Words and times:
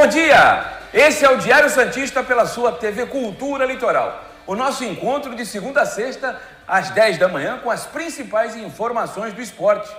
Bom 0.00 0.06
dia! 0.06 0.78
Esse 0.94 1.24
é 1.24 1.28
o 1.28 1.38
Diário 1.38 1.68
Santista 1.68 2.22
pela 2.22 2.46
sua 2.46 2.70
TV 2.70 3.06
Cultura 3.06 3.66
Litoral. 3.66 4.24
O 4.46 4.54
nosso 4.54 4.84
encontro 4.84 5.34
de 5.34 5.44
segunda 5.44 5.82
a 5.82 5.86
sexta, 5.86 6.40
às 6.68 6.90
10 6.90 7.18
da 7.18 7.26
manhã, 7.26 7.58
com 7.58 7.68
as 7.68 7.84
principais 7.84 8.54
informações 8.54 9.34
do 9.34 9.42
esporte. 9.42 9.92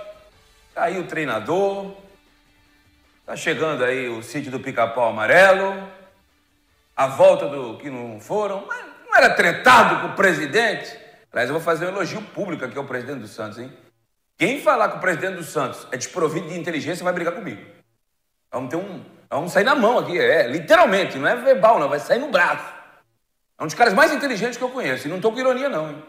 Tá 0.74 0.84
aí 0.84 0.98
o 0.98 1.06
treinador, 1.06 1.94
tá 3.26 3.36
chegando 3.36 3.84
aí 3.84 4.08
o 4.08 4.22
sítio 4.22 4.50
do 4.50 4.58
pica-pau 4.58 5.10
amarelo, 5.10 5.86
a 6.96 7.06
volta 7.06 7.46
do 7.46 7.76
que 7.76 7.90
não 7.90 8.18
foram, 8.18 8.64
mas 8.66 8.82
não 9.06 9.14
era 9.14 9.34
tretado 9.34 10.00
com 10.00 10.14
o 10.14 10.16
presidente. 10.16 10.98
Aliás, 11.30 11.50
eu 11.50 11.56
vou 11.56 11.62
fazer 11.62 11.84
um 11.84 11.88
elogio 11.88 12.22
público 12.22 12.64
aqui 12.64 12.78
ao 12.78 12.84
presidente 12.84 13.20
do 13.20 13.28
Santos, 13.28 13.58
hein? 13.58 13.70
Quem 14.38 14.62
falar 14.62 14.88
que 14.88 14.96
o 14.96 15.00
presidente 15.00 15.36
do 15.36 15.44
Santos 15.44 15.86
é 15.92 15.98
desprovido 15.98 16.48
de 16.48 16.58
inteligência 16.58 17.04
vai 17.04 17.12
brigar 17.12 17.34
comigo. 17.34 17.60
Vamos 18.50 18.70
ter 18.70 18.76
um. 18.76 19.19
Vamos 19.30 19.52
sair 19.52 19.62
na 19.62 19.76
mão 19.76 19.96
aqui, 19.96 20.18
é, 20.18 20.48
literalmente, 20.48 21.16
não 21.16 21.28
é 21.28 21.36
verbal, 21.36 21.78
não, 21.78 21.88
vai 21.88 22.00
sair 22.00 22.18
no 22.18 22.28
braço. 22.28 22.64
É 23.56 23.62
um 23.62 23.66
dos 23.66 23.76
caras 23.76 23.94
mais 23.94 24.12
inteligentes 24.12 24.56
que 24.56 24.64
eu 24.64 24.70
conheço. 24.70 25.06
E 25.06 25.10
não 25.10 25.16
estou 25.16 25.30
com 25.30 25.38
ironia, 25.38 25.68
não, 25.68 25.90
hein? 25.90 26.02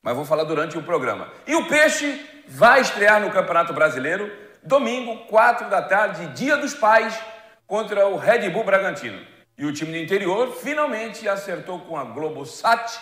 Mas 0.00 0.14
vou 0.14 0.24
falar 0.24 0.44
durante 0.44 0.78
o 0.78 0.82
programa. 0.82 1.28
E 1.46 1.54
o 1.56 1.66
Peixe 1.66 2.24
vai 2.46 2.80
estrear 2.80 3.20
no 3.20 3.30
Campeonato 3.30 3.72
Brasileiro, 3.72 4.30
domingo, 4.62 5.26
4 5.26 5.68
da 5.68 5.82
tarde, 5.82 6.28
Dia 6.28 6.56
dos 6.56 6.72
Pais, 6.72 7.18
contra 7.66 8.06
o 8.06 8.16
Red 8.16 8.48
Bull 8.50 8.64
Bragantino. 8.64 9.20
E 9.58 9.66
o 9.66 9.72
time 9.72 9.92
do 9.92 9.98
interior 9.98 10.56
finalmente 10.56 11.28
acertou 11.28 11.80
com 11.80 11.96
a 11.96 12.04
Globosat 12.04 12.98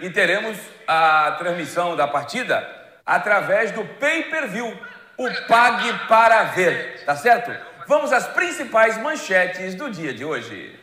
e 0.00 0.08
teremos 0.10 0.58
a 0.88 1.32
transmissão 1.38 1.94
da 1.96 2.08
partida 2.08 2.66
através 3.04 3.70
do 3.72 3.84
pay-per-view, 3.84 4.76
o 5.18 5.46
Pague 5.46 5.92
para 6.08 6.44
Ver, 6.44 7.04
tá 7.04 7.14
certo? 7.14 7.71
Vamos 7.88 8.12
às 8.12 8.26
principais 8.28 9.00
manchetes 9.00 9.74
do 9.74 9.90
dia 9.90 10.14
de 10.14 10.24
hoje. 10.24 10.74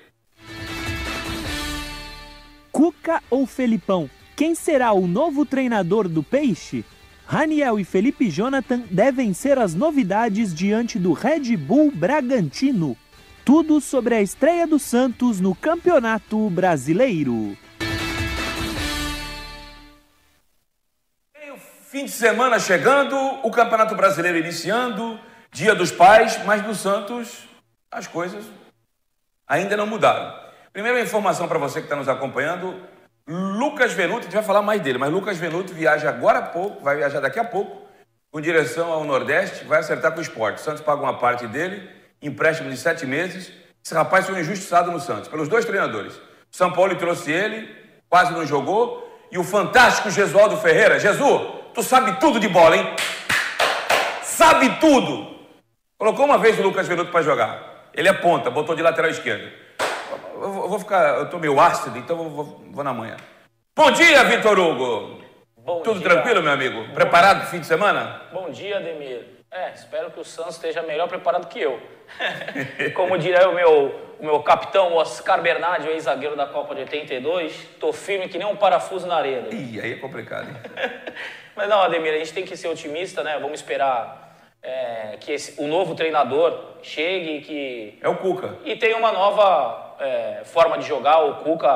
Cuca 2.72 3.22
ou 3.30 3.46
Felipão? 3.46 4.10
Quem 4.36 4.56
será 4.56 4.94
o 4.94 5.08
novo 5.08 5.46
treinador 5.46 6.08
do 6.08 6.24
Peixe? 6.24 6.86
Raniel 7.26 7.80
e 7.80 7.84
Felipe 7.84 8.30
Jonathan 8.30 8.84
devem 8.90 9.34
ser 9.34 9.60
as 9.60 9.76
novidades 9.76 10.54
diante 10.54 10.98
do 10.98 11.14
Red 11.14 11.56
Bull 11.58 11.92
Bragantino. 11.92 12.98
Tudo 13.46 13.80
sobre 13.82 14.16
a 14.16 14.22
estreia 14.22 14.66
do 14.66 14.80
Santos 14.80 15.40
no 15.40 15.54
Campeonato 15.54 16.50
Brasileiro. 16.50 17.58
Fim 21.90 22.06
de 22.06 22.12
semana 22.12 22.60
chegando, 22.60 23.16
o 23.44 23.50
Campeonato 23.50 23.96
Brasileiro 23.96 24.38
iniciando, 24.38 25.20
Dia 25.52 25.74
dos 25.74 25.92
Pais, 25.92 26.40
mas 26.46 26.66
no 26.66 26.76
Santos 26.76 27.48
as 27.92 28.08
coisas 28.08 28.46
ainda 29.48 29.76
não 29.76 29.88
mudaram. 29.88 30.34
Primeira 30.72 31.02
informação 31.02 31.48
para 31.48 31.58
você 31.58 31.80
que 31.80 31.86
está 31.86 31.96
nos 31.96 32.08
acompanhando, 32.08 32.80
Lucas 33.28 33.94
Venuto, 33.94 34.20
a 34.20 34.24
gente 34.24 34.34
vai 34.34 34.44
falar 34.44 34.62
mais 34.62 34.82
dele, 34.82 35.00
mas 35.00 35.12
Lucas 35.12 35.38
Venuto 35.38 35.74
viaja 35.74 36.10
agora 36.10 36.40
há 36.40 36.44
pouco, 36.44 36.84
vai 36.84 36.98
viajar 36.98 37.20
daqui 37.20 37.40
a 37.40 37.44
pouco, 37.44 37.82
com 38.32 38.40
direção 38.40 38.92
ao 38.92 39.04
Nordeste, 39.04 39.66
vai 39.66 39.80
acertar 39.80 40.12
com 40.12 40.20
o 40.20 40.22
esporte. 40.22 40.58
O 40.58 40.62
Santos 40.62 40.82
paga 40.82 41.02
uma 41.02 41.18
parte 41.18 41.48
dele, 41.48 41.90
empréstimo 42.22 42.70
de 42.70 42.78
sete 42.78 43.06
meses. 43.06 43.52
Esse 43.84 43.94
rapaz 43.96 44.28
foi 44.28 44.40
injustiçado 44.40 44.92
no 44.92 45.00
Santos, 45.00 45.28
pelos 45.30 45.48
dois 45.48 45.66
treinadores. 45.66 46.14
São 46.52 46.72
Paulo 46.72 46.96
trouxe 46.96 47.32
ele, 47.32 47.76
quase 48.08 48.32
não 48.34 48.46
jogou, 48.46 49.08
e 49.32 49.38
o 49.38 49.44
fantástico 49.44 50.12
Gesualdo 50.12 50.58
Ferreira. 50.58 51.00
Jesus, 51.00 51.48
tu 51.74 51.82
sabe 51.82 52.20
tudo 52.20 52.40
de 52.40 52.48
bola, 52.48 52.78
hein? 52.78 52.96
Sabe 54.22 54.80
tudo! 54.80 55.39
Colocou 56.00 56.24
uma 56.24 56.38
vez 56.38 56.58
o 56.58 56.62
Lucas 56.62 56.88
Venuto 56.88 57.12
para 57.12 57.22
jogar. 57.22 57.90
Ele 57.94 58.08
é 58.08 58.14
ponta, 58.14 58.50
botou 58.50 58.74
de 58.74 58.82
lateral 58.82 59.12
esquerdo. 59.12 59.52
Eu 60.34 60.70
vou 60.70 60.80
ficar, 60.80 61.20
eu 61.20 61.30
tô 61.30 61.38
meio 61.38 61.60
ácido, 61.60 61.98
então 61.98 62.24
eu 62.24 62.30
vou, 62.30 62.64
vou 62.72 62.84
na 62.86 62.94
manhã. 62.94 63.18
Bom 63.76 63.92
dia, 63.92 64.24
Vitor 64.24 64.58
Hugo! 64.58 65.22
Bom 65.58 65.82
Tudo 65.82 66.00
dia. 66.00 66.10
tranquilo, 66.10 66.42
meu 66.42 66.54
amigo? 66.54 66.94
Preparado 66.94 67.42
pro 67.42 67.50
fim 67.50 67.60
de 67.60 67.66
semana? 67.66 68.22
Bom 68.32 68.50
dia, 68.50 68.78
Ademir. 68.78 69.26
É, 69.52 69.74
espero 69.74 70.10
que 70.10 70.22
o 70.22 70.24
Santos 70.24 70.56
esteja 70.56 70.82
melhor 70.84 71.10
preparado 71.10 71.48
que 71.48 71.60
eu. 71.60 71.82
Como 72.96 73.18
diria 73.18 73.50
o 73.50 73.54
meu, 73.54 74.16
o 74.22 74.26
meu 74.26 74.42
capitão 74.42 74.94
Oscar 74.94 75.42
Bernardi, 75.42 75.90
o 75.90 75.92
ex-zagueiro 75.92 76.38
da 76.38 76.48
Copa 76.48 76.76
de 76.76 76.82
82, 76.82 77.72
tô 77.78 77.92
firme 77.92 78.30
que 78.30 78.38
nem 78.38 78.48
um 78.48 78.56
parafuso 78.56 79.06
na 79.06 79.18
areia. 79.18 79.50
Ih, 79.52 79.82
aí 79.82 79.92
é 79.92 79.96
complicado, 79.98 80.48
hein? 80.48 80.56
Mas 81.58 81.68
não, 81.68 81.82
Ademir, 81.82 82.14
a 82.14 82.20
gente 82.20 82.32
tem 82.32 82.46
que 82.46 82.56
ser 82.56 82.70
otimista, 82.70 83.22
né? 83.22 83.38
Vamos 83.38 83.60
esperar 83.60 84.29
é, 84.62 85.18
que 85.20 85.32
esse- 85.32 85.62
o 85.62 85.68
novo 85.68 85.96
treinador 85.96 86.76
chegue 86.82 87.38
e 87.38 87.42
que 87.42 88.00
É 88.02 88.10
o 88.10 88.18
Cuca. 88.18 88.58
E 88.66 88.76
tem 88.76 88.94
uma 88.94 89.12
nova 89.12 89.96
é, 90.00 90.44
forma 90.46 90.78
de 90.78 90.86
jogar. 90.88 91.20
O 91.26 91.36
Cuca, 91.44 91.70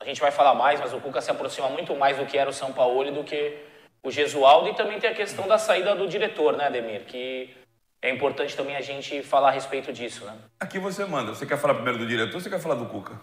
a 0.00 0.04
gente 0.04 0.20
vai 0.20 0.30
falar 0.30 0.54
mais, 0.54 0.78
mas 0.80 0.92
o 0.92 1.00
Cuca 1.00 1.20
se 1.20 1.30
aproxima 1.30 1.68
muito 1.68 1.94
mais 1.96 2.16
do 2.16 2.24
que 2.26 2.38
era 2.38 2.48
o 2.48 2.52
São 2.52 2.72
Paulo 2.72 3.10
do 3.10 3.24
que 3.24 3.58
o 4.02 4.10
Gesualdo. 4.10 4.68
E 4.68 4.74
também 4.74 4.98
tem 5.00 5.10
a 5.10 5.14
questão 5.14 5.48
da 5.48 5.58
saída 5.58 5.94
do 5.96 6.06
diretor, 6.06 6.56
né, 6.56 6.66
Ademir? 6.66 7.02
Que 7.04 7.50
é 8.00 8.10
importante 8.10 8.56
também 8.56 8.76
a 8.76 8.80
gente 8.80 9.22
falar 9.22 9.48
a 9.48 9.50
respeito 9.50 9.92
disso, 9.92 10.24
né? 10.24 10.36
Aqui 10.60 10.78
você 10.78 11.04
manda. 11.04 11.34
Você 11.34 11.44
quer 11.46 11.58
falar 11.58 11.74
primeiro 11.74 11.98
do 11.98 12.06
diretor 12.06 12.34
ou 12.36 12.40
você 12.40 12.48
quer 12.48 12.60
falar 12.60 12.76
do 12.76 12.86
Cuca? 12.86 13.14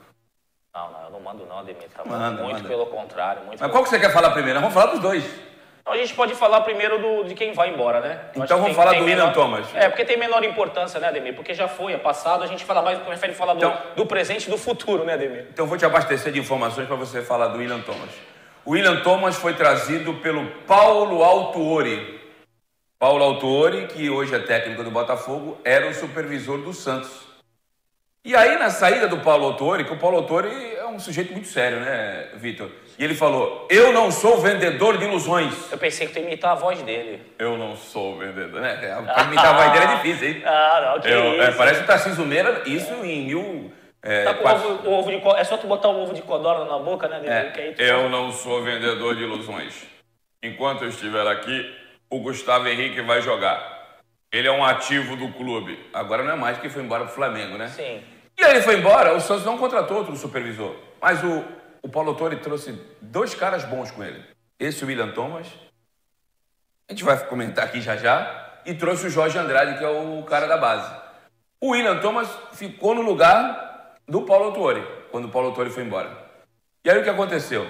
Não, 0.73 0.91
não, 0.91 1.03
eu 1.05 1.09
não 1.11 1.19
mando 1.21 1.45
não, 1.45 1.59
Ademir. 1.59 1.87
Tá 1.89 2.03
Manda, 2.03 2.43
muito 2.43 2.57
manda. 2.57 2.67
pelo 2.67 2.85
contrário. 2.87 3.39
Muito 3.45 3.51
Mas 3.51 3.59
pelo- 3.61 3.71
qual 3.71 3.83
que 3.85 3.89
você 3.89 3.97
quer 3.99 4.11
falar 4.11 4.31
primeiro? 4.31 4.59
Vamos 4.59 4.73
falar 4.73 4.87
dos 4.91 4.99
dois. 4.99 5.23
Então, 5.85 5.93
a 5.93 5.97
gente 5.97 6.15
pode 6.15 6.33
falar 6.33 6.61
primeiro 6.61 6.97
do, 6.99 7.25
de 7.25 7.35
quem 7.35 7.53
vai 7.53 7.69
embora, 7.69 7.99
né? 8.01 8.19
Eu 8.35 8.43
Então 8.43 8.59
vamos 8.59 8.75
falar 8.75 8.93
do 8.93 9.03
William 9.03 9.31
Thomas. 9.31 9.67
É, 9.75 9.87
porque 9.87 10.03
tem 10.03 10.17
menor 10.17 10.43
importância, 10.43 10.99
né, 10.99 11.09
Ademir? 11.09 11.35
Porque 11.35 11.53
já 11.53 11.67
foi, 11.67 11.93
é 11.93 11.97
passado, 11.99 12.43
a 12.43 12.47
gente 12.47 12.65
fala 12.65 12.81
mais, 12.81 12.97
prefere 12.97 13.33
falar 13.33 13.53
do, 13.53 13.59
Então- 13.59 13.77
do 13.95 14.03
presente 14.07 14.47
e 14.47 14.49
do 14.49 14.57
futuro, 14.57 15.05
né, 15.05 15.13
Ademir? 15.13 15.45
Então 15.53 15.65
eu 15.65 15.69
vou 15.69 15.77
te 15.77 15.85
abastecer 15.85 16.33
de 16.33 16.39
informações 16.39 16.87
para 16.87 16.95
você 16.95 17.21
falar 17.21 17.49
do 17.49 17.59
William 17.59 17.81
Thomas. 17.81 18.09
O 18.65 18.71
William 18.71 19.03
Thomas 19.03 19.35
foi 19.35 19.53
trazido 19.53 20.15
pelo 20.15 20.49
Paulo 20.65 21.23
Autuori. 21.23 22.19
Paulo 22.97 23.23
Autuori, 23.23 23.85
que 23.85 24.09
hoje 24.09 24.33
é 24.33 24.39
técnico 24.39 24.83
do 24.83 24.89
Botafogo, 24.89 25.59
era 25.63 25.87
o 25.87 25.93
supervisor 25.93 26.57
do 26.57 26.73
Santos. 26.73 27.11
E 28.23 28.35
aí, 28.35 28.57
na 28.57 28.71
saída 28.71 29.07
do 29.07 29.19
Paulo 29.19 29.45
Autuori, 29.45 29.83
que 29.83 29.93
o 29.93 29.99
Paulo 29.99 30.17
Autuori 30.17 30.49
é 30.77 30.87
um 30.87 30.97
sujeito 30.97 31.31
muito 31.31 31.47
sério, 31.47 31.79
né, 31.79 32.29
Vitor? 32.37 32.71
E 32.97 33.03
ele 33.03 33.13
falou: 33.15 33.67
Eu 33.69 33.91
não 33.91 34.09
sou 34.11 34.37
vendedor 34.39 34.97
de 34.97 35.03
ilusões. 35.05 35.53
Eu 35.71 35.77
pensei 35.77 36.07
que 36.07 36.13
tu 36.13 36.19
ia 36.19 36.25
imitar 36.25 36.51
a 36.51 36.55
voz 36.55 36.81
dele. 36.81 37.21
Eu 37.37 37.57
não 37.57 37.75
sou 37.75 38.17
vendedor, 38.17 38.61
né? 38.61 38.75
Pra 39.13 39.23
imitar 39.23 39.47
a 39.47 39.53
voz 39.53 39.71
dele 39.73 39.85
é 39.91 39.95
difícil, 39.95 40.27
hein? 40.29 40.43
Ah, 40.45 40.91
não, 40.95 41.01
que 41.01 41.07
Eu- 41.09 41.41
é, 41.41 41.51
parece 41.51 41.81
o 41.81 41.85
Tarcísio 41.85 42.25
Meira, 42.25 42.61
isso 42.65 42.93
em 43.03 43.25
mil. 43.25 43.71
É, 44.01 44.23
Tá 44.23 44.33
com 44.35 44.41
quatro- 44.43 44.69
ovo, 44.87 44.89
ovo 44.91 45.09
de 45.11 45.17
É 45.39 45.43
só 45.43 45.57
tu 45.57 45.65
botar 45.67 45.89
o 45.89 46.03
ovo 46.03 46.13
de 46.13 46.21
codorna 46.21 46.65
na 46.65 46.77
boca, 46.77 47.07
né, 47.07 47.51
aí 47.55 47.73
tu 47.73 47.81
É, 47.81 47.89
eu 47.89 48.07
não 48.07 48.31
sou 48.31 48.63
vendedor 48.63 49.15
de 49.15 49.23
ilusões. 49.23 49.83
Enquanto 50.43 50.83
eu 50.83 50.89
estiver 50.89 51.25
aqui, 51.27 51.73
o 52.09 52.19
Gustavo 52.19 52.67
Henrique 52.67 53.01
vai 53.01 53.21
jogar. 53.21 53.73
Ele 54.31 54.47
é 54.47 54.51
um 54.51 54.63
ativo 54.63 55.15
do 55.15 55.29
clube. 55.29 55.79
Agora 55.93 56.23
não 56.23 56.31
é 56.33 56.35
mais 56.35 56.57
que 56.59 56.69
foi 56.69 56.83
embora 56.83 57.05
pro 57.05 57.13
Flamengo, 57.15 57.57
né? 57.57 57.67
Sim. 57.69 57.99
E 58.37 58.43
aí 58.43 58.51
ele 58.51 58.61
foi 58.61 58.75
embora, 58.77 59.13
o 59.15 59.19
Santos 59.19 59.43
não 59.45 59.57
contratou 59.57 59.97
outro 59.97 60.15
supervisor. 60.15 60.75
Mas 61.01 61.23
o, 61.23 61.43
o 61.85 61.87
Paulo 61.87 62.09
Autori 62.09 62.37
trouxe 62.37 62.71
dois 62.99 63.35
caras 63.35 63.63
bons 63.63 63.91
com 63.91 64.03
ele. 64.03 64.19
Esse 64.59 64.83
o 64.83 64.87
William 64.87 65.11
Thomas. 65.11 65.45
A 66.89 66.91
gente 66.91 67.03
vai 67.03 67.15
comentar 67.27 67.63
aqui 67.63 67.79
já 67.79 67.95
já. 67.95 68.59
E 68.65 68.73
trouxe 68.73 69.05
o 69.05 69.09
Jorge 69.11 69.37
Andrade, 69.37 69.77
que 69.77 69.83
é 69.83 69.87
o 69.87 70.23
cara 70.23 70.47
da 70.47 70.57
base. 70.57 70.91
O 71.61 71.73
William 71.73 71.99
Thomas 71.99 72.27
ficou 72.53 72.95
no 72.95 73.03
lugar 73.03 73.97
do 74.07 74.23
Paulo 74.23 74.45
Autori, 74.45 74.83
quando 75.11 75.25
o 75.25 75.29
Paulo 75.29 75.49
Autori 75.49 75.69
foi 75.69 75.83
embora. 75.83 76.09
E 76.83 76.89
aí 76.89 76.97
o 76.97 77.03
que 77.03 77.09
aconteceu? 77.09 77.67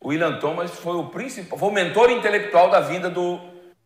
O 0.00 0.08
William 0.08 0.38
Thomas 0.38 0.70
foi 0.70 0.96
o 0.96 1.08
principal, 1.08 1.58
foi 1.58 1.68
o 1.68 1.72
mentor 1.72 2.10
intelectual 2.10 2.70
da 2.70 2.80
vinda 2.80 3.10
do 3.10 3.38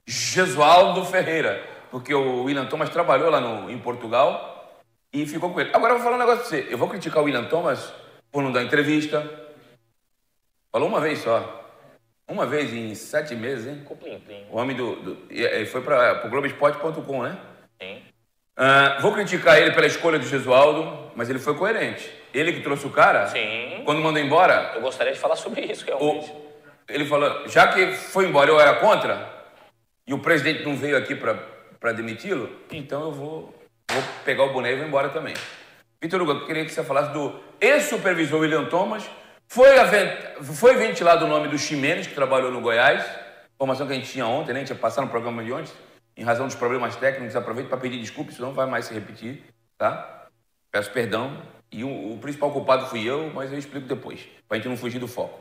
Gesualdo 0.06 1.04
Ferreira, 1.04 1.60
porque 1.90 2.14
o 2.14 2.44
William 2.44 2.66
Thomas 2.66 2.90
trabalhou 2.90 3.28
lá 3.28 3.40
no, 3.40 3.68
em 3.68 3.78
Portugal 3.78 4.78
e 5.12 5.26
ficou 5.26 5.52
com 5.52 5.60
ele. 5.60 5.70
Agora 5.72 5.94
eu 5.94 5.96
vou 5.96 6.04
falar 6.04 6.16
um 6.16 6.20
negócio 6.20 6.42
pra 6.42 6.48
você. 6.48 6.68
Eu 6.70 6.78
vou 6.78 6.88
criticar 6.88 7.20
o 7.20 7.24
William 7.24 7.46
Thomas 7.46 8.03
por 8.34 8.42
não 8.42 8.50
dar 8.50 8.64
entrevista. 8.64 9.22
Falou 10.72 10.88
uma 10.88 11.00
vez 11.00 11.20
só. 11.20 11.60
Uma 12.26 12.44
vez 12.44 12.72
em 12.74 12.92
sete 12.96 13.32
meses, 13.36 13.64
hein? 13.68 13.84
Com 13.84 13.94
plim, 13.96 14.18
plim. 14.18 14.44
O 14.50 14.56
homem 14.58 14.76
do. 14.76 14.96
do 14.96 15.26
e- 15.32 15.44
e 15.46 15.64
foi 15.66 15.82
para 15.82 16.26
o 16.26 16.30
Globoesporte.com, 16.30 17.22
né? 17.22 17.38
Sim. 17.80 18.02
Ah, 18.56 18.98
vou 19.00 19.12
criticar 19.12 19.58
ele 19.58 19.70
pela 19.72 19.86
escolha 19.86 20.18
do 20.18 20.26
Gesualdo, 20.26 21.12
mas 21.14 21.30
ele 21.30 21.38
foi 21.38 21.54
coerente. 21.56 22.10
Ele 22.32 22.52
que 22.52 22.60
trouxe 22.60 22.84
o 22.86 22.90
cara, 22.90 23.28
Sim. 23.28 23.82
quando 23.84 24.00
mandou 24.00 24.20
embora, 24.20 24.72
Eu 24.74 24.80
gostaria 24.80 25.12
de 25.12 25.18
falar 25.20 25.36
sobre 25.36 25.60
isso, 25.60 25.84
realmente. 25.84 26.28
o- 26.32 26.44
ele 26.88 27.04
falou, 27.06 27.46
já 27.48 27.68
que 27.68 27.92
foi 27.92 28.26
embora 28.26 28.50
eu 28.50 28.58
era 28.60 28.74
contra, 28.80 29.32
e 30.06 30.12
o 30.12 30.18
presidente 30.18 30.64
não 30.64 30.76
veio 30.76 30.96
aqui 30.96 31.14
para 31.14 31.92
demiti-lo, 31.92 32.50
então 32.72 33.02
eu 33.02 33.12
vou, 33.12 33.54
vou 33.90 34.02
pegar 34.24 34.42
o 34.44 34.52
boné 34.52 34.72
e 34.72 34.76
vou 34.76 34.86
embora 34.86 35.08
também. 35.10 35.34
Vitor 36.04 36.20
Hugo, 36.20 36.32
eu 36.32 36.46
queria 36.46 36.66
que 36.66 36.70
você 36.70 36.84
falasse 36.84 37.14
do 37.14 37.40
ex-supervisor 37.58 38.38
William 38.38 38.66
Thomas. 38.66 39.08
Foi, 39.48 39.70
foi 40.42 40.76
ventilado 40.76 41.24
o 41.24 41.28
nome 41.28 41.48
do 41.48 41.56
Ximenes, 41.56 42.06
que 42.06 42.14
trabalhou 42.14 42.50
no 42.50 42.60
Goiás. 42.60 43.02
Informação 43.54 43.86
que 43.86 43.94
a 43.94 43.96
gente 43.96 44.10
tinha 44.10 44.26
ontem, 44.26 44.52
né? 44.52 44.58
A 44.58 44.60
gente 44.60 44.68
ia 44.68 44.74
passar 44.74 45.00
no 45.00 45.08
programa 45.08 45.42
de 45.42 45.50
ontem. 45.50 45.72
Em 46.14 46.22
razão 46.22 46.44
dos 46.44 46.54
problemas 46.54 46.94
técnicos, 46.96 47.34
aproveito 47.34 47.68
para 47.68 47.78
pedir 47.78 47.98
desculpa, 47.98 48.30
isso 48.30 48.42
não 48.42 48.52
vai 48.52 48.66
mais 48.66 48.84
se 48.84 48.92
repetir, 48.92 49.44
tá? 49.78 50.26
Peço 50.70 50.90
perdão. 50.90 51.42
E 51.72 51.82
o, 51.82 52.12
o 52.12 52.18
principal 52.18 52.52
culpado 52.52 52.84
fui 52.84 53.02
eu, 53.02 53.32
mas 53.34 53.50
eu 53.50 53.58
explico 53.58 53.86
depois, 53.86 54.28
para 54.46 54.56
a 54.56 54.60
gente 54.60 54.68
não 54.68 54.76
fugir 54.76 54.98
do 54.98 55.08
foco. 55.08 55.40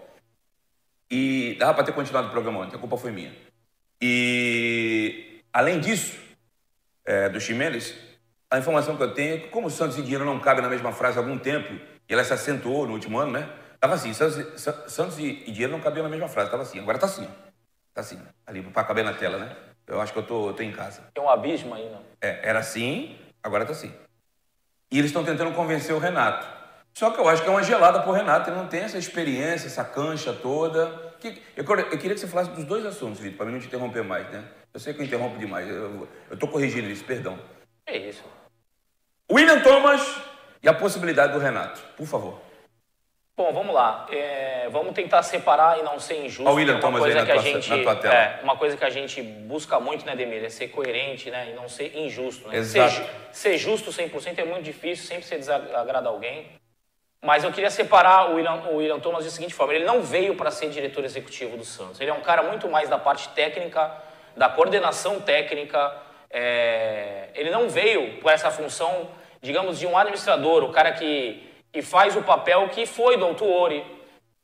E 1.11 1.57
dava 1.59 1.73
para 1.73 1.83
ter 1.83 1.91
continuado 1.91 2.29
o 2.29 2.31
programa 2.31 2.61
ontem, 2.61 2.77
a 2.77 2.79
culpa 2.79 2.95
foi 2.95 3.11
minha. 3.11 3.35
E, 4.01 5.41
além 5.51 5.81
disso, 5.81 6.17
é, 7.05 7.27
do 7.27 7.41
Ximenes, 7.41 7.93
a 8.53 8.59
informação 8.59 8.95
que 8.95 9.01
eu 9.01 9.11
tenho 9.15 9.33
é 9.33 9.37
que, 9.39 9.47
como 9.47 9.67
Santos 9.67 9.97
e 9.97 10.03
dinheiro 10.03 10.23
não 10.23 10.39
cabem 10.39 10.61
na 10.61 10.69
mesma 10.69 10.91
frase 10.91 11.17
há 11.17 11.21
algum 11.21 11.39
tempo, 11.39 11.73
e 12.07 12.13
ela 12.13 12.23
se 12.23 12.33
acentuou 12.33 12.85
no 12.85 12.93
último 12.93 13.17
ano, 13.17 13.31
né? 13.31 13.49
Tava 13.79 13.95
assim, 13.95 14.13
Santos, 14.13 14.61
Santos 14.87 15.17
e, 15.17 15.33
dinheiro 15.51 15.71
não 15.71 15.79
cabiam 15.79 16.03
na 16.03 16.09
mesma 16.09 16.27
frase, 16.27 16.51
tava 16.51 16.61
assim. 16.61 16.79
Agora 16.79 16.99
tá 16.99 17.07
assim, 17.07 17.27
Tá 17.95 18.01
assim, 18.01 18.19
ali 18.45 18.61
para 18.61 18.83
caber 18.83 19.03
na 19.03 19.13
tela, 19.13 19.39
né? 19.39 19.55
Eu 19.87 19.99
acho 19.99 20.13
que 20.13 20.19
eu 20.19 20.23
tô, 20.23 20.49
eu 20.49 20.53
tô 20.53 20.61
em 20.61 20.71
casa. 20.71 21.01
Tem 21.13 21.23
um 21.23 21.29
abismo 21.29 21.73
aí, 21.73 21.89
não? 21.89 22.01
É, 22.21 22.47
era 22.47 22.59
assim, 22.59 23.17
agora 23.41 23.65
tá 23.65 23.71
assim. 23.71 23.91
E 24.91 24.99
eles 24.99 25.09
estão 25.09 25.25
tentando 25.25 25.51
convencer 25.53 25.95
o 25.95 25.99
Renato. 25.99 26.47
Só 26.93 27.09
que 27.09 27.19
eu 27.19 27.27
acho 27.27 27.41
que 27.41 27.47
é 27.47 27.51
uma 27.51 27.63
gelada 27.63 28.01
pro 28.01 28.11
Renato, 28.11 28.51
ele 28.51 28.57
não 28.57 28.67
tem 28.67 28.81
essa 28.81 28.99
experiência, 28.99 29.65
essa 29.65 29.83
cancha 29.83 30.31
toda. 30.31 31.15
Eu, 31.57 31.63
eu 31.63 31.97
queria 31.97 32.13
que 32.13 32.19
você 32.19 32.27
falasse 32.27 32.51
dos 32.51 32.65
dois 32.65 32.85
assuntos, 32.85 33.19
Vitor, 33.19 33.37
para 33.37 33.45
mim 33.47 33.53
não 33.53 33.59
te 33.59 33.65
interromper 33.65 34.03
mais, 34.03 34.29
né? 34.29 34.43
Eu 34.71 34.79
sei 34.79 34.93
que 34.93 35.01
eu 35.01 35.05
interrompo 35.05 35.39
demais, 35.39 35.67
eu 35.67 36.07
estou 36.31 36.49
corrigindo 36.49 36.87
isso, 36.87 37.03
perdão. 37.03 37.39
É 37.85 37.97
isso. 37.97 38.23
William 39.33 39.61
Thomas 39.61 40.15
e 40.61 40.69
a 40.69 40.73
possibilidade 40.75 41.33
do 41.33 41.39
Renato, 41.39 41.81
por 41.97 42.05
favor. 42.05 42.39
Bom, 43.35 43.51
vamos 43.51 43.73
lá. 43.73 44.05
É, 44.11 44.69
vamos 44.71 44.93
tentar 44.93 45.23
separar 45.23 45.79
e 45.79 45.81
não 45.81 45.99
ser 45.99 46.23
injusto. 46.23 46.47
O 46.47 46.53
William 46.53 46.79
Thomas 46.79 47.03
aí 47.03 47.13
que 47.13 47.25
tua, 47.25 47.33
a 47.33 47.37
gente, 47.39 47.67
na 47.67 47.81
tua 47.81 47.95
tela. 47.95 48.13
É, 48.13 48.39
uma 48.43 48.55
coisa 48.55 48.77
que 48.77 48.85
a 48.85 48.91
gente 48.91 49.23
busca 49.23 49.79
muito, 49.79 50.05
né, 50.05 50.15
Demir? 50.15 50.45
É 50.45 50.49
ser 50.49 50.67
coerente 50.67 51.31
né, 51.31 51.49
e 51.49 51.55
não 51.55 51.67
ser 51.67 51.97
injusto. 51.97 52.47
Né? 52.47 52.57
Exato. 52.57 52.93
Ser, 52.93 53.09
ser 53.31 53.57
justo 53.57 53.89
100% 53.89 54.37
é 54.37 54.45
muito 54.45 54.63
difícil, 54.63 55.07
sempre 55.07 55.25
você 55.25 55.35
desagrada 55.35 56.09
alguém. 56.09 56.47
Mas 57.23 57.43
eu 57.43 57.51
queria 57.51 57.71
separar 57.71 58.29
o 58.29 58.35
William, 58.35 58.53
o 58.69 58.75
William 58.75 58.99
Thomas 58.99 59.25
da 59.25 59.31
seguinte 59.31 59.55
forma: 59.55 59.73
ele 59.73 59.85
não 59.85 60.03
veio 60.03 60.35
para 60.35 60.51
ser 60.51 60.69
diretor 60.69 61.03
executivo 61.03 61.57
do 61.57 61.65
Santos. 61.65 61.99
Ele 61.99 62.11
é 62.11 62.13
um 62.13 62.21
cara 62.21 62.43
muito 62.43 62.69
mais 62.69 62.87
da 62.87 62.99
parte 62.99 63.29
técnica, 63.29 63.91
da 64.37 64.47
coordenação 64.47 65.19
técnica. 65.19 65.91
É, 66.29 67.29
ele 67.33 67.49
não 67.49 67.67
veio 67.67 68.19
com 68.21 68.29
essa 68.29 68.51
função, 68.51 69.09
digamos, 69.43 69.77
de 69.77 69.85
um 69.85 69.95
administrador, 69.95 70.63
o 70.63 70.71
cara 70.71 70.91
que, 70.93 71.47
que 71.71 71.83
faz 71.83 72.15
o 72.15 72.23
papel 72.23 72.67
que 72.69 72.87
foi 72.87 73.15
do 73.17 73.25
Autuori. 73.25 73.85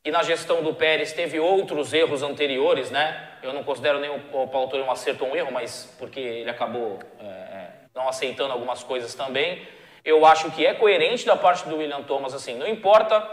E 0.06 0.12
na 0.12 0.22
gestão 0.22 0.62
do 0.62 0.74
Pérez 0.76 1.12
teve 1.12 1.40
outros 1.40 1.92
erros 1.92 2.22
anteriores, 2.22 2.92
né? 2.92 3.30
Eu 3.42 3.52
não 3.52 3.64
considero 3.64 4.00
nem 4.00 4.12
o, 4.12 4.48
Paulo 4.48 4.70
Torre 4.70 4.84
um 4.84 4.92
acerto 4.92 5.26
ou 5.26 5.32
um 5.32 5.36
erro, 5.36 5.52
mas 5.52 5.96
porque 5.98 6.20
ele 6.20 6.50
acabou 6.50 7.00
é, 7.20 7.24
é 7.26 7.70
não 7.96 8.08
aceitando 8.08 8.54
algumas 8.54 8.84
coisas 8.84 9.16
também 9.16 9.66
eu 10.04 10.26
acho 10.26 10.52
que 10.52 10.66
é 10.66 10.74
coerente 10.74 11.26
da 11.26 11.36
parte 11.36 11.68
do 11.68 11.78
William 11.78 12.02
Thomas, 12.04 12.34
assim, 12.34 12.56
não 12.56 12.68
importa, 12.68 13.28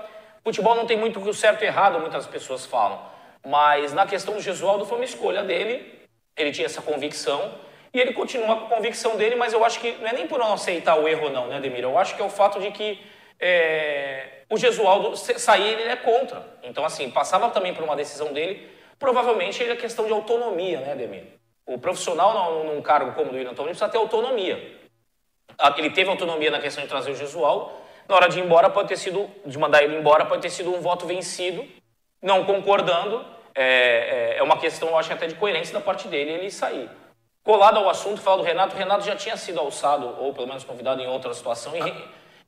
futebol 0.44 0.74
não 0.74 0.86
tem 0.86 0.96
muito 0.96 1.32
certo 1.32 1.62
e 1.62 1.66
errado, 1.66 2.00
muitas 2.00 2.26
pessoas 2.26 2.66
falam, 2.66 3.00
mas 3.44 3.92
na 3.92 4.06
questão 4.06 4.34
do 4.34 4.40
Gesualdo 4.40 4.84
foi 4.84 4.98
uma 4.98 5.04
escolha 5.04 5.42
dele, 5.42 6.00
ele 6.36 6.52
tinha 6.52 6.66
essa 6.66 6.82
convicção, 6.82 7.54
e 7.96 7.98
ele 7.98 8.12
continua 8.12 8.56
com 8.56 8.66
a 8.66 8.76
convicção 8.76 9.16
dele, 9.16 9.36
mas 9.36 9.54
eu 9.54 9.64
acho 9.64 9.80
que 9.80 9.92
não 9.92 10.06
é 10.06 10.12
nem 10.12 10.26
por 10.26 10.38
não 10.38 10.52
aceitar 10.52 10.98
o 10.98 11.08
erro 11.08 11.30
não, 11.30 11.46
né, 11.46 11.58
Demir? 11.60 11.82
Eu 11.82 11.96
acho 11.96 12.14
que 12.14 12.20
é 12.20 12.24
o 12.26 12.28
fato 12.28 12.60
de 12.60 12.70
que 12.70 13.00
é, 13.40 14.42
o 14.50 14.58
Gesualdo 14.58 15.16
sair, 15.16 15.80
ele 15.80 15.88
é 15.88 15.96
contra. 15.96 16.58
Então, 16.62 16.84
assim, 16.84 17.10
passava 17.10 17.48
também 17.48 17.72
por 17.72 17.82
uma 17.82 17.96
decisão 17.96 18.34
dele, 18.34 18.68
provavelmente 18.98 19.64
é 19.64 19.74
questão 19.76 20.04
de 20.04 20.12
autonomia, 20.12 20.78
né, 20.80 20.94
Demir? 20.94 21.24
O 21.64 21.78
profissional 21.78 22.64
num 22.64 22.82
cargo 22.82 23.12
como 23.12 23.28
o 23.28 23.30
do 23.30 23.38
William 23.38 23.54
Thomas 23.54 23.70
precisa 23.70 23.88
ter 23.88 23.96
autonomia. 23.96 24.78
Ah, 25.58 25.74
ele 25.78 25.88
teve 25.88 26.10
autonomia 26.10 26.50
na 26.50 26.60
questão 26.60 26.84
de 26.84 26.90
trazer 26.90 27.10
o 27.12 27.16
Jesualdo. 27.16 27.70
Na 28.06 28.14
hora 28.14 28.28
de 28.28 28.38
ir 28.38 28.44
embora, 28.44 28.68
pode 28.68 28.88
ter 28.88 28.98
sido, 28.98 29.26
de 29.46 29.56
mandar 29.56 29.82
ele 29.82 29.96
embora, 29.96 30.26
pode 30.26 30.42
ter 30.42 30.50
sido 30.50 30.70
um 30.70 30.82
voto 30.82 31.06
vencido, 31.06 31.66
não 32.20 32.44
concordando. 32.44 33.24
É, 33.54 34.34
é, 34.34 34.36
é 34.36 34.42
uma 34.42 34.58
questão, 34.58 34.90
eu 34.90 34.98
acho, 34.98 35.10
até 35.14 35.26
de 35.26 35.34
coerência 35.34 35.72
da 35.72 35.80
parte 35.80 36.08
dele 36.08 36.32
ele 36.32 36.50
sair. 36.50 36.90
Colado 37.46 37.78
ao 37.78 37.88
assunto, 37.88 38.20
falar 38.20 38.38
do 38.38 38.42
Renato, 38.42 38.74
o 38.74 38.78
Renato 38.78 39.04
já 39.04 39.14
tinha 39.14 39.36
sido 39.36 39.60
alçado, 39.60 40.16
ou 40.18 40.34
pelo 40.34 40.48
menos 40.48 40.64
convidado 40.64 41.00
em 41.00 41.06
outra 41.06 41.32
situação, 41.32 41.72
e, 41.76 41.80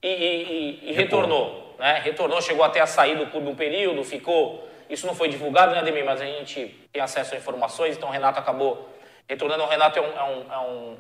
e, 0.03 0.09
e, 0.09 0.91
e 0.91 0.93
retornou. 0.93 1.77
Né? 1.79 2.01
Retornou, 2.03 2.43
chegou 2.43 2.65
até 2.65 2.81
a 2.81 2.87
sair 2.87 3.17
do 3.17 3.29
clube 3.29 3.49
um 3.49 3.55
período, 3.55 4.03
ficou. 4.03 4.69
Isso 4.91 5.07
não 5.07 5.15
foi 5.15 5.29
divulgado, 5.29 5.71
né, 5.73 5.79
Ademir? 5.79 6.05
Mas 6.05 6.21
a 6.21 6.25
gente 6.25 6.77
tem 6.93 7.01
acesso 7.01 7.33
a 7.33 7.39
informações, 7.39 7.97
então 7.97 8.09
o 8.09 8.13
Renato 8.13 8.41
acabou 8.41 8.89
retornando. 9.29 9.63
O 9.63 9.69
Renato 9.69 10.01
é 10.01 10.03
um, 10.03 10.19
é 10.19 10.25
um, 10.25 10.53
é 10.53 10.59
um 10.59 10.97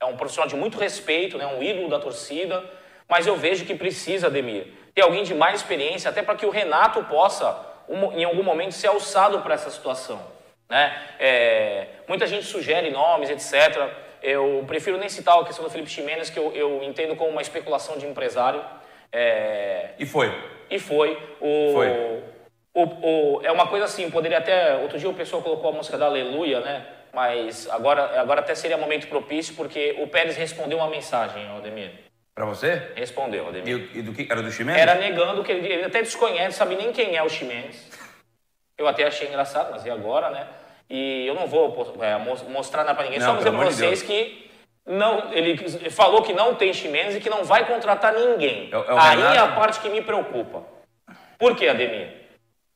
é 0.00 0.04
um 0.04 0.16
profissional 0.16 0.48
de 0.48 0.56
muito 0.56 0.78
respeito, 0.78 1.36
né, 1.36 1.46
um 1.46 1.62
ídolo 1.62 1.88
da 1.88 1.98
torcida, 1.98 2.64
mas 3.08 3.26
eu 3.26 3.36
vejo 3.36 3.64
que 3.66 3.74
precisa, 3.74 4.26
Ademir, 4.26 4.66
ter 4.94 5.02
alguém 5.02 5.22
de 5.22 5.34
mais 5.34 5.60
experiência, 5.60 6.10
até 6.10 6.22
para 6.22 6.34
que 6.34 6.46
o 6.46 6.50
Renato 6.50 7.02
possa, 7.04 7.54
em 8.14 8.24
algum 8.24 8.42
momento, 8.42 8.72
ser 8.72 8.88
alçado 8.88 9.40
para 9.40 9.54
essa 9.54 9.70
situação. 9.70 10.20
Né? 10.70 11.02
É, 11.18 11.86
muita 12.08 12.26
gente 12.26 12.46
sugere 12.46 12.90
nomes, 12.90 13.28
etc. 13.28 13.90
Eu 14.22 14.64
prefiro 14.66 14.96
nem 14.96 15.08
citar 15.08 15.38
a 15.38 15.44
questão 15.44 15.64
do 15.64 15.70
Felipe 15.70 15.90
Ximenes, 15.90 16.30
que 16.30 16.38
eu, 16.38 16.52
eu 16.54 16.82
entendo 16.82 17.16
como 17.16 17.30
uma 17.30 17.42
especulação 17.42 17.98
de 17.98 18.06
empresário. 18.06 18.64
É... 19.12 19.90
E 19.98 20.06
foi. 20.06 20.32
E 20.70 20.78
foi. 20.78 21.18
O, 21.40 21.72
foi. 21.72 22.22
O, 22.72 22.82
o, 22.84 23.40
é 23.42 23.50
uma 23.50 23.66
coisa 23.66 23.86
assim, 23.86 24.08
poderia 24.10 24.38
até. 24.38 24.76
Outro 24.76 24.98
dia 24.98 25.08
o 25.08 25.14
pessoal 25.14 25.42
colocou 25.42 25.70
a 25.70 25.74
música 25.74 25.98
da 25.98 26.06
Aleluia, 26.06 26.60
né? 26.60 26.86
mas 27.12 27.68
agora, 27.70 28.20
agora 28.20 28.40
até 28.40 28.54
seria 28.54 28.76
momento 28.76 29.08
propício, 29.08 29.54
porque 29.54 29.96
o 30.00 30.06
Pérez 30.06 30.36
respondeu 30.36 30.78
uma 30.78 30.88
mensagem, 30.88 31.48
Aldemir. 31.48 31.90
Para 32.34 32.44
você? 32.44 32.92
Respondeu, 32.94 33.46
Aldemir. 33.46 33.90
E, 33.92 33.98
e, 33.98 34.02
do 34.02 34.12
que? 34.12 34.30
Era 34.30 34.42
do 34.42 34.50
Ximenes? 34.50 34.80
Era 34.80 34.94
negando 34.94 35.42
que 35.42 35.52
ele, 35.52 35.66
ele 35.66 35.84
até 35.84 36.00
desconhece, 36.00 36.56
sabe 36.56 36.76
nem 36.76 36.92
quem 36.92 37.16
é 37.16 37.22
o 37.22 37.28
Ximenes. 37.28 37.90
Eu 38.78 38.86
até 38.86 39.04
achei 39.04 39.28
engraçado, 39.28 39.72
mas 39.72 39.84
e 39.84 39.90
agora, 39.90 40.30
né? 40.30 40.46
E 40.90 41.24
eu 41.24 41.36
não 41.36 41.46
vou 41.46 41.96
é, 42.00 42.18
mostrar 42.48 42.82
nada 42.82 42.96
para 42.96 43.04
ninguém, 43.04 43.20
não, 43.20 43.26
só 43.26 43.36
dizer 43.36 43.52
para 43.52 43.64
vocês 43.64 44.00
de 44.00 44.06
que 44.06 44.50
não, 44.84 45.32
ele 45.32 45.56
falou 45.88 46.20
que 46.22 46.32
não 46.32 46.56
tem 46.56 46.72
Ximenes 46.72 47.14
e 47.14 47.20
que 47.20 47.30
não 47.30 47.44
vai 47.44 47.64
contratar 47.64 48.12
ninguém. 48.12 48.68
É, 48.72 48.76
é 48.76 48.98
Aí 48.98 49.16
Renato? 49.18 49.36
é 49.36 49.38
a 49.38 49.48
parte 49.48 49.78
que 49.80 49.88
me 49.88 50.02
preocupa. 50.02 50.64
Por 51.38 51.54
quê, 51.54 51.68
Ademir? 51.68 52.08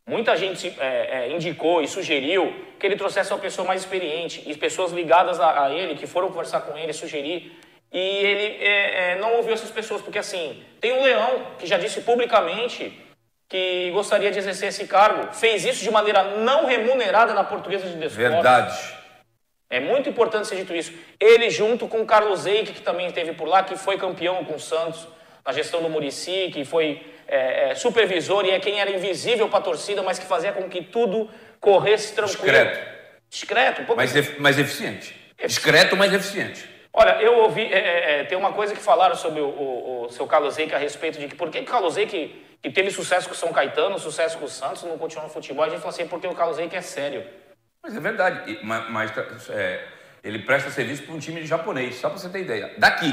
Muita 0.06 0.36
gente 0.36 0.72
é, 0.78 1.26
é, 1.26 1.32
indicou 1.32 1.82
e 1.82 1.88
sugeriu 1.88 2.54
que 2.78 2.86
ele 2.86 2.94
trouxesse 2.94 3.32
uma 3.32 3.38
pessoa 3.40 3.66
mais 3.66 3.80
experiente 3.80 4.44
e 4.46 4.54
pessoas 4.54 4.92
ligadas 4.92 5.40
a, 5.40 5.64
a 5.64 5.74
ele, 5.74 5.96
que 5.96 6.06
foram 6.06 6.28
conversar 6.28 6.60
com 6.60 6.76
ele, 6.78 6.92
sugerir. 6.92 7.58
E 7.90 7.98
ele 7.98 8.64
é, 8.64 9.12
é 9.12 9.18
não 9.18 9.36
ouviu 9.36 9.54
essas 9.54 9.70
pessoas, 9.70 10.02
porque 10.02 10.18
assim, 10.18 10.62
tem 10.80 10.92
um 10.92 11.02
leão 11.02 11.46
que 11.58 11.66
já 11.66 11.78
disse 11.78 12.02
publicamente 12.02 12.92
que 13.48 13.90
gostaria 13.92 14.30
de 14.30 14.38
exercer 14.38 14.68
esse 14.68 14.86
cargo, 14.86 15.32
fez 15.32 15.64
isso 15.64 15.82
de 15.82 15.90
maneira 15.90 16.38
não 16.38 16.66
remunerada 16.66 17.34
na 17.34 17.44
portuguesa 17.44 17.86
de 17.86 17.96
desporto. 17.96 18.32
Verdade. 18.32 18.94
É 19.70 19.80
muito 19.80 20.08
importante 20.08 20.46
ser 20.46 20.56
dito 20.56 20.74
isso. 20.74 20.92
Ele, 21.18 21.50
junto 21.50 21.88
com 21.88 22.00
o 22.00 22.06
Carlos 22.06 22.46
Eike, 22.46 22.72
que 22.72 22.80
também 22.80 23.06
esteve 23.06 23.32
por 23.32 23.48
lá, 23.48 23.62
que 23.62 23.76
foi 23.76 23.98
campeão 23.98 24.44
com 24.44 24.54
o 24.54 24.60
Santos 24.60 25.06
na 25.44 25.52
gestão 25.52 25.82
do 25.82 25.88
Murici, 25.88 26.50
que 26.52 26.64
foi 26.64 27.04
é, 27.26 27.70
é, 27.70 27.74
supervisor 27.74 28.44
e 28.44 28.50
é 28.50 28.60
quem 28.60 28.80
era 28.80 28.90
invisível 28.90 29.48
para 29.48 29.58
a 29.58 29.62
torcida, 29.62 30.02
mas 30.02 30.18
que 30.18 30.26
fazia 30.26 30.52
com 30.52 30.68
que 30.68 30.82
tudo 30.82 31.28
corresse 31.60 32.14
tranquilo. 32.14 32.44
Discreto. 32.44 32.94
Discreto, 33.28 33.82
um 33.82 33.84
pouco. 33.84 34.00
Mas, 34.00 34.14
ef 34.14 34.36
mas 34.38 34.58
eficiente. 34.58 35.14
Discreto, 35.44 35.96
mas 35.96 36.12
eficiente. 36.12 36.73
Olha, 36.96 37.20
eu 37.20 37.38
ouvi, 37.38 37.62
é, 37.62 37.78
é, 37.78 38.20
é, 38.20 38.24
tem 38.24 38.38
uma 38.38 38.52
coisa 38.52 38.72
que 38.72 38.80
falaram 38.80 39.16
sobre 39.16 39.40
o, 39.40 39.48
o, 39.48 40.06
o 40.06 40.10
seu 40.10 40.28
Carlos 40.28 40.56
Eike 40.56 40.76
a 40.76 40.78
respeito 40.78 41.18
de 41.18 41.26
que 41.26 41.34
por 41.34 41.50
que 41.50 41.58
o 41.58 41.64
Carlos 41.64 41.96
Eike, 41.96 42.40
que 42.62 42.70
teve 42.70 42.88
sucesso 42.92 43.26
com 43.28 43.34
o 43.34 43.36
São 43.36 43.52
Caetano, 43.52 43.98
sucesso 43.98 44.38
com 44.38 44.44
o 44.44 44.48
Santos, 44.48 44.84
não 44.84 44.96
continuou 44.96 45.26
no 45.26 45.34
futebol, 45.34 45.64
a 45.64 45.68
gente 45.68 45.80
falou 45.80 45.92
assim, 45.92 46.06
porque 46.06 46.28
o 46.28 46.34
Carlos 46.34 46.56
Eike 46.56 46.76
é 46.76 46.80
sério. 46.80 47.26
Mas 47.82 47.96
é 47.96 48.00
verdade, 48.00 48.60
mas, 48.62 48.88
mas 48.90 49.12
é, 49.50 49.84
ele 50.22 50.38
presta 50.38 50.70
serviço 50.70 51.02
para 51.02 51.14
um 51.16 51.18
time 51.18 51.40
de 51.40 51.48
japonês, 51.48 51.96
só 51.96 52.08
para 52.08 52.16
você 52.16 52.28
ter 52.28 52.42
ideia. 52.42 52.72
Daqui. 52.78 53.12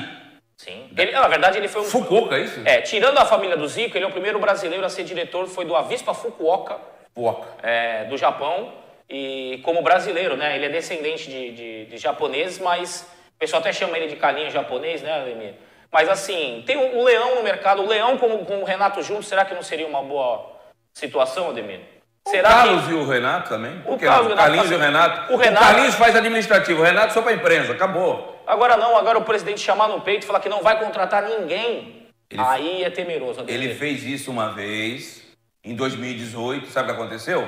Sim. 0.57 0.87
Ele, 0.95 1.11
na 1.11 1.27
verdade, 1.27 1.57
ele 1.57 1.67
foi 1.67 1.81
um. 1.81 1.85
Fukuoka, 1.85 2.35
é 2.35 2.41
isso? 2.41 2.61
É, 2.63 2.81
tirando 2.81 3.17
a 3.17 3.25
família 3.25 3.57
do 3.57 3.67
Zico, 3.67 3.97
ele 3.97 4.05
é 4.05 4.07
o 4.07 4.11
primeiro 4.11 4.37
brasileiro 4.39 4.85
a 4.85 4.89
ser 4.89 5.03
diretor, 5.03 5.47
foi 5.47 5.65
do 5.65 5.75
Avispa 5.75 6.13
Fukuoka, 6.13 6.77
Fukuoka. 7.15 7.47
É, 7.63 8.05
do 8.05 8.15
Japão. 8.15 8.79
E 9.09 9.59
como 9.63 9.81
brasileiro, 9.81 10.37
né? 10.37 10.55
Ele 10.55 10.67
é 10.67 10.69
descendente 10.69 11.29
de, 11.29 11.51
de, 11.51 11.85
de 11.87 11.97
japoneses, 11.97 12.59
mas 12.59 13.09
pessoal 13.41 13.59
até 13.59 13.73
chama 13.73 13.97
ele 13.97 14.07
de 14.07 14.15
calinha 14.15 14.51
japonês, 14.51 15.01
né, 15.01 15.19
Ademir? 15.19 15.55
Mas 15.91 16.07
assim, 16.07 16.63
tem 16.65 16.77
o, 16.77 17.03
Leão 17.03 17.35
no 17.35 17.43
mercado. 17.43 17.81
O 17.81 17.87
Leão 17.87 18.17
com, 18.17 18.45
com 18.45 18.59
o 18.59 18.63
Renato 18.63 19.01
junto, 19.01 19.23
será 19.23 19.43
que 19.43 19.55
não 19.55 19.63
seria 19.63 19.87
uma 19.87 20.03
boa 20.03 20.59
situação, 20.93 21.49
Ademir? 21.49 21.81
Será 22.27 22.49
o 22.49 22.53
Carlos 22.53 22.85
que... 22.85 22.91
e 22.91 22.93
o 22.93 23.07
Renato 23.07 23.49
também? 23.49 23.81
O, 23.85 23.97
Carlos, 23.97 24.31
o 24.31 24.35
Carlinhos 24.35 24.69
e 24.69 24.75
o 24.75 24.77
Renato. 24.77 25.33
O, 25.33 25.37
Renato... 25.37 25.65
o 25.65 25.67
Carlinhos 25.67 25.95
faz 25.95 26.15
administrativo, 26.15 26.81
o 26.81 26.85
Renato 26.85 27.13
só 27.13 27.21
para 27.23 27.33
imprensa, 27.33 27.73
acabou. 27.73 28.41
Agora 28.45 28.77
não, 28.77 28.95
agora 28.95 29.17
o 29.17 29.25
presidente 29.25 29.59
chamar 29.59 29.87
no 29.87 30.01
peito 30.01 30.23
e 30.23 30.27
falar 30.27 30.39
que 30.39 30.47
não 30.47 30.61
vai 30.61 30.79
contratar 30.79 31.23
ninguém. 31.23 32.07
Ele, 32.29 32.41
aí 32.41 32.83
é 32.83 32.91
temeroso. 32.91 33.43
Ele 33.47 33.73
fez 33.73 34.03
isso 34.03 34.29
uma 34.29 34.53
vez, 34.53 35.23
em 35.63 35.75
2018, 35.75 36.67
sabe 36.67 36.91
o 36.91 36.93
que 36.93 37.01
aconteceu? 37.01 37.41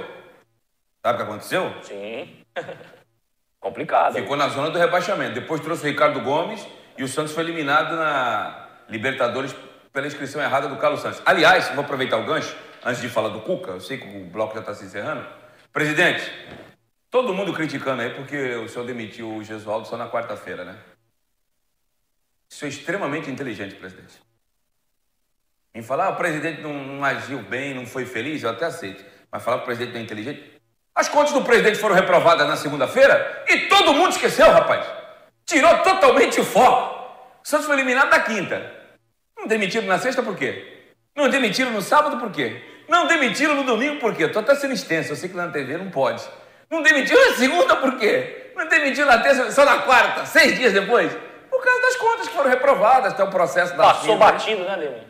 Sabe 1.06 1.14
o 1.14 1.18
que 1.18 1.32
aconteceu? 1.32 1.74
Sim. 1.84 2.44
Complicado. 3.64 4.16
Ficou 4.16 4.36
na 4.36 4.50
zona 4.50 4.70
do 4.70 4.78
rebaixamento. 4.78 5.36
Depois 5.36 5.62
trouxe 5.62 5.84
o 5.84 5.88
Ricardo 5.88 6.20
Gomes 6.20 6.68
e 6.98 7.04
o 7.04 7.08
Santos 7.08 7.32
foi 7.32 7.44
eliminado 7.46 7.96
na 7.96 8.68
Libertadores 8.90 9.56
pela 9.94 10.06
inscrição 10.06 10.42
errada 10.42 10.68
do 10.68 10.76
Carlos 10.76 11.00
Santos. 11.00 11.22
Aliás, 11.26 11.70
vou 11.70 11.82
aproveitar 11.82 12.18
o 12.18 12.26
gancho, 12.26 12.54
antes 12.84 13.02
de 13.02 13.08
falar 13.08 13.30
do 13.30 13.40
Cuca, 13.40 13.72
eu 13.72 13.80
sei 13.80 13.98
que 13.98 14.18
o 14.18 14.26
bloco 14.26 14.54
já 14.54 14.60
está 14.60 14.74
se 14.74 14.84
encerrando. 14.84 15.26
Presidente, 15.72 16.30
todo 17.10 17.34
mundo 17.34 17.54
criticando 17.54 18.02
aí 18.02 18.10
porque 18.10 18.56
o 18.56 18.68
senhor 18.68 18.86
demitiu 18.86 19.34
o 19.34 19.42
Gesualdo 19.42 19.88
só 19.88 19.96
na 19.96 20.10
quarta-feira, 20.10 20.66
né? 20.66 20.78
Isso 22.50 22.66
é 22.66 22.68
extremamente 22.68 23.32
inteligente, 23.32 23.76
presidente. 23.76 24.22
Em 25.74 25.82
falar, 25.82 26.08
ah, 26.08 26.10
o 26.10 26.16
presidente 26.18 26.60
não, 26.60 26.74
não, 26.74 27.06
agiu 27.06 27.42
bem, 27.42 27.74
não 27.74 27.86
foi 27.86 28.06
feliz, 28.06 28.44
eu 28.44 28.50
até 28.50 28.66
aceito. 28.66 29.06
Mas 29.32 29.42
falar 29.42 29.60
que 29.60 29.64
o 29.64 29.66
presidente 29.68 29.94
não 29.94 30.02
é 30.02 30.04
inteligente. 30.04 30.62
As 30.96 31.10
contas 31.10 31.34
do 31.34 31.42
presidente 31.42 31.80
foram 31.80 31.96
reprovadas 31.96 32.48
na 32.48 32.56
segunda-feira 32.56 33.44
e 33.48 33.62
todo 33.62 33.94
mundo 33.94 34.12
esqueceu, 34.12 34.52
rapaz. 34.52 34.86
Tirou 35.46 35.80
totalmente 35.80 36.40
o 36.40 36.46
foco. 36.46 37.04
O 37.44 37.48
Santos 37.48 37.66
foi 37.66 37.76
eliminado 37.76 38.10
na 38.10 38.20
quinta. 38.20 38.72
Não 39.38 39.48
demitiram 39.48 39.88
na 39.88 39.98
sexta 39.98 40.22
por 40.22 40.36
quê? 40.38 40.94
Não 41.16 41.30
demitiram 41.30 41.72
no 41.72 41.82
sábado 41.82 42.18
por 42.18 42.32
quê? 42.32 42.62
Não 42.88 43.08
demitiram 43.08 43.56
no 43.56 43.64
domingo 43.64 44.00
por 44.00 44.16
quê? 44.16 44.26
Estou 44.26 44.42
até 44.42 44.56
sendo 44.56 44.74
extenso, 44.74 45.12
eu 45.12 45.16
sei 45.16 45.30
que 45.30 45.36
na 45.36 45.48
TV 45.48 45.78
não 45.78 45.90
pode. 45.90 46.24
Não 46.70 46.82
demitiram 46.82 47.30
na 47.30 47.36
segunda 47.38 47.76
por 47.76 47.98
quê? 47.98 48.52
Não 48.56 48.68
demitiram 48.68 49.08
na 49.08 49.18
terça, 49.18 49.52
só 49.52 49.66
na 49.66 49.80
quarta, 49.80 50.26
seis 50.26 50.58
dias 50.58 50.74
depois? 50.74 51.12
Por 51.50 51.64
causa 51.64 51.82
das 51.82 51.96
contas 51.96 52.28
que 52.28 52.36
foram 52.36 52.50
reprovadas, 52.50 53.14
até 53.14 53.24
o 53.24 53.30
processo 53.30 53.76
da. 53.76 53.84
Passou 53.84 54.18
batido, 54.18 54.64
né, 54.64 54.76
Leandro? 54.76 55.02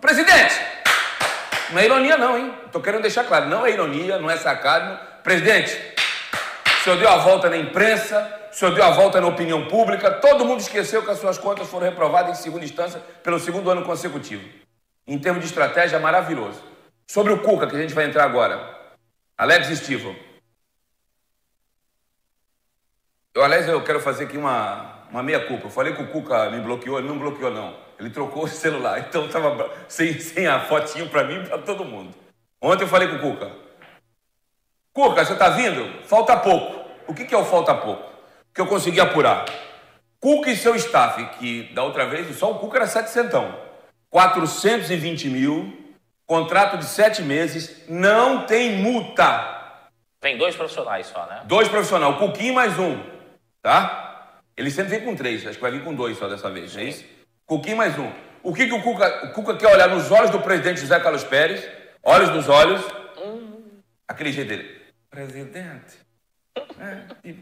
Presidente! 0.00 0.60
Não 1.70 1.80
é 1.80 1.84
ironia, 1.86 2.16
não, 2.16 2.36
hein? 2.38 2.54
Estou 2.66 2.80
querendo 2.82 3.02
deixar 3.02 3.24
claro. 3.24 3.46
Não 3.46 3.66
é 3.66 3.70
ironia, 3.70 4.18
não 4.18 4.30
é 4.30 4.36
sacado. 4.36 4.98
Presidente, 5.24 5.74
o 6.66 6.84
senhor 6.84 6.98
deu 6.98 7.08
a 7.08 7.16
volta 7.16 7.48
na 7.48 7.56
imprensa, 7.56 8.50
o 8.52 8.54
senhor 8.54 8.74
deu 8.74 8.84
a 8.84 8.90
volta 8.90 9.22
na 9.22 9.26
opinião 9.26 9.66
pública, 9.68 10.10
todo 10.10 10.44
mundo 10.44 10.60
esqueceu 10.60 11.02
que 11.02 11.10
as 11.10 11.18
suas 11.18 11.38
contas 11.38 11.66
foram 11.66 11.86
reprovadas 11.86 12.38
em 12.38 12.42
segunda 12.42 12.62
instância 12.62 13.00
pelo 13.22 13.40
segundo 13.40 13.70
ano 13.70 13.86
consecutivo. 13.86 14.46
Em 15.06 15.18
termos 15.18 15.40
de 15.40 15.48
estratégia, 15.48 15.98
maravilhoso. 15.98 16.62
Sobre 17.06 17.32
o 17.32 17.38
Cuca, 17.40 17.66
que 17.66 17.74
a 17.74 17.80
gente 17.80 17.94
vai 17.94 18.04
entrar 18.04 18.24
agora. 18.24 18.78
Alex 19.38 19.68
Stival. 19.78 20.14
Eu, 23.34 23.42
aliás, 23.42 23.66
eu 23.66 23.82
quero 23.82 24.00
fazer 24.00 24.24
aqui 24.24 24.36
uma, 24.36 25.06
uma 25.10 25.22
meia-culpa. 25.22 25.68
Eu 25.68 25.70
falei 25.70 25.94
que 25.94 26.02
o 26.02 26.08
Cuca 26.08 26.50
me 26.50 26.60
bloqueou, 26.60 26.98
ele 26.98 27.08
não 27.08 27.18
bloqueou, 27.18 27.50
não. 27.50 27.74
Ele 27.98 28.10
trocou 28.10 28.44
o 28.44 28.48
celular, 28.48 28.98
então 29.00 29.24
estava 29.24 29.70
sem, 29.88 30.20
sem 30.20 30.46
a 30.46 30.60
fotinho 30.60 31.08
para 31.08 31.24
mim 31.24 31.42
e 31.42 31.46
para 31.46 31.56
todo 31.58 31.82
mundo. 31.82 32.14
Ontem 32.60 32.84
eu 32.84 32.88
falei 32.88 33.08
com 33.08 33.16
o 33.16 33.20
Cuca. 33.20 33.63
Cuca, 34.94 35.24
você 35.24 35.32
está 35.32 35.48
vindo? 35.48 36.02
Falta 36.04 36.36
pouco. 36.36 36.88
O 37.08 37.12
que, 37.12 37.24
que 37.24 37.34
é 37.34 37.36
o 37.36 37.44
falta 37.44 37.74
pouco? 37.74 38.12
Que 38.54 38.60
eu 38.60 38.66
consegui 38.66 39.00
apurar. 39.00 39.44
Cuca 40.20 40.52
e 40.52 40.56
seu 40.56 40.76
staff, 40.76 41.22
que 41.38 41.64
da 41.74 41.82
outra 41.82 42.06
vez 42.06 42.34
só 42.36 42.52
o 42.52 42.60
Cuca 42.60 42.78
era 42.78 42.86
700. 42.86 43.42
420 44.08 45.28
mil, 45.28 45.96
contrato 46.24 46.78
de 46.78 46.84
sete 46.84 47.22
meses, 47.22 47.84
não 47.88 48.46
tem 48.46 48.76
multa. 48.76 49.82
Tem 50.20 50.38
dois 50.38 50.54
profissionais 50.54 51.08
só, 51.08 51.26
né? 51.26 51.42
Dois 51.44 51.66
profissionais, 51.66 52.14
o 52.14 52.18
Cuquinho 52.18 52.54
mais 52.54 52.78
um, 52.78 52.96
tá? 53.60 54.38
Ele 54.56 54.70
sempre 54.70 54.96
vem 54.96 55.04
com 55.04 55.16
três, 55.16 55.44
acho 55.44 55.56
que 55.56 55.60
vai 55.60 55.72
vir 55.72 55.82
com 55.82 55.92
dois 55.92 56.16
só 56.16 56.28
dessa 56.28 56.48
vez, 56.48 56.70
Sim. 56.70 56.76
não 56.76 56.84
é 56.84 56.88
isso? 56.88 57.04
Cuquinho 57.44 57.76
mais 57.76 57.98
um. 57.98 58.08
O 58.44 58.54
que, 58.54 58.68
que 58.68 58.72
o, 58.72 58.80
Cuca, 58.80 59.26
o 59.26 59.32
Cuca 59.32 59.56
quer 59.56 59.74
olhar 59.74 59.88
nos 59.88 60.12
olhos 60.12 60.30
do 60.30 60.38
presidente 60.38 60.80
José 60.80 61.00
Carlos 61.00 61.24
Pérez, 61.24 61.68
olhos 62.00 62.30
nos 62.30 62.48
olhos, 62.48 62.80
hum. 63.18 63.80
aquele 64.06 64.30
jeito 64.30 64.48
dele. 64.48 64.73
Presidente, 65.14 65.96
é, 66.56 67.36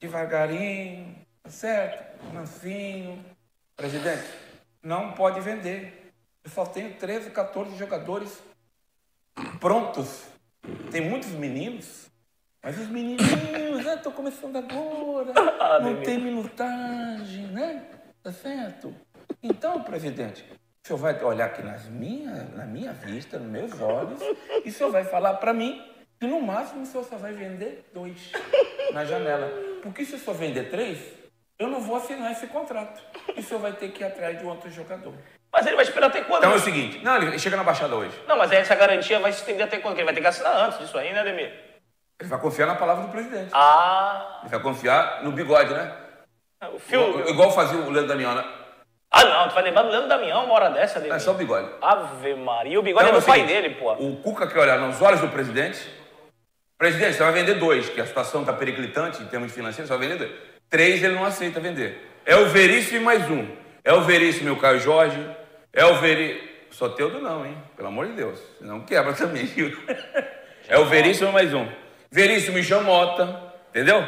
devagarinho, 0.00 1.14
tá 1.40 1.48
certo? 1.48 2.34
Mansinho. 2.34 3.24
Presidente, 3.76 4.26
não 4.82 5.12
pode 5.12 5.40
vender. 5.40 6.12
Eu 6.42 6.50
só 6.50 6.66
tenho 6.66 6.92
13, 6.96 7.30
14 7.30 7.76
jogadores 7.76 8.42
prontos. 9.60 10.24
Tem 10.90 11.00
muitos 11.08 11.28
meninos, 11.28 12.10
mas 12.60 12.76
os 12.76 12.88
menininhos, 12.88 13.86
estou 13.86 14.10
começando 14.10 14.56
agora, 14.56 15.32
ah, 15.62 15.78
não 15.78 16.02
tem 16.02 16.18
minutagem, 16.18 17.46
né? 17.52 17.88
Tá 18.20 18.32
certo? 18.32 18.92
Então, 19.40 19.80
presidente, 19.84 20.44
o 20.82 20.88
senhor 20.88 20.98
vai 20.98 21.22
olhar 21.22 21.46
aqui 21.46 21.62
nas 21.62 21.86
minhas, 21.86 22.52
na 22.56 22.66
minha 22.66 22.92
vista, 22.92 23.38
nos 23.38 23.48
meus 23.48 23.80
olhos, 23.80 24.20
e 24.64 24.68
o 24.68 24.72
senhor 24.72 24.90
vai 24.90 25.04
falar 25.04 25.34
para 25.34 25.54
mim 25.54 25.89
que 26.20 26.26
no 26.26 26.40
máximo 26.42 26.82
o 26.82 26.86
senhor 26.86 27.02
só 27.04 27.16
vai 27.16 27.32
vender 27.32 27.88
dois 27.94 28.30
na 28.92 29.06
janela. 29.06 29.50
Porque 29.82 30.04
se 30.04 30.14
o 30.14 30.18
senhor 30.18 30.36
vender 30.36 30.70
três, 30.70 30.98
eu 31.58 31.66
não 31.66 31.80
vou 31.80 31.96
assinar 31.96 32.30
esse 32.30 32.46
contrato. 32.46 33.02
E 33.34 33.40
o 33.40 33.42
senhor 33.42 33.60
vai 33.60 33.72
ter 33.72 33.90
que 33.90 34.02
ir 34.02 34.06
atrás 34.06 34.38
de 34.38 34.44
outro 34.44 34.70
jogador. 34.70 35.14
Mas 35.50 35.66
ele 35.66 35.76
vai 35.76 35.84
esperar 35.84 36.08
até 36.08 36.20
quando? 36.20 36.44
Então 36.44 36.52
é 36.52 36.56
o 36.56 36.60
seguinte, 36.60 37.02
não, 37.02 37.16
ele 37.16 37.38
chega 37.38 37.56
na 37.56 37.64
Baixada 37.64 37.96
hoje. 37.96 38.12
Não, 38.28 38.36
mas 38.36 38.52
essa 38.52 38.74
garantia 38.74 39.18
vai 39.18 39.32
se 39.32 39.38
estender 39.38 39.66
até 39.66 39.78
quando? 39.78 39.96
Ele 39.96 40.04
vai 40.04 40.14
ter 40.14 40.20
que 40.20 40.26
assinar 40.26 40.54
antes 40.54 40.78
disso 40.78 40.96
aí, 40.98 41.12
né, 41.12 41.24
Demir? 41.24 41.52
Ele 42.20 42.28
vai 42.28 42.38
confiar 42.38 42.66
na 42.66 42.74
palavra 42.74 43.04
do 43.04 43.10
presidente. 43.10 43.50
Ah. 43.54 44.40
Ele 44.42 44.50
vai 44.50 44.60
confiar 44.60 45.24
no 45.24 45.32
bigode, 45.32 45.72
né? 45.72 45.90
O 46.74 46.78
fio... 46.78 47.28
Igual, 47.28 47.50
fazia 47.50 47.78
o 47.78 47.90
Leandro 47.90 48.08
Damião, 48.08 48.34
né? 48.34 48.44
Ah, 49.10 49.24
não, 49.24 49.48
tu 49.48 49.54
vai 49.54 49.64
lembrar 49.64 49.82
do 49.82 49.88
Leandro 49.88 50.08
Damião 50.08 50.44
uma 50.44 50.54
hora 50.54 50.70
dessa, 50.70 51.00
Demir. 51.00 51.16
É 51.16 51.18
só 51.18 51.32
o 51.32 51.34
bigode. 51.34 51.68
Ave 51.80 52.34
Maria. 52.34 52.78
O 52.78 52.82
bigode 52.82 53.06
então, 53.06 53.18
é 53.18 53.20
do 53.20 53.24
é 53.24 53.26
pai 53.26 53.46
dele, 53.46 53.70
pô. 53.70 53.92
O 53.94 54.16
Cuca 54.18 54.46
quer 54.46 54.58
olhar 54.60 54.78
nos 54.78 55.00
olhos 55.00 55.20
do 55.20 55.28
presidente. 55.28 55.99
Presidente, 56.80 57.18
você 57.18 57.22
vai 57.22 57.32
vender 57.32 57.56
dois, 57.56 57.90
que 57.90 58.00
a 58.00 58.06
situação 58.06 58.40
está 58.40 58.54
periclitante 58.54 59.22
em 59.22 59.26
termos 59.26 59.52
financeiros, 59.52 59.86
você 59.86 59.98
vai 59.98 60.08
vender 60.08 60.16
dois. 60.16 60.40
Três 60.70 61.04
ele 61.04 61.14
não 61.14 61.26
aceita 61.26 61.60
vender. 61.60 62.10
É 62.24 62.34
o 62.36 62.48
Veríssimo 62.48 62.96
e 62.96 63.04
mais 63.04 63.28
um. 63.28 63.46
É 63.84 63.92
o 63.92 64.00
Veríssimo 64.00 64.48
e 64.48 64.52
o 64.52 64.56
Caio 64.56 64.80
Jorge. 64.80 65.22
É 65.74 65.84
o 65.84 65.96
Veríssimo. 65.96 66.48
Soteudo 66.70 67.20
não, 67.20 67.44
hein? 67.44 67.54
Pelo 67.76 67.88
amor 67.88 68.06
de 68.06 68.14
Deus. 68.14 68.40
Senão 68.58 68.80
quebra 68.80 69.12
também. 69.12 69.46
é 70.68 70.78
o 70.78 70.86
Veríssimo 70.86 71.28
e 71.28 71.32
mais 71.34 71.52
um. 71.52 71.68
Veríssimo 72.10 72.56
e 72.56 72.62
Jamota. 72.62 73.52
Entendeu? 73.68 74.02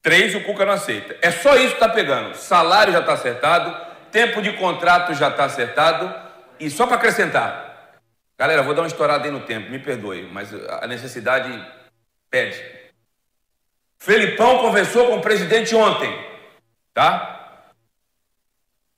Três 0.00 0.34
o 0.34 0.40
Cuca 0.40 0.64
não 0.64 0.72
aceita. 0.72 1.14
É 1.20 1.30
só 1.30 1.54
isso 1.56 1.76
que 1.76 1.84
está 1.84 1.90
pegando. 1.90 2.34
Salário 2.34 2.94
já 2.94 3.00
está 3.00 3.12
acertado. 3.12 3.76
Tempo 4.10 4.40
de 4.40 4.54
contrato 4.54 5.12
já 5.12 5.28
está 5.28 5.44
acertado. 5.44 6.14
E 6.58 6.70
só 6.70 6.86
para 6.86 6.96
acrescentar. 6.96 7.73
Galera, 8.38 8.62
vou 8.62 8.74
dar 8.74 8.82
uma 8.82 8.88
estourada 8.88 9.24
aí 9.24 9.30
no 9.30 9.40
tempo. 9.40 9.70
Me 9.70 9.78
perdoe, 9.78 10.28
mas 10.32 10.52
a 10.82 10.86
necessidade 10.86 11.48
pede. 12.28 12.60
Felipão 13.98 14.58
conversou 14.58 15.06
com 15.06 15.16
o 15.16 15.20
presidente 15.20 15.74
ontem. 15.74 16.12
Tá? 16.92 17.70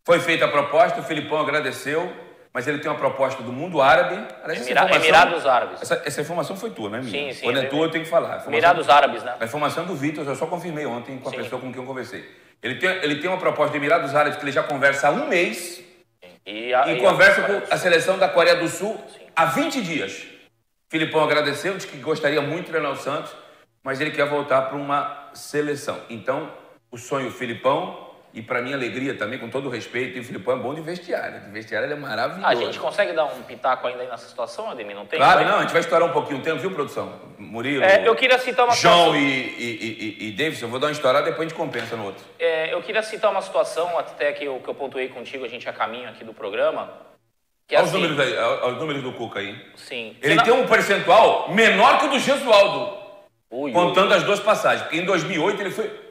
Foi 0.04 0.20
feita 0.20 0.46
a 0.46 0.48
proposta, 0.48 1.00
o 1.00 1.02
Filipão 1.02 1.38
agradeceu, 1.40 2.14
mas 2.52 2.66
ele 2.66 2.78
tem 2.78 2.90
uma 2.90 2.96
proposta 2.96 3.42
do 3.42 3.52
mundo 3.52 3.82
árabe. 3.82 4.14
Aliás, 4.42 4.66
Emira 4.66 4.96
Emirados 4.96 5.46
Árabes. 5.46 5.82
Essa, 5.82 6.02
essa, 6.04 6.20
informação 6.20 6.56
foi 6.56 6.70
tua, 6.70 6.88
não 6.88 6.98
é 6.98 7.02
minha? 7.02 7.32
Sim, 7.32 7.38
sim. 7.38 7.44
Quando 7.44 7.58
é 7.58 7.66
tua, 7.66 7.86
eu 7.86 7.90
tenho 7.90 8.04
que 8.04 8.10
falar. 8.10 8.42
Emirados 8.46 8.88
Árabes, 8.88 9.22
né? 9.22 9.36
A 9.38 9.44
informação 9.44 9.84
do 9.84 9.94
Vitor, 9.94 10.26
eu 10.26 10.34
só 10.34 10.46
confirmei 10.46 10.86
ontem 10.86 11.18
com 11.18 11.28
a 11.28 11.32
sim. 11.32 11.38
pessoa 11.38 11.60
com 11.60 11.70
quem 11.70 11.80
eu 11.80 11.86
conversei. 11.86 12.24
Ele 12.62 12.76
tem, 12.76 12.88
ele 12.88 13.16
tem 13.16 13.28
uma 13.28 13.38
proposta 13.38 13.72
de 13.72 13.78
Emirados 13.78 14.14
Árabes 14.14 14.38
que 14.38 14.44
ele 14.44 14.52
já 14.52 14.62
conversa 14.62 15.08
há 15.08 15.10
um 15.10 15.28
mês 15.28 15.84
e, 16.46 16.72
a, 16.72 16.86
e, 16.88 16.98
e 16.98 17.00
conversa 17.00 17.40
a... 17.40 17.44
com 17.44 17.74
a 17.74 17.76
seleção 17.76 18.18
da 18.18 18.28
Coreia 18.28 18.56
do 18.56 18.68
Sul 18.68 19.02
sim. 19.08 19.26
há 19.34 19.46
20 19.46 19.82
dias. 19.82 20.26
Filipão 20.88 21.24
agradeceu, 21.24 21.74
disse 21.76 21.88
que 21.88 21.96
gostaria 21.98 22.40
muito 22.40 22.66
de 22.66 22.70
treinar 22.70 22.92
o 22.92 22.96
Santos, 22.96 23.34
mas 23.82 24.00
ele 24.00 24.12
quer 24.12 24.28
voltar 24.28 24.62
para 24.62 24.76
uma 24.76 25.30
seleção. 25.34 26.00
Então, 26.08 26.52
o 26.90 26.96
sonho 26.96 27.30
Filipão 27.30 28.05
e 28.36 28.42
para 28.42 28.60
minha 28.60 28.76
alegria 28.76 29.14
também, 29.14 29.38
com 29.38 29.48
todo 29.48 29.66
o 29.66 29.70
respeito, 29.70 30.18
e 30.18 30.20
o 30.20 30.24
Filipão 30.24 30.58
é 30.58 30.58
bom 30.58 30.74
de 30.74 30.82
vestiário. 30.82 31.40
De 31.40 31.50
vestiário 31.50 31.86
ele 31.86 31.94
é 31.94 31.96
maravilhoso. 31.96 32.46
A 32.46 32.54
gente 32.54 32.78
consegue 32.78 33.14
dar 33.14 33.24
um 33.24 33.42
pitaco 33.42 33.86
ainda 33.86 34.02
aí 34.02 34.08
nessa 34.10 34.28
situação, 34.28 34.70
Ademir? 34.70 34.94
Não 34.94 35.06
tem? 35.06 35.18
Claro, 35.18 35.42
não, 35.46 35.56
a 35.56 35.62
gente 35.62 35.72
vai 35.72 35.80
estourar 35.80 36.06
um 36.06 36.12
pouquinho 36.12 36.40
o 36.40 36.42
tempo, 36.42 36.58
viu, 36.60 36.70
produção? 36.70 37.18
Murilo. 37.38 37.82
É, 37.82 38.06
eu 38.06 38.14
queria 38.14 38.38
citar 38.38 38.66
uma 38.66 38.74
João 38.74 39.14
situação... 39.14 39.16
e, 39.16 39.54
e, 39.58 40.16
e, 40.20 40.28
e 40.28 40.32
Davis, 40.32 40.60
eu 40.60 40.68
vou 40.68 40.78
dar 40.78 40.88
uma 40.88 40.92
estourada, 40.92 41.24
depois 41.24 41.46
a 41.46 41.48
gente 41.48 41.56
compensa 41.56 41.96
no 41.96 42.04
outro. 42.04 42.22
É, 42.38 42.74
eu 42.74 42.82
queria 42.82 43.02
citar 43.02 43.30
uma 43.30 43.40
situação, 43.40 43.98
até 43.98 44.30
que 44.34 44.44
eu, 44.44 44.60
que 44.60 44.68
eu 44.68 44.74
pontuei 44.74 45.08
contigo, 45.08 45.42
a 45.42 45.48
gente 45.48 45.66
a 45.66 45.72
caminho 45.72 46.10
aqui 46.10 46.22
do 46.22 46.34
programa. 46.34 46.92
Que 47.66 47.74
é 47.74 47.78
olha, 47.78 47.86
assim... 47.88 47.96
os 47.96 48.02
números 48.02 48.20
aí, 48.20 48.36
olha 48.36 48.74
os 48.74 48.78
números 48.78 49.02
do 49.02 49.12
Cuca 49.14 49.40
aí. 49.40 49.58
Sim. 49.76 50.14
Ele 50.20 50.42
tem 50.42 50.52
um 50.52 50.66
percentual 50.66 51.50
menor 51.54 52.00
que 52.00 52.04
o 52.04 52.10
do 52.10 52.18
Gesualdo. 52.18 52.98
Ui, 53.50 53.72
contando 53.72 54.10
ui. 54.10 54.16
as 54.16 54.24
duas 54.24 54.40
passagens. 54.40 54.82
Porque 54.82 54.98
em 54.98 55.06
2008 55.06 55.60
ele 55.62 55.70
foi 55.70 56.05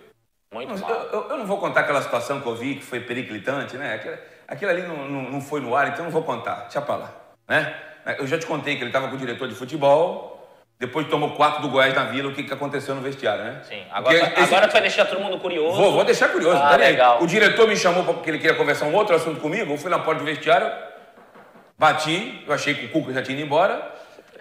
muito 0.56 0.80
mal. 0.80 0.90
Eu, 1.12 1.30
eu, 1.30 1.38
não 1.38 1.46
vou 1.46 1.58
contar 1.58 1.82
aquela 1.82 2.02
situação 2.02 2.40
que 2.40 2.48
eu 2.48 2.56
vi, 2.56 2.76
que 2.76 2.84
foi 2.84 3.02
periclitante, 3.02 3.76
né? 3.76 3.96
Aquilo, 3.96 4.18
aquilo 4.48 4.72
ali 4.72 4.82
não, 4.84 5.10
não, 5.10 5.32
não, 5.32 5.42
foi 5.42 5.60
no 5.60 5.76
ar, 5.76 5.90
então 5.90 6.06
não 6.06 6.12
vou 6.12 6.24
contar. 6.24 6.62
Deixa 6.64 6.82
pra 6.82 6.96
lá. 6.96 7.12
Né? 7.48 7.76
Eu 8.18 8.26
já 8.26 8.38
te 8.38 8.46
contei 8.46 8.76
que 8.76 8.82
ele 8.82 8.90
estava 8.90 9.10
com 9.10 9.16
o 9.16 9.18
diretor 9.18 9.48
de 9.48 9.56
futebol, 9.56 10.50
depois 10.80 11.08
tomou 11.08 11.32
quatro 11.32 11.62
do 11.62 11.70
Goiás 11.70 11.94
na 11.94 12.06
vila, 12.06 12.30
o 12.30 12.34
que, 12.34 12.44
que 12.44 12.54
aconteceu 12.54 12.96
no 12.96 13.02
vestiário, 13.02 13.44
né? 13.44 13.62
Sim. 13.64 13.84
Agora, 13.92 14.16
esse... 14.16 14.40
agora 14.40 14.68
tu 14.68 14.72
vai 14.72 14.82
deixar 14.82 15.06
todo 15.06 15.20
mundo 15.20 15.38
curioso. 15.40 15.76
Vou, 15.76 15.92
vou 15.92 16.04
deixar 16.04 16.30
curioso. 16.30 16.58
Ah, 16.58 16.70
tá 16.70 16.76
legal. 16.78 17.22
O 17.22 17.28
diretor 17.28 17.68
me 17.68 17.76
chamou 17.76 18.04
porque 18.04 18.30
ele 18.30 18.40
queria 18.40 18.56
conversar 18.56 18.86
um 18.86 18.96
outro 18.96 19.16
assunto 19.16 19.42
comigo. 19.42 19.74
Eu 19.74 19.78
fui 19.78 19.90
na 19.90 20.00
porta 20.00 20.20
do 20.20 20.26
vestiário, 20.26 20.72
bati, 21.78 22.44
eu 22.48 22.54
achei 22.54 22.74
que 22.74 22.86
o 22.86 22.90
Cuca 22.90 23.14
já 23.14 23.22
tinha 23.22 23.38
ido 23.38 23.46
embora. 23.46 23.94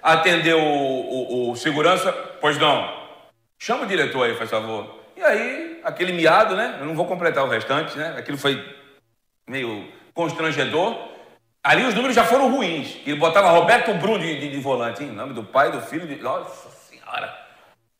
Atendeu 0.02 0.61
o, 0.61 1.49
o, 1.49 1.50
o 1.50 1.56
segurança, 1.56 2.12
pois 2.40 2.59
não. 2.59 3.04
Chama 3.59 3.85
o 3.85 3.87
diretor 3.87 4.25
aí, 4.25 4.35
faz 4.35 4.50
favor. 4.50 5.02
E 5.16 5.23
aí, 5.23 5.74
aquele 5.85 6.12
miado, 6.12 6.57
né? 6.57 6.79
Eu 6.81 6.87
não 6.87 6.95
vou 6.95 7.07
completar 7.07 7.45
o 7.45 7.49
restante, 7.49 7.97
né? 7.97 8.14
Aquilo 8.17 8.38
foi 8.38 8.62
meio 9.49 9.87
constrangedor. 10.14 10.97
Ali 11.62 11.85
os 11.85 11.95
números 11.95 12.14
já 12.14 12.25
foram 12.25 12.50
ruins. 12.50 12.99
Ele 13.07 13.17
botava 13.17 13.50
Roberto 13.50 13.95
Brum 13.95 14.19
de, 14.19 14.41
de, 14.41 14.50
de 14.50 14.59
volante, 14.59 15.03
em 15.03 15.11
nome 15.11 15.33
do 15.33 15.45
pai, 15.45 15.71
do 15.71 15.81
filho, 15.81 16.07
de... 16.07 16.17
Nossa 16.17 16.69
Senhora. 16.71 17.33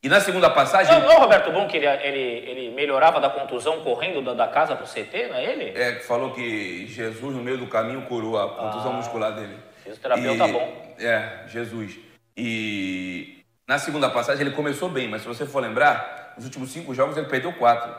E 0.03 0.09
na 0.09 0.19
segunda 0.19 0.51
passagem. 0.51 0.93
Não, 0.93 1.07
não 1.07 1.19
Roberto 1.19 1.51
Brum, 1.51 1.67
que 1.67 1.77
ele, 1.77 1.87
ele, 1.87 2.49
ele 2.49 2.75
melhorava 2.75 3.19
da 3.19 3.29
contusão 3.29 3.81
correndo 3.81 4.21
da, 4.21 4.33
da 4.33 4.47
casa 4.47 4.75
pro 4.75 4.85
CT, 4.85 5.29
não 5.29 5.35
é 5.35 5.45
ele? 5.45 5.79
É, 5.79 5.93
que 5.93 6.05
falou 6.05 6.31
que 6.31 6.85
Jesus, 6.85 7.35
no 7.35 7.41
meio 7.41 7.57
do 7.57 7.65
caminho, 7.65 8.03
curou 8.03 8.39
a 8.39 8.49
contusão 8.49 8.91
ah, 8.91 8.97
muscular 8.97 9.31
dele. 9.33 9.57
Fisioterapeuta 9.83 10.47
e, 10.47 10.51
bom. 10.51 10.95
É, 10.99 11.47
Jesus. 11.47 11.97
E 12.37 13.43
na 13.67 13.79
segunda 13.79 14.07
passagem 14.09 14.45
ele 14.45 14.55
começou 14.55 14.89
bem, 14.89 15.07
mas 15.07 15.23
se 15.23 15.27
você 15.27 15.43
for 15.43 15.59
lembrar, 15.59 16.24
nos 16.35 16.45
últimos 16.45 16.71
cinco 16.71 16.93
jogos 16.93 17.17
ele 17.17 17.27
perdeu 17.27 17.53
quatro. 17.53 17.93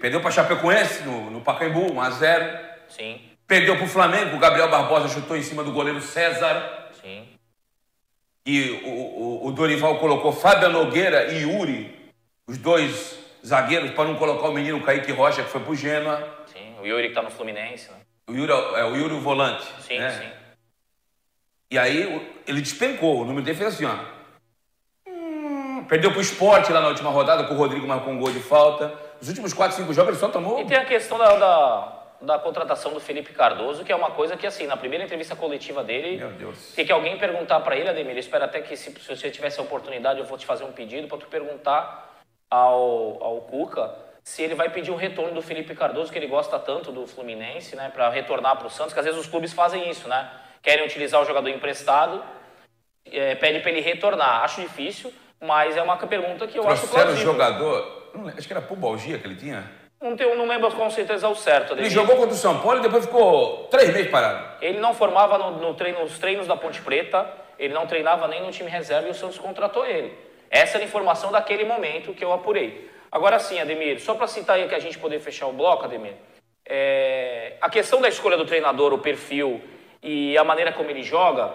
Perdeu 0.00 0.20
para 0.20 0.30
Chapecoense 0.30 1.02
no, 1.02 1.30
no 1.30 1.40
Pacaembu, 1.40 1.92
1 1.92 2.00
a 2.00 2.10
0 2.10 2.58
Sim. 2.88 3.20
Perdeu 3.46 3.76
para 3.76 3.84
o 3.84 3.88
Flamengo, 3.88 4.36
o 4.36 4.38
Gabriel 4.38 4.68
Barbosa 4.68 5.08
chutou 5.08 5.36
em 5.36 5.42
cima 5.42 5.62
do 5.62 5.72
goleiro 5.72 6.00
César. 6.00 6.90
Sim. 7.00 7.28
E 8.44 8.70
o, 8.84 8.88
o, 8.88 9.46
o 9.46 9.52
Dorival 9.52 9.98
colocou 9.98 10.32
Fábio 10.32 10.68
Nogueira 10.68 11.32
e 11.32 11.42
Yuri, 11.42 12.12
os 12.46 12.58
dois 12.58 13.18
zagueiros, 13.44 13.90
para 13.90 14.04
não 14.04 14.16
colocar 14.16 14.48
o 14.48 14.52
menino 14.52 14.80
Kaique 14.82 15.12
Rocha, 15.12 15.42
que 15.42 15.50
foi 15.50 15.60
para 15.60 15.70
o 15.70 15.76
Genoa. 15.76 16.44
Sim, 16.46 16.76
o 16.80 16.86
Yuri 16.86 17.04
que 17.04 17.08
está 17.08 17.22
no 17.22 17.30
Fluminense. 17.30 17.90
Né? 17.90 17.98
O 18.28 18.32
Yuri 18.32 18.52
é 18.52 18.84
o 18.84 18.96
Yuri 18.96 19.14
o 19.14 19.20
volante. 19.20 19.64
Sim, 19.80 19.98
né? 19.98 20.10
sim. 20.10 20.46
E 21.70 21.78
aí 21.78 22.42
ele 22.46 22.60
despencou, 22.60 23.22
o 23.22 23.24
número 23.24 23.44
dele 23.44 23.58
fez 23.58 23.74
assim, 23.74 23.84
ó. 23.84 23.96
Perdeu 25.88 26.10
para 26.10 26.18
o 26.18 26.22
esporte 26.22 26.72
lá 26.72 26.80
na 26.80 26.88
última 26.88 27.10
rodada, 27.10 27.44
com 27.44 27.54
o 27.54 27.56
Rodrigo 27.56 27.86
marcou 27.86 28.12
um 28.12 28.18
gol 28.18 28.30
de 28.30 28.40
falta. 28.40 28.92
Os 29.20 29.28
últimos 29.28 29.52
4, 29.52 29.76
5 29.76 29.92
jogos 29.92 30.10
ele 30.10 30.20
só 30.20 30.28
tomou. 30.28 30.60
E 30.60 30.66
tem 30.66 30.76
a 30.76 30.84
questão 30.84 31.16
da, 31.16 31.36
da 31.36 31.96
da 32.20 32.38
contratação 32.38 32.92
do 32.92 33.00
Felipe 33.00 33.32
Cardoso, 33.32 33.84
que 33.84 33.92
é 33.92 33.96
uma 33.96 34.10
coisa 34.10 34.36
que, 34.36 34.46
assim, 34.46 34.66
na 34.66 34.76
primeira 34.76 35.04
entrevista 35.04 35.36
coletiva 35.36 35.84
dele, 35.84 36.22
tem 36.74 36.86
que 36.86 36.92
alguém 36.92 37.18
perguntar 37.18 37.60
para 37.60 37.76
ele, 37.76 37.88
Ademir, 37.88 38.12
eu 38.12 38.18
espero 38.18 38.44
até 38.44 38.60
que 38.60 38.76
se, 38.76 38.90
se 38.90 39.16
você 39.16 39.30
tivesse 39.30 39.60
a 39.60 39.62
oportunidade, 39.62 40.18
eu 40.18 40.24
vou 40.24 40.38
te 40.38 40.46
fazer 40.46 40.64
um 40.64 40.72
pedido 40.72 41.08
para 41.08 41.18
tu 41.18 41.26
perguntar 41.26 42.16
ao, 42.50 43.22
ao 43.22 43.40
Cuca 43.42 43.94
se 44.22 44.42
ele 44.42 44.56
vai 44.56 44.68
pedir 44.70 44.90
o 44.90 44.96
retorno 44.96 45.34
do 45.34 45.42
Felipe 45.42 45.74
Cardoso, 45.74 46.10
que 46.10 46.18
ele 46.18 46.26
gosta 46.26 46.58
tanto 46.58 46.90
do 46.90 47.06
Fluminense, 47.06 47.76
né, 47.76 47.90
para 47.94 48.08
retornar 48.10 48.56
para 48.56 48.66
o 48.66 48.70
Santos, 48.70 48.92
que 48.92 48.98
às 48.98 49.04
vezes 49.04 49.20
os 49.20 49.28
clubes 49.28 49.52
fazem 49.52 49.88
isso, 49.88 50.08
né? 50.08 50.28
Querem 50.60 50.84
utilizar 50.84 51.22
o 51.22 51.24
jogador 51.24 51.48
emprestado, 51.48 52.24
é, 53.04 53.36
pede 53.36 53.60
para 53.60 53.70
ele 53.70 53.80
retornar. 53.80 54.42
Acho 54.42 54.60
difícil, 54.60 55.12
mas 55.40 55.76
é 55.76 55.82
uma 55.82 55.96
pergunta 55.96 56.46
que 56.46 56.58
eu 56.58 56.62
Trouxeram 56.62 56.72
acho 56.72 56.88
plausível. 56.88 57.14
o 57.14 57.32
jogador, 57.32 58.10
acho 58.36 58.46
que 58.46 58.52
era 58.52 58.62
pubalgia 58.62 59.18
que 59.18 59.26
ele 59.26 59.36
tinha? 59.36 59.70
Não, 60.00 60.16
tenho, 60.16 60.36
não 60.36 60.46
lembro 60.46 60.70
com 60.72 60.90
certeza 60.90 61.26
ao 61.26 61.34
certo. 61.34 61.72
Ele 61.72 61.88
jogou 61.88 62.16
contra 62.16 62.34
o 62.34 62.38
São 62.38 62.60
Paulo 62.60 62.78
e 62.78 62.82
depois 62.82 63.06
ficou 63.06 63.68
três 63.70 63.92
meses 63.92 64.10
parado. 64.10 64.56
Ele 64.60 64.78
não 64.78 64.94
formava 64.94 65.38
no, 65.38 65.52
no 65.52 65.74
treino, 65.74 66.00
nos 66.00 66.18
treinos 66.18 66.46
da 66.46 66.56
Ponte 66.56 66.80
Preta, 66.82 67.26
ele 67.58 67.72
não 67.72 67.86
treinava 67.86 68.28
nem 68.28 68.42
no 68.42 68.50
time 68.50 68.70
reserva 68.70 69.08
e 69.08 69.10
o 69.10 69.14
Santos 69.14 69.38
contratou 69.38 69.86
ele. 69.86 70.12
Essa 70.50 70.76
era 70.76 70.84
a 70.84 70.86
informação 70.86 71.32
daquele 71.32 71.64
momento 71.64 72.12
que 72.12 72.24
eu 72.24 72.32
apurei. 72.32 72.90
Agora 73.10 73.38
sim, 73.38 73.58
Ademir, 73.58 74.00
só 74.00 74.14
para 74.14 74.26
citar 74.26 74.56
aí 74.56 74.68
que 74.68 74.74
a 74.74 74.78
gente 74.78 74.98
poder 74.98 75.18
fechar 75.20 75.46
o 75.46 75.52
bloco, 75.52 75.84
Ademir, 75.84 76.14
é, 76.68 77.54
a 77.60 77.70
questão 77.70 78.00
da 78.00 78.08
escolha 78.08 78.36
do 78.36 78.44
treinador, 78.44 78.92
o 78.92 78.98
perfil 78.98 79.60
e 80.02 80.36
a 80.36 80.44
maneira 80.44 80.72
como 80.72 80.90
ele 80.90 81.02
joga, 81.02 81.52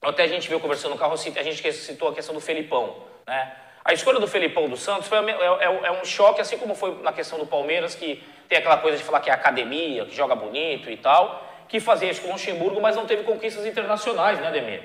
até 0.00 0.22
a 0.24 0.28
gente 0.28 0.48
viu 0.48 0.60
conversando 0.60 0.92
no 0.92 0.98
carro, 0.98 1.14
a 1.14 1.42
gente 1.42 1.72
citou 1.72 2.08
a 2.08 2.14
questão 2.14 2.34
do 2.34 2.40
Felipão, 2.40 2.96
né? 3.26 3.52
A 3.84 3.92
escolha 3.92 4.20
do 4.20 4.28
Felipão 4.28 4.68
dos 4.68 4.80
Santos 4.80 5.08
foi, 5.08 5.18
é, 5.18 5.32
é, 5.32 5.86
é, 5.86 5.92
um 5.92 6.04
choque, 6.04 6.40
assim 6.40 6.56
como 6.56 6.74
foi 6.74 7.02
na 7.02 7.12
questão 7.12 7.38
do 7.38 7.46
Palmeiras, 7.46 7.94
que 7.94 8.22
tem 8.48 8.58
aquela 8.58 8.76
coisa 8.76 8.96
de 8.96 9.02
falar 9.02 9.20
que 9.20 9.28
é 9.28 9.32
academia, 9.32 10.04
que 10.04 10.14
joga 10.14 10.36
bonito 10.36 10.88
e 10.88 10.96
tal, 10.96 11.48
que 11.68 11.80
fazia 11.80 12.10
isso 12.10 12.22
com 12.22 12.28
o 12.28 12.32
Luxemburgo, 12.32 12.80
mas 12.80 12.94
não 12.94 13.06
teve 13.06 13.24
conquistas 13.24 13.66
internacionais, 13.66 14.38
né, 14.38 14.50
Demir? 14.52 14.82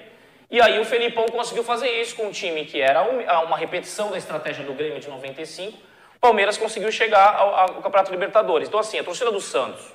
E 0.49 0.59
aí 0.61 0.79
o 0.79 0.85
Felipão 0.85 1.25
conseguiu 1.27 1.63
fazer 1.63 1.89
isso 2.01 2.15
com 2.15 2.27
um 2.27 2.31
time 2.31 2.65
que 2.65 2.79
era 2.79 3.03
uma 3.43 3.57
repetição 3.57 4.09
da 4.09 4.17
estratégia 4.17 4.63
do 4.63 4.73
Grêmio 4.73 4.99
de 4.99 5.09
95. 5.09 5.77
O 6.15 6.19
Palmeiras 6.19 6.57
conseguiu 6.57 6.91
chegar 6.91 7.35
ao, 7.35 7.53
ao 7.53 7.67
Campeonato 7.81 8.09
Libertadores. 8.09 8.67
Então, 8.67 8.79
assim, 8.79 8.97
a 8.97 9.03
torcida 9.03 9.29
do 9.29 9.41
Santos 9.41 9.85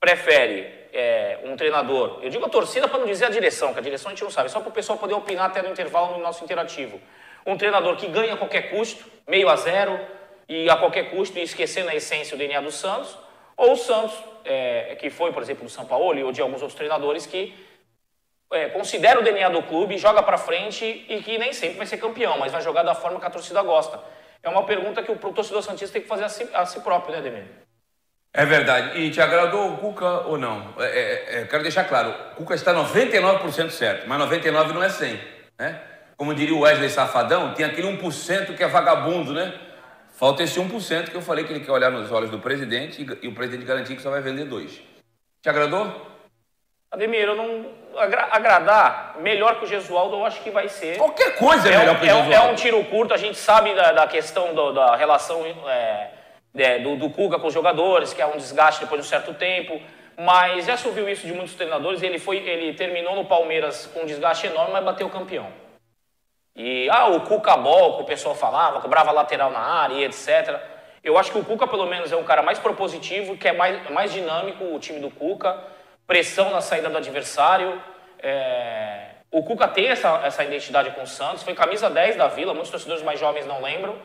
prefere 0.00 0.84
é, 0.92 1.40
um 1.44 1.56
treinador. 1.56 2.20
Eu 2.22 2.30
digo 2.30 2.46
a 2.46 2.48
torcida 2.48 2.86
para 2.86 3.00
não 3.00 3.06
dizer 3.06 3.26
a 3.26 3.30
direção, 3.30 3.72
que 3.72 3.80
a 3.80 3.82
direção 3.82 4.10
a 4.10 4.14
gente 4.14 4.22
não 4.22 4.30
sabe, 4.30 4.48
só 4.48 4.60
para 4.60 4.68
o 4.68 4.72
pessoal 4.72 4.96
poder 4.96 5.14
opinar 5.14 5.46
até 5.46 5.60
no 5.60 5.70
intervalo 5.70 6.16
no 6.16 6.22
nosso 6.22 6.44
interativo. 6.44 7.00
Um 7.46 7.56
treinador 7.56 7.96
que 7.96 8.06
ganha 8.06 8.34
a 8.34 8.36
qualquer 8.36 8.70
custo, 8.70 9.04
meio 9.26 9.48
a 9.48 9.56
zero, 9.56 9.98
e 10.48 10.68
a 10.68 10.76
qualquer 10.76 11.10
custo, 11.10 11.38
e 11.38 11.42
esquecendo 11.42 11.90
a 11.90 11.94
essência, 11.94 12.34
o 12.34 12.38
DNA 12.38 12.60
do 12.60 12.70
Santos, 12.70 13.16
ou 13.56 13.72
o 13.72 13.76
Santos, 13.76 14.14
é, 14.44 14.96
que 14.98 15.10
foi, 15.10 15.32
por 15.32 15.42
exemplo, 15.42 15.64
do 15.64 15.70
São 15.70 15.86
Paulo, 15.86 16.24
ou 16.24 16.32
de 16.32 16.40
alguns 16.40 16.60
outros 16.60 16.74
treinadores 16.74 17.26
que 17.26 17.54
é, 18.52 18.68
considera 18.68 19.18
o 19.18 19.22
DNA 19.22 19.48
do 19.48 19.62
clube, 19.62 19.98
joga 19.98 20.22
para 20.22 20.38
frente 20.38 21.04
e 21.08 21.22
que 21.22 21.38
nem 21.38 21.52
sempre 21.52 21.78
vai 21.78 21.86
ser 21.86 21.98
campeão, 21.98 22.38
mas 22.38 22.52
vai 22.52 22.60
jogar 22.60 22.82
da 22.82 22.94
forma 22.94 23.18
que 23.18 23.26
a 23.26 23.30
torcida 23.30 23.62
gosta. 23.62 24.00
É 24.42 24.48
uma 24.48 24.64
pergunta 24.64 25.02
que 25.02 25.10
o 25.10 25.16
torcedor 25.16 25.62
Santista 25.62 25.94
tem 25.94 26.02
que 26.02 26.08
fazer 26.08 26.24
a 26.24 26.28
si, 26.28 26.48
a 26.52 26.66
si 26.66 26.80
próprio, 26.80 27.16
né, 27.16 27.22
Demir? 27.22 27.44
É 28.32 28.44
verdade. 28.44 28.98
E 29.00 29.10
te 29.10 29.20
agradou 29.20 29.72
o 29.72 29.76
Cuca 29.78 30.26
ou 30.26 30.36
não? 30.36 30.74
É, 30.78 30.84
é, 30.84 31.40
é 31.40 31.44
quero 31.46 31.62
deixar 31.62 31.84
claro, 31.84 32.14
o 32.32 32.36
Cuca 32.36 32.54
está 32.54 32.74
99% 32.74 33.70
certo, 33.70 34.08
mas 34.08 34.20
99% 34.20 34.72
não 34.72 34.82
é 34.82 34.88
100%. 34.88 35.18
Né? 35.58 35.80
Como 36.16 36.34
diria 36.34 36.54
o 36.54 36.60
Wesley 36.60 36.88
Safadão, 36.88 37.54
tem 37.54 37.64
aquele 37.64 37.88
1% 37.88 38.56
que 38.56 38.62
é 38.62 38.68
vagabundo, 38.68 39.32
né? 39.32 39.52
Falta 40.14 40.44
esse 40.44 40.60
1% 40.60 41.10
que 41.10 41.16
eu 41.16 41.22
falei 41.22 41.44
que 41.44 41.52
ele 41.52 41.64
quer 41.64 41.72
olhar 41.72 41.90
nos 41.90 42.10
olhos 42.12 42.30
do 42.30 42.38
presidente 42.38 43.04
e, 43.22 43.28
o 43.28 43.34
presidente 43.34 43.66
garantir 43.66 43.96
que 43.96 44.02
só 44.02 44.10
vai 44.10 44.20
vender 44.20 44.44
dois. 44.44 44.80
Te 45.42 45.48
agradou? 45.48 45.92
Ademir, 46.90 47.24
eu 47.24 47.34
não. 47.34 47.84
Agra 47.96 48.28
agradar 48.30 49.16
melhor 49.20 49.58
que 49.58 49.64
o 49.64 49.68
Gesualdo, 49.68 50.16
eu 50.16 50.24
acho 50.24 50.40
que 50.42 50.50
vai 50.50 50.68
ser. 50.68 50.96
Qualquer 50.98 51.36
coisa 51.36 51.68
é, 51.68 51.74
é 51.74 51.78
melhor 51.78 51.98
que 51.98 52.04
o 52.04 52.06
Gesualdo. 52.06 52.32
É, 52.32 52.36
é 52.36 52.40
um 52.40 52.54
tiro 52.54 52.84
curto, 52.84 53.12
a 53.12 53.16
gente 53.16 53.36
sabe 53.36 53.74
da, 53.74 53.92
da 53.92 54.06
questão 54.06 54.54
do, 54.54 54.72
da 54.72 54.94
relação 54.94 55.44
é, 55.66 56.10
é, 56.54 56.78
do, 56.78 56.96
do 56.96 57.10
Cuca 57.10 57.38
com 57.38 57.48
os 57.48 57.54
jogadores, 57.54 58.12
que 58.12 58.22
é 58.22 58.26
um 58.26 58.36
desgaste 58.36 58.80
depois 58.80 59.00
de 59.00 59.06
um 59.06 59.10
certo 59.10 59.34
tempo. 59.34 59.80
Mas 60.16 60.66
já 60.66 60.76
se 60.76 60.86
ouviu 60.86 61.08
isso 61.08 61.26
de 61.26 61.32
muitos 61.32 61.54
treinadores, 61.54 62.00
ele, 62.02 62.20
foi, 62.20 62.36
ele 62.36 62.72
terminou 62.74 63.16
no 63.16 63.24
Palmeiras 63.24 63.86
com 63.92 64.02
um 64.02 64.06
desgaste 64.06 64.46
enorme, 64.46 64.72
mas 64.72 64.84
bateu 64.84 65.08
campeão. 65.10 65.63
E, 66.56 66.88
ah, 66.88 67.08
o 67.08 67.22
Cuca 67.22 67.56
Bol, 67.56 67.96
que 67.96 68.02
o 68.02 68.06
pessoal 68.06 68.34
falava, 68.34 68.80
cobrava 68.80 69.10
lateral 69.10 69.50
na 69.50 69.58
área 69.58 69.94
e 69.94 70.04
etc. 70.04 70.60
Eu 71.02 71.18
acho 71.18 71.32
que 71.32 71.38
o 71.38 71.44
Cuca, 71.44 71.66
pelo 71.66 71.86
menos, 71.86 72.12
é 72.12 72.16
um 72.16 72.22
cara 72.22 72.42
mais 72.42 72.58
propositivo, 72.58 73.36
que 73.36 73.48
é 73.48 73.52
mais, 73.52 73.90
mais 73.90 74.12
dinâmico, 74.12 74.64
o 74.64 74.78
time 74.78 75.00
do 75.00 75.10
Cuca, 75.10 75.58
pressão 76.06 76.50
na 76.50 76.60
saída 76.60 76.88
do 76.88 76.96
adversário. 76.96 77.82
É... 78.22 79.06
O 79.30 79.42
Cuca 79.42 79.66
tem 79.66 79.88
essa, 79.88 80.20
essa 80.24 80.44
identidade 80.44 80.92
com 80.92 81.02
o 81.02 81.06
Santos, 81.06 81.42
foi 81.42 81.54
camisa 81.54 81.90
10 81.90 82.16
da 82.16 82.28
Vila, 82.28 82.54
muitos 82.54 82.70
torcedores 82.70 83.02
mais 83.02 83.18
jovens 83.18 83.46
não 83.46 83.60
lembram, 83.60 83.96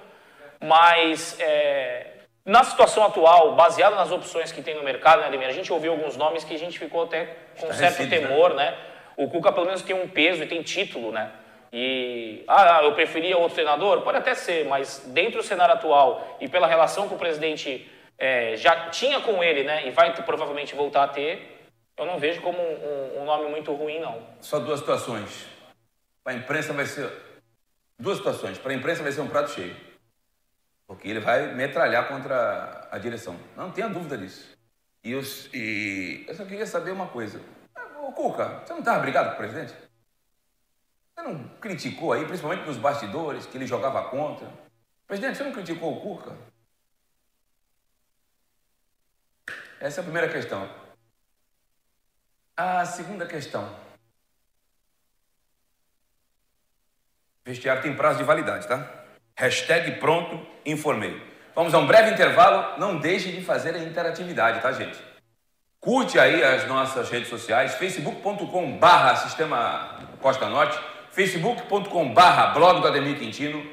mas 0.60 1.40
é... 1.40 2.08
na 2.44 2.64
situação 2.64 3.06
atual, 3.06 3.54
baseado 3.54 3.96
nas 3.96 4.12
opções 4.12 4.52
que 4.52 4.64
tem 4.64 4.74
no 4.76 4.84
mercado, 4.84 5.22
né, 5.22 5.28
Ademir, 5.28 5.48
a 5.48 5.54
gente 5.54 5.72
ouviu 5.72 5.92
alguns 5.92 6.18
nomes 6.18 6.44
que 6.44 6.56
a 6.56 6.60
gente 6.60 6.80
ficou 6.80 7.04
até 7.04 7.26
com 7.60 7.68
Está 7.68 7.76
certo 7.76 8.00
recido, 8.00 8.10
temor, 8.10 8.56
né? 8.56 8.72
né? 8.72 8.78
O 9.16 9.30
Cuca, 9.30 9.52
pelo 9.52 9.68
menos, 9.68 9.84
tem 9.84 9.96
um 9.96 10.08
peso 10.08 10.42
e 10.44 10.48
tem 10.48 10.64
título, 10.64 11.12
né? 11.12 11.30
E, 11.72 12.44
ah, 12.48 12.82
eu 12.84 12.94
preferia 12.94 13.38
outro 13.38 13.56
treinador? 13.56 14.02
Pode 14.02 14.18
até 14.18 14.34
ser, 14.34 14.66
mas 14.66 15.04
dentro 15.08 15.42
do 15.42 15.44
cenário 15.44 15.76
atual 15.76 16.38
e 16.42 16.48
pela 16.48 16.68
relação 16.68 17.08
que 17.08 17.14
o 17.14 17.18
presidente 17.18 17.90
é, 18.18 18.56
já 18.56 18.90
tinha 18.90 19.22
com 19.22 19.44
ele, 19.44 19.64
né, 19.64 19.88
e 19.88 19.92
vai 19.92 20.14
provavelmente 20.24 20.76
voltar 20.76 21.04
a 21.04 21.08
ter, 21.08 21.60
eu 21.96 22.06
não 22.06 22.18
vejo 22.18 22.42
como 22.42 22.58
um, 22.60 23.22
um 23.22 23.26
nome 23.26 23.50
muito 23.50 23.74
ruim, 23.74 24.00
não. 24.00 24.22
Só 24.40 24.60
duas 24.60 24.80
situações. 24.80 25.48
Para 26.24 26.34
a 26.34 26.36
imprensa 26.36 26.74
vai 26.74 26.86
ser. 26.86 27.12
Duas 28.00 28.18
situações. 28.18 28.58
Para 28.58 28.72
a 28.72 28.76
imprensa 28.76 29.04
vai 29.04 29.12
ser 29.12 29.22
um 29.22 29.28
prato 29.28 29.52
cheio. 29.52 29.76
Porque 30.88 31.08
ele 31.08 31.20
vai 31.20 31.54
metralhar 31.54 32.08
contra 32.08 32.88
a 32.90 32.98
direção. 32.98 33.36
Não 33.56 33.72
tenha 33.72 33.90
dúvida 33.90 34.18
disso. 34.18 34.58
E, 35.04 35.14
os, 35.14 35.50
e 35.54 36.26
eu 36.28 36.34
só 36.36 36.46
queria 36.46 36.66
saber 36.66 36.92
uma 36.92 37.08
coisa. 37.08 37.42
Ô, 38.02 38.12
Cuca, 38.12 38.62
você 38.66 38.74
não 38.74 38.80
estava 38.80 39.00
brigado 39.00 39.30
com 39.30 39.36
o 39.36 39.38
presidente? 39.38 39.74
Você 41.20 41.28
não 41.28 41.44
criticou 41.60 42.14
aí, 42.14 42.24
principalmente 42.24 42.66
nos 42.66 42.78
bastidores, 42.78 43.46
que 43.46 43.58
ele 43.58 43.68
jogava 43.68 44.04
contra? 44.04 44.48
Presidente, 45.06 45.38
você 45.38 45.44
não 45.44 45.52
criticou 45.52 45.94
o 45.94 46.00
Cuca? 46.00 46.38
Essa 49.82 50.00
é 50.00 50.02
a 50.02 50.04
primeira 50.04 50.30
questão. 50.30 50.70
A 52.56 52.86
segunda 52.86 53.26
questão. 53.26 53.70
Vestiário 57.44 57.82
tem 57.82 57.96
prazo 57.98 58.20
de 58.20 58.24
validade, 58.24 58.66
tá? 58.66 58.90
Hashtag 59.36 60.00
pronto, 60.00 60.40
informei. 60.66 61.22
Vamos 61.54 61.74
a 61.74 61.80
um 61.80 61.88
breve 61.88 62.12
intervalo. 62.12 62.80
Não 62.80 62.98
deixe 62.98 63.30
de 63.30 63.44
fazer 63.44 63.76
a 63.76 63.80
interatividade, 63.80 64.62
tá, 64.62 64.72
gente? 64.72 64.98
Curte 65.82 66.18
aí 66.18 66.42
as 66.42 66.66
nossas 66.66 67.10
redes 67.10 67.28
sociais, 67.28 67.76
facebook.com 67.76 68.78
barra 68.78 69.18
Sistema 69.18 70.00
Costa 70.22 70.48
Norte 70.48 70.80
facebook.com 71.12 72.14
barra 72.14 72.48
blog 72.54 72.82
do 72.82 72.88
Ademir 72.88 73.18
Quintino, 73.18 73.64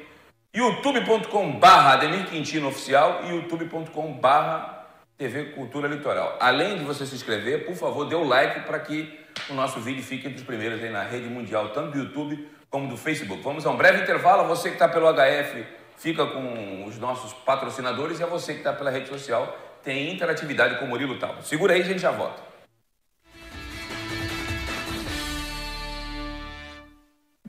youtube.com 0.55 1.59
barra 1.59 1.93
Ademir 1.93 2.25
Quintino 2.25 2.67
Oficial 2.67 3.21
e 3.25 3.29
youtube.com 3.29 4.13
barra 4.13 4.87
TV 5.17 5.51
Cultura 5.51 5.87
Litoral. 5.87 6.37
Além 6.39 6.77
de 6.77 6.83
você 6.83 7.05
se 7.05 7.15
inscrever, 7.15 7.65
por 7.65 7.75
favor, 7.75 8.05
dê 8.05 8.15
o 8.15 8.23
like 8.23 8.61
para 8.61 8.79
que 8.79 9.19
o 9.49 9.53
nosso 9.53 9.79
vídeo 9.79 10.03
fica 10.03 10.27
entre 10.27 10.39
os 10.39 10.45
primeiros 10.45 10.83
aí 10.83 10.89
na 10.89 11.03
rede 11.03 11.27
mundial, 11.27 11.69
tanto 11.69 11.91
do 11.91 11.99
YouTube 11.99 12.47
como 12.69 12.87
do 12.87 12.97
Facebook. 12.97 13.41
Vamos 13.43 13.65
a 13.65 13.69
um 13.69 13.77
breve 13.77 14.01
intervalo. 14.01 14.47
Você 14.47 14.69
que 14.69 14.75
está 14.75 14.87
pelo 14.87 15.07
HF, 15.13 15.65
fica 15.95 16.25
com 16.25 16.85
os 16.85 16.97
nossos 16.97 17.33
patrocinadores 17.33 18.19
e 18.19 18.23
a 18.23 18.27
você 18.27 18.53
que 18.53 18.59
está 18.59 18.73
pela 18.73 18.89
rede 18.89 19.09
social, 19.09 19.57
tem 19.83 20.11
interatividade 20.11 20.79
com 20.79 20.85
o 20.85 20.87
Murilo 20.87 21.17
Tal. 21.17 21.41
Segura 21.43 21.73
aí, 21.73 21.81
a 21.81 21.85
gente 21.85 21.99
já 21.99 22.11
volta. 22.11 22.46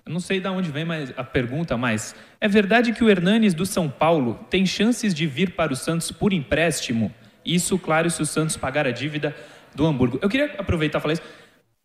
Eu 0.09 0.13
não 0.15 0.21
sei 0.21 0.41
de 0.41 0.49
onde 0.49 0.71
vem 0.71 0.87
mas 0.87 1.13
a 1.19 1.23
pergunta, 1.23 1.77
mas 1.77 2.15
é 2.41 2.49
verdade 2.49 2.95
que 2.95 3.05
o 3.05 3.11
Hernanes 3.11 3.53
do 3.53 3.67
São 3.67 3.91
Paulo 3.91 4.41
tem 4.49 4.65
chances 4.65 5.13
de 5.13 5.27
vir 5.27 5.51
para 5.51 5.71
o 5.71 5.77
Santos 5.77 6.11
por 6.11 6.33
empréstimo? 6.33 7.13
Isso, 7.45 7.79
claro, 7.79 8.09
se 8.09 8.23
o 8.23 8.25
Santos 8.25 8.57
pagar 8.57 8.87
a 8.87 8.91
dívida 8.91 9.37
do 9.75 9.87
Hamburgo. 9.87 10.19
Eu 10.23 10.31
queria 10.31 10.47
aproveitar 10.57 10.99
e 10.99 11.03
falar 11.03 11.13
isso. 11.13 11.23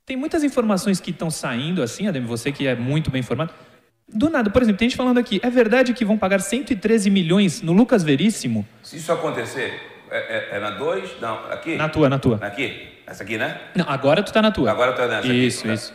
Tem 0.06 0.16
muitas 0.16 0.42
informações 0.42 1.02
que 1.02 1.12
estão 1.12 1.30
saindo 1.30 1.84
assim, 1.84 2.08
Ademir, 2.08 2.30
você 2.30 2.50
que 2.50 2.66
é 2.66 2.76
muito 2.76 3.12
bem 3.12 3.20
informado. 3.20 3.54
Do 4.08 4.30
nada, 4.30 4.50
por 4.50 4.62
exemplo, 4.62 4.80
tem 4.80 4.88
gente 4.90 4.98
falando 4.98 5.18
aqui, 5.18 5.42
é 5.44 5.50
verdade 5.50 5.94
que 5.94 6.06
vão 6.06 6.18
pagar 6.18 6.40
113 6.40 7.10
milhões 7.10 7.62
no 7.62 7.74
Lucas 7.74 8.04
Veríssimo? 8.04 8.66
Se 8.84 8.96
isso 8.96 9.12
acontecer, 9.12 9.82
é, 10.10 10.18
é, 10.54 10.58
é 10.58 10.60
na 10.62 10.72
2? 10.72 11.20
Não, 11.20 11.52
aqui? 11.52 11.76
Na 11.76 11.90
tua, 11.90 12.08
na 12.08 12.20
tua. 12.20 12.38
Aqui? 12.38 12.88
Essa 13.06 13.24
aqui, 13.24 13.38
né? 13.38 13.60
Não, 13.76 13.86
agora 13.90 14.24
tu 14.24 14.32
tá 14.32 14.42
na 14.42 14.50
tua. 14.52 14.72
Agora 14.72 14.92
eu 14.92 14.96
tô 14.96 15.06
nessa 15.08 15.28
Isso, 15.28 15.60
aqui. 15.60 15.68
tá? 15.68 15.74
isso. 15.74 15.94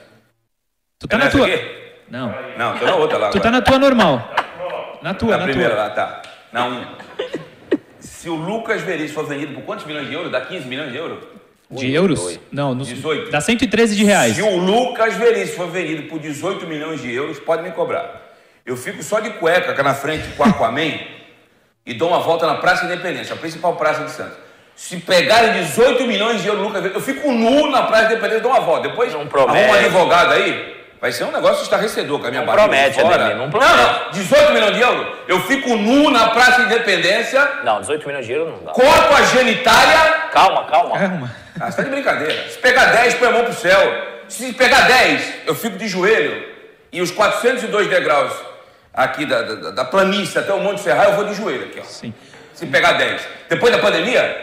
Tu 0.99 1.09
tá 1.09 1.17
É 1.17 1.21
na 1.21 1.31
tua. 1.31 1.47
aqui? 1.47 1.88
Não. 2.11 2.35
Não, 2.57 2.79
tô 2.79 2.85
na 2.87 2.95
outra 2.97 3.19
lá 3.19 3.29
Tu 3.31 3.35
tá 3.41 3.49
agora. 3.49 3.51
na 3.51 3.63
tua 3.63 3.79
normal. 3.79 4.35
Na 5.03 5.15
tua, 5.15 5.31
Na 5.33 5.39
na 5.39 5.45
primeira 5.45 5.75
tua. 5.75 5.83
lá, 5.85 5.91
tá. 5.91 6.23
Na 6.53 6.67
1. 6.67 6.87
Se 8.01 8.29
o 8.29 8.35
Lucas 8.35 8.83
Veríssimo 8.83 9.15
for 9.21 9.27
vendido 9.29 9.55
por 9.55 9.63
quantos 9.63 9.85
milhões 9.87 10.09
de 10.09 10.15
euros? 10.15 10.33
Dá 10.33 10.41
15 10.41 10.67
milhões 10.67 10.91
de 10.91 10.99
euros? 10.99 11.19
De 11.71 11.93
euros? 11.93 12.41
Não, 12.51 12.75
nos, 12.75 12.89
18. 12.89 13.31
dá 13.31 13.41
113 13.41 13.95
de 13.95 14.05
reais. 14.05 14.35
Se 14.37 14.43
o 14.43 14.57
Lucas 14.57 15.15
Veríssimo 15.15 15.57
for 15.65 15.71
vendido 15.71 16.05
por 16.09 16.19
18 16.19 16.67
milhões 16.67 17.01
de 17.03 17.13
euros, 17.13 17.39
pode 17.39 17.63
me 17.63 17.71
cobrar. 17.73 18.23
Eu 18.65 18.77
fico 18.77 19.03
só 19.03 19.21
de 19.21 19.31
cueca 19.31 19.73
cá 19.75 19.83
na 19.83 19.95
frente 19.95 20.27
com 20.37 20.45
Aquaman 20.45 20.99
e 21.87 21.95
dou 21.95 22.09
uma 22.09 22.21
volta 22.21 22.47
na 22.47 22.55
Praça 22.57 22.85
Independência, 22.87 23.35
a 23.35 23.39
principal 23.39 23.77
praça 23.77 24.05
de 24.05 24.11
Santos. 24.11 24.37
Se 24.75 24.97
pegarem 24.99 25.63
18 25.63 26.07
milhões 26.07 26.41
de 26.41 26.49
euros 26.49 26.63
no 26.63 26.69
Lucas 26.69 26.83
Veríssimo, 26.83 27.01
eu 27.11 27.15
fico 27.15 27.33
nu 27.33 27.71
na 27.71 27.83
Praça 27.83 28.07
Independência 28.07 28.39
e 28.39 28.41
dou 28.43 28.51
uma 28.51 28.61
volta. 28.61 28.89
Depois 28.89 29.13
Não 29.13 29.27
promete. 29.27 29.59
arruma 29.59 29.75
um 29.77 29.79
advogado 29.81 30.33
aí. 30.33 30.78
Vai 31.01 31.13
ser 31.13 31.25
um 31.25 31.31
negócio 31.33 31.63
estarrecedor 31.63 32.19
com 32.21 32.27
a 32.27 32.31
minha 32.31 32.43
Não 32.43 32.47
barriga 32.47 32.69
promete, 32.69 33.01
fora. 33.01 33.15
Ademir, 33.15 33.37
não 33.37 33.51
promete. 33.51 33.73
não, 33.77 34.11
18 34.11 34.53
milhões 34.53 34.75
de 34.75 34.81
euros, 34.81 35.07
eu 35.29 35.41
fico 35.43 35.77
nu 35.77 36.11
na 36.11 36.29
Praça 36.31 36.63
Independência, 36.63 37.49
Não, 37.65 37.81
18 37.81 38.07
milhões 38.07 38.27
de 38.27 38.33
euros 38.33 38.55
não 38.55 38.65
dá. 38.65 38.73
corto 38.73 39.15
a 39.15 39.23
genitália 39.23 39.99
Calma, 40.33 40.65
calma. 40.65 40.99
Calma. 40.99 41.35
ah, 41.61 41.71
você 41.71 41.77
tá 41.79 41.83
de 41.85 41.91
brincadeira. 41.91 42.49
Se 42.49 42.59
pegar 42.59 42.87
10, 42.87 43.15
põe 43.15 43.29
a 43.29 43.31
mão 43.31 43.45
pro 43.45 43.55
céu. 43.55 44.05
Se 44.29 44.53
pegar 44.53 44.83
10, 44.83 45.35
eu 45.47 45.55
fico 45.55 45.79
de 45.79 45.89
joelho. 45.89 46.45
E 46.93 47.01
os 47.01 47.11
402 47.11 47.89
degraus 47.89 48.33
aqui 48.93 49.25
da, 49.25 49.43
da, 49.43 49.71
da 49.71 49.85
planície 49.85 50.39
até 50.39 50.53
o 50.53 50.59
Monte 50.61 50.81
Serra, 50.81 51.05
eu 51.05 51.13
vou 51.13 51.25
de 51.25 51.35
joelho 51.35 51.65
aqui, 51.67 51.81
ó. 51.81 51.85
Sim. 51.85 52.13
Se 52.55 52.67
pegar 52.67 52.93
10. 52.93 53.23
Depois 53.49 53.73
da 53.73 53.79
pandemia, 53.79 54.37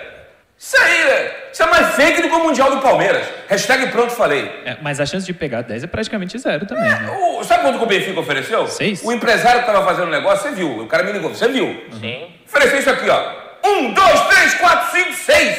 isso 0.57 0.77
aí, 0.77 1.01
é- 1.09 1.49
isso 1.51 1.61
é 1.63 1.65
mais 1.67 1.95
fake 1.95 2.21
do 2.21 2.29
que 2.29 2.35
o 2.35 2.43
Mundial 2.43 2.71
do 2.71 2.81
Palmeiras. 2.81 3.25
Hashtag 3.47 3.87
pronto, 3.91 4.11
falei. 4.13 4.49
É, 4.65 4.77
mas 4.81 4.99
a 4.99 5.05
chance 5.05 5.25
de 5.25 5.33
pegar 5.33 5.61
10 5.61 5.83
é 5.83 5.87
praticamente 5.87 6.37
zero 6.39 6.65
também, 6.65 6.89
né? 6.89 7.09
O- 7.19 7.43
sabe 7.43 7.63
quanto 7.63 7.77
que 7.77 7.83
o 7.83 7.87
Benfica 7.87 8.19
ofereceu? 8.19 8.67
Seis. 8.67 9.01
O 9.03 9.11
empresário 9.11 9.61
que 9.61 9.65
tava 9.67 9.83
fazendo 9.85 10.07
o 10.07 10.11
negócio, 10.11 10.49
você 10.49 10.55
viu. 10.55 10.79
O 10.81 10.87
cara 10.87 11.03
me 11.03 11.11
ligou, 11.11 11.29
você 11.33 11.47
viu. 11.47 11.85
Sim. 11.99 12.27
Ofereceu 12.47 12.79
isso 12.79 12.89
aqui, 12.89 13.09
ó. 13.09 13.45
Um, 13.65 13.93
dois, 13.93 14.19
três, 14.27 14.53
quatro, 14.55 14.91
cinco, 14.97 15.13
seis. 15.13 15.57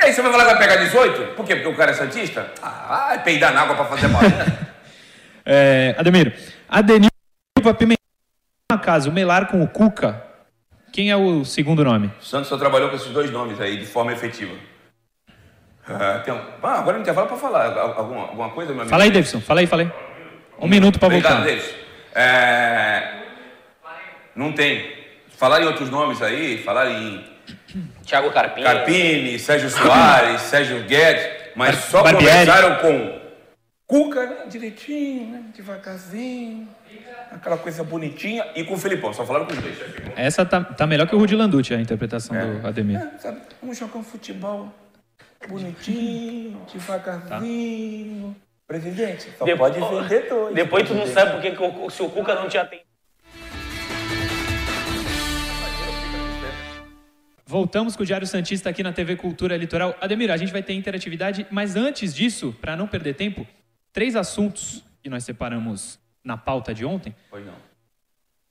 E 0.00 0.04
aí 0.04 0.12
você 0.12 0.22
vai 0.22 0.30
falar 0.30 0.44
que 0.44 0.50
vai 0.54 0.58
pegar 0.68 0.76
18? 0.76 1.34
Por 1.34 1.44
quê? 1.46 1.56
Porque 1.56 1.68
o 1.68 1.76
cara 1.76 1.90
é 1.90 1.94
santista? 1.94 2.46
Ah, 2.62 3.06
vai 3.08 3.22
peidar 3.22 3.52
na 3.52 3.62
água 3.62 3.74
pra 3.76 3.84
fazer 3.86 4.08
barulho. 4.08 4.32
É, 5.50 5.94
Ademir, 5.98 6.34
Adenil 6.68 7.08
Pimentel, 7.78 7.96
acaso, 8.70 9.08
o 9.08 9.12
Melar 9.12 9.46
com 9.46 9.62
o 9.62 9.66
Cuca, 9.66 10.22
quem 10.98 11.10
é 11.12 11.16
o 11.16 11.44
segundo 11.44 11.84
nome? 11.84 12.10
o 12.20 12.24
Santos 12.24 12.48
só 12.48 12.58
trabalhou 12.58 12.88
com 12.90 12.96
esses 12.96 13.12
dois 13.12 13.30
nomes 13.30 13.60
aí 13.60 13.76
de 13.76 13.86
forma 13.86 14.12
efetiva. 14.12 14.52
Ah, 15.86 16.20
tem 16.24 16.34
um... 16.34 16.38
ah, 16.60 16.78
agora 16.80 16.94
não 16.94 17.02
intervalo 17.02 17.28
pra 17.28 17.36
falar 17.36 17.66
Al- 17.66 17.98
alguma, 17.98 18.22
alguma 18.22 18.50
coisa, 18.50 18.72
meu 18.72 18.80
amigo? 18.80 18.90
Fala 18.90 19.04
aí, 19.04 19.10
Davidson, 19.12 19.40
fala 19.40 19.60
aí, 19.60 19.66
fala 19.68 19.82
aí. 19.82 19.92
Um 20.60 20.66
minuto 20.66 20.98
pra 20.98 21.06
Obrigado, 21.06 21.36
voltar. 21.36 21.46
Davis. 21.48 21.72
É... 22.16 23.12
Não 24.34 24.50
tem. 24.52 24.92
Falar 25.28 25.62
em 25.62 25.66
outros 25.66 25.88
nomes 25.88 26.20
aí, 26.20 26.58
falar 26.64 26.90
em 26.90 27.24
Thiago 28.04 28.32
Carpini. 28.32 28.66
Carpini, 28.66 29.38
Sérgio 29.38 29.70
Soares, 29.70 30.40
Sérgio 30.50 30.82
Guedes, 30.82 31.24
mas 31.54 31.76
Bar- 31.76 31.82
só 31.82 32.02
Barbieri. 32.02 32.38
conversaram 32.44 32.74
com 32.82 33.20
Cuca, 33.86 34.26
né? 34.26 34.36
Direitinho, 34.48 35.30
né? 35.30 35.42
Devagarzinho. 35.54 36.68
Aquela 37.30 37.58
coisa 37.58 37.84
bonitinha. 37.84 38.44
E 38.56 38.64
com 38.64 38.74
o 38.74 38.78
Felipão, 38.78 39.12
só 39.12 39.24
falaram 39.24 39.46
com 39.46 39.52
os 39.52 39.58
dois. 39.60 39.76
Essa 40.16 40.44
tá, 40.44 40.62
tá 40.62 40.86
melhor 40.86 41.06
que 41.06 41.14
o 41.14 41.18
Rudy 41.18 41.36
Landucci, 41.36 41.74
a 41.74 41.80
interpretação 41.80 42.34
do 42.60 42.66
Ademir. 42.66 42.96
É, 43.00 43.18
sabe? 43.18 43.40
Vamos 43.60 43.78
jogar 43.78 43.98
um 43.98 44.02
futebol 44.02 44.72
bonitinho, 45.48 46.60
devagarzinho. 46.72 48.36
Presidente, 48.66 49.28
só 49.38 49.44
Depois- 49.46 49.74
pode 49.76 50.08
vender 50.08 50.28
dois. 50.28 50.54
Depois 50.54 50.86
tu 50.88 50.94
não 50.94 51.06
sabe 51.06 51.32
por 51.32 51.40
que 51.40 51.62
o- 51.84 51.90
se 51.90 52.02
o 52.02 52.10
Cuca 52.10 52.34
não 52.34 52.48
tinha 52.48 52.64
tempo. 52.66 52.82
Voltamos 57.46 57.96
com 57.96 58.02
o 58.02 58.06
Diário 58.06 58.26
Santista 58.26 58.68
aqui 58.68 58.82
na 58.82 58.92
TV 58.92 59.16
Cultura 59.16 59.56
Litoral. 59.56 59.96
Ademir, 60.02 60.30
a 60.30 60.36
gente 60.36 60.52
vai 60.52 60.62
ter 60.62 60.74
interatividade, 60.74 61.46
mas 61.50 61.76
antes 61.76 62.14
disso, 62.14 62.54
para 62.60 62.76
não 62.76 62.86
perder 62.86 63.14
tempo, 63.14 63.46
três 63.90 64.14
assuntos 64.16 64.84
que 65.02 65.08
nós 65.08 65.24
separamos 65.24 65.98
na 66.28 66.36
pauta 66.36 66.74
de 66.74 66.84
ontem. 66.84 67.14
Pois 67.30 67.44
não. 67.44 67.54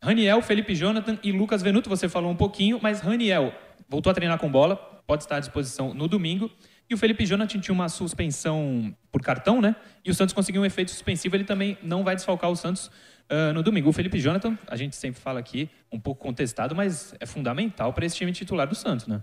Raniel, 0.01 0.41
Felipe 0.41 0.75
Jonathan 0.75 1.17
e 1.23 1.31
Lucas 1.31 1.61
Venuto, 1.61 1.89
você 1.89 2.09
falou 2.09 2.31
um 2.31 2.35
pouquinho, 2.35 2.79
mas 2.81 3.01
Raniel 3.01 3.53
voltou 3.87 4.09
a 4.09 4.13
treinar 4.13 4.39
com 4.39 4.49
bola, 4.49 4.75
pode 5.05 5.23
estar 5.23 5.37
à 5.37 5.39
disposição 5.39 5.93
no 5.93 6.07
domingo. 6.07 6.51
E 6.89 6.93
o 6.93 6.97
Felipe 6.97 7.25
Jonathan 7.25 7.59
tinha 7.59 7.73
uma 7.73 7.89
suspensão 7.89 8.95
por 9.11 9.21
cartão, 9.21 9.61
né? 9.61 9.75
E 10.03 10.09
o 10.09 10.13
Santos 10.13 10.33
conseguiu 10.33 10.61
um 10.61 10.65
efeito 10.65 10.89
suspensivo, 10.89 11.35
ele 11.35 11.43
também 11.43 11.77
não 11.83 12.03
vai 12.03 12.15
desfalcar 12.15 12.49
o 12.49 12.55
Santos 12.55 12.89
ah, 13.29 13.53
no 13.53 13.61
domingo. 13.61 13.89
O 13.89 13.93
Felipe 13.93 14.19
Jonathan, 14.19 14.57
a 14.67 14.75
gente 14.75 14.95
sempre 14.95 15.19
fala 15.19 15.39
aqui, 15.39 15.69
um 15.91 15.99
pouco 15.99 16.21
contestado, 16.21 16.73
mas 16.75 17.13
é 17.19 17.25
fundamental 17.25 17.93
para 17.93 18.05
esse 18.05 18.15
time 18.15 18.31
titular 18.31 18.67
do 18.67 18.75
Santos, 18.75 19.05
né? 19.07 19.21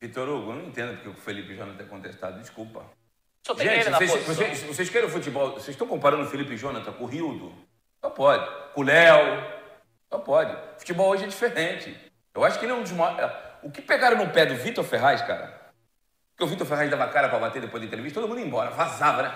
Vitor 0.00 0.28
Hugo, 0.28 0.52
eu 0.52 0.56
não 0.56 0.68
entendo 0.68 0.94
porque 0.94 1.08
o 1.08 1.14
Felipe 1.14 1.54
Jonathan 1.54 1.82
é 1.82 1.86
contestado, 1.86 2.40
desculpa. 2.40 2.84
Só 3.46 3.54
tem 3.54 3.66
Gente, 3.66 3.80
ele 3.80 3.90
na 3.90 3.98
vocês, 3.98 4.10
posição. 4.10 4.34
vocês, 4.34 4.62
vocês 4.62 4.90
querem 4.90 5.08
o 5.08 5.10
futebol, 5.10 5.52
vocês 5.52 5.68
estão 5.68 5.86
comparando 5.86 6.24
o 6.24 6.26
Felipe 6.26 6.56
Jonathan 6.56 6.92
com 6.92 7.04
o 7.04 7.06
Rildo? 7.06 7.52
Só 8.02 8.10
pode. 8.10 8.48
Com 8.74 8.80
o 8.80 8.84
Léo? 8.84 9.44
Só 10.12 10.18
pode. 10.18 10.56
Futebol 10.78 11.10
hoje 11.10 11.24
é 11.24 11.28
diferente. 11.28 12.10
Eu 12.34 12.44
acho 12.44 12.58
que 12.58 12.64
ele 12.64 12.72
é 12.72 12.74
um 12.74 12.82
dos 12.82 12.92
maiores... 12.92 13.30
O 13.62 13.70
que 13.70 13.82
pegaram 13.82 14.16
no 14.16 14.30
pé 14.30 14.46
do 14.46 14.54
Vitor 14.54 14.84
Ferraz, 14.84 15.20
cara? 15.20 15.60
Porque 16.30 16.44
o 16.44 16.46
Vitor 16.46 16.66
Ferraz 16.66 16.90
dava 16.90 17.06
cara 17.08 17.28
pra 17.28 17.38
bater 17.38 17.60
depois 17.60 17.82
da 17.82 17.86
entrevista, 17.86 18.20
todo 18.20 18.28
mundo 18.28 18.40
ia 18.40 18.46
embora, 18.46 18.70
vazava, 18.70 19.22
né? 19.22 19.34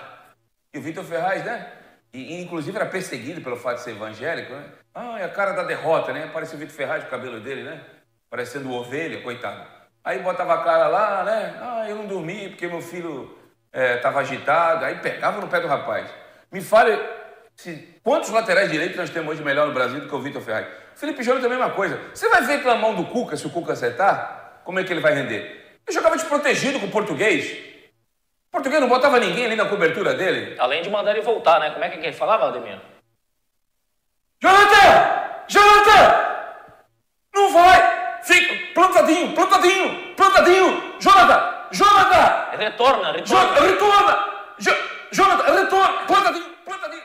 E 0.73 0.79
o 0.79 0.81
Vitor 0.81 1.03
Ferraz, 1.03 1.45
né? 1.45 1.71
E, 2.11 2.41
inclusive 2.41 2.75
era 2.75 2.87
perseguido 2.87 3.41
pelo 3.41 3.55
fato 3.55 3.75
de 3.75 3.81
ser 3.83 3.91
evangélico, 3.91 4.51
né? 4.51 4.65
Ah, 4.93 5.19
é 5.19 5.25
a 5.25 5.29
cara 5.29 5.51
da 5.51 5.63
derrota, 5.63 6.11
né? 6.11 6.29
Parece 6.33 6.55
o 6.55 6.57
Vitor 6.57 6.75
Ferraz 6.75 7.03
com 7.03 7.09
o 7.09 7.11
cabelo 7.11 7.39
dele, 7.39 7.63
né? 7.63 7.81
Parecendo 8.29 8.73
ovelha, 8.73 9.21
coitado. 9.21 9.67
Aí 10.03 10.19
botava 10.19 10.55
a 10.55 10.63
cara 10.63 10.87
lá, 10.87 11.23
né? 11.23 11.55
Ah, 11.61 11.85
eu 11.87 11.95
não 11.97 12.07
dormi 12.07 12.49
porque 12.49 12.67
meu 12.67 12.81
filho 12.81 13.37
estava 13.71 14.21
agitado. 14.21 14.85
Aí 14.85 14.95
pegava 14.99 15.39
no 15.39 15.47
pé 15.47 15.59
do 15.59 15.67
rapaz. 15.67 16.09
Me 16.51 16.61
fale 16.61 16.97
se, 17.55 17.99
quantos 18.03 18.29
laterais 18.29 18.71
direitos 18.71 18.97
nós 18.97 19.09
temos 19.09 19.33
hoje 19.33 19.43
melhor 19.43 19.67
no 19.67 19.73
Brasil 19.73 20.01
do 20.01 20.07
que 20.09 20.15
o 20.15 20.21
Vitor 20.21 20.41
Ferraz. 20.41 20.67
Felipe 20.95 21.23
Jonathan, 21.23 21.47
a 21.47 21.49
mesma 21.49 21.69
coisa. 21.71 21.99
Você 22.13 22.29
vai 22.29 22.41
ver 22.43 22.61
pela 22.61 22.75
mão 22.75 22.95
do 22.95 23.05
Cuca, 23.05 23.35
se 23.35 23.45
o 23.47 23.49
Cuca 23.49 23.73
acertar, 23.73 24.61
como 24.63 24.79
é 24.79 24.83
que 24.83 24.91
ele 24.93 25.01
vai 25.01 25.13
render? 25.13 25.77
Ele 25.87 25.95
jogava 25.95 26.15
desprotegido 26.15 26.79
com 26.79 26.85
o 26.87 26.91
português. 26.91 27.51
O 28.47 28.51
português 28.51 28.81
não 28.81 28.87
botava 28.89 29.19
ninguém 29.19 29.45
ali 29.45 29.55
na 29.55 29.65
cobertura 29.65 30.13
dele. 30.13 30.55
Além 30.59 30.81
de 30.81 30.89
mandar 30.89 31.11
ele 31.11 31.21
voltar, 31.21 31.59
né? 31.59 31.71
Como 31.71 31.83
é 31.83 31.89
que 31.89 31.97
ele 31.97 32.13
falava, 32.13 32.47
Ademir? 32.47 32.79
Jonathan! 34.41 35.23
Jonathan! 35.47 36.25
Não 37.33 37.51
vai! 37.53 38.21
Fica 38.23 38.73
plantadinho, 38.73 39.33
plantadinho, 39.33 40.15
plantadinho! 40.15 40.99
Jonathan! 40.99 41.55
Jonathan! 41.71 42.57
Retorna, 42.57 43.11
retorna. 43.11 43.25
Jonathan, 43.25 43.61
retorna! 43.65 44.33
Jo- 44.59 44.75
Jonathan, 45.11 45.53
retorna! 45.53 46.05
Plantadinho, 46.07 46.45
plantadinho! 46.65 47.03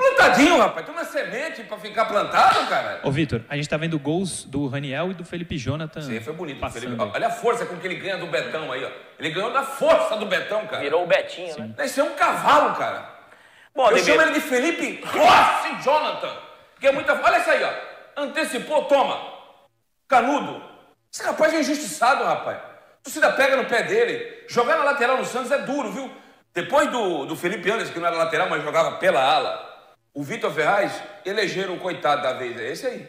Plantadinho, 0.00 0.58
rapaz? 0.58 0.86
Tu 0.86 0.92
não 0.92 1.00
é 1.00 1.04
semente 1.04 1.62
pra 1.64 1.76
ficar 1.78 2.06
plantado, 2.06 2.66
cara? 2.68 3.00
Ô, 3.02 3.10
Vitor, 3.10 3.42
a 3.48 3.56
gente 3.56 3.68
tá 3.68 3.76
vendo 3.76 3.98
gols 3.98 4.44
do 4.44 4.66
Raniel 4.66 5.10
e 5.10 5.14
do 5.14 5.24
Felipe 5.24 5.58
Jonathan. 5.58 6.00
Sim, 6.00 6.20
foi 6.20 6.32
bonito. 6.32 6.58
passando 6.58 6.82
Felipe. 6.82 7.02
Olha 7.14 7.26
a 7.26 7.30
força 7.30 7.66
com 7.66 7.76
que 7.76 7.86
ele 7.86 7.96
ganha 7.96 8.16
do 8.16 8.26
Betão 8.26 8.72
aí, 8.72 8.82
ó. 8.84 8.90
Ele 9.18 9.30
ganhou 9.30 9.52
da 9.52 9.62
força 9.62 10.16
do 10.16 10.24
Betão, 10.24 10.66
cara. 10.66 10.82
Virou 10.82 11.04
o 11.04 11.06
Betinho, 11.06 11.58
né? 11.58 11.74
Esse 11.80 12.00
é 12.00 12.04
um 12.04 12.14
cavalo, 12.14 12.74
cara. 12.76 13.20
Bom, 13.74 13.90
Eu 13.90 13.98
chamo 13.98 14.22
ele 14.22 14.32
de 14.32 14.40
Felipe 14.40 15.04
Rossi 15.06 15.82
Jonathan. 15.84 16.34
Que 16.80 16.86
é 16.86 16.92
muita. 16.92 17.12
Olha 17.12 17.38
isso 17.38 17.50
aí, 17.50 17.62
ó. 17.62 18.22
Antecipou, 18.22 18.84
toma. 18.84 19.20
Canudo. 20.08 20.62
Esse 21.12 21.22
rapaz 21.22 21.52
é 21.52 21.60
injustiçado, 21.60 22.24
rapaz. 22.24 22.56
A 22.56 23.02
torcida 23.02 23.30
pega 23.32 23.56
no 23.56 23.66
pé 23.66 23.82
dele. 23.82 24.44
Jogar 24.48 24.78
na 24.78 24.84
lateral 24.84 25.18
no 25.18 25.24
Santos 25.24 25.50
é 25.50 25.58
duro, 25.58 25.92
viu? 25.92 26.10
Depois 26.54 26.90
do, 26.90 27.26
do 27.26 27.36
Felipe 27.36 27.70
Anderson, 27.70 27.92
que 27.92 28.00
não 28.00 28.08
era 28.08 28.16
lateral, 28.16 28.48
mas 28.48 28.62
jogava 28.62 28.96
pela 28.96 29.22
ala, 29.22 29.69
o 30.14 30.22
Vitor 30.22 30.50
Ferraz 30.52 31.02
elegeram 31.24 31.74
o 31.74 31.78
coitado 31.80 32.22
da 32.22 32.32
vez. 32.32 32.58
É 32.60 32.68
esse 32.70 32.86
aí. 32.86 33.08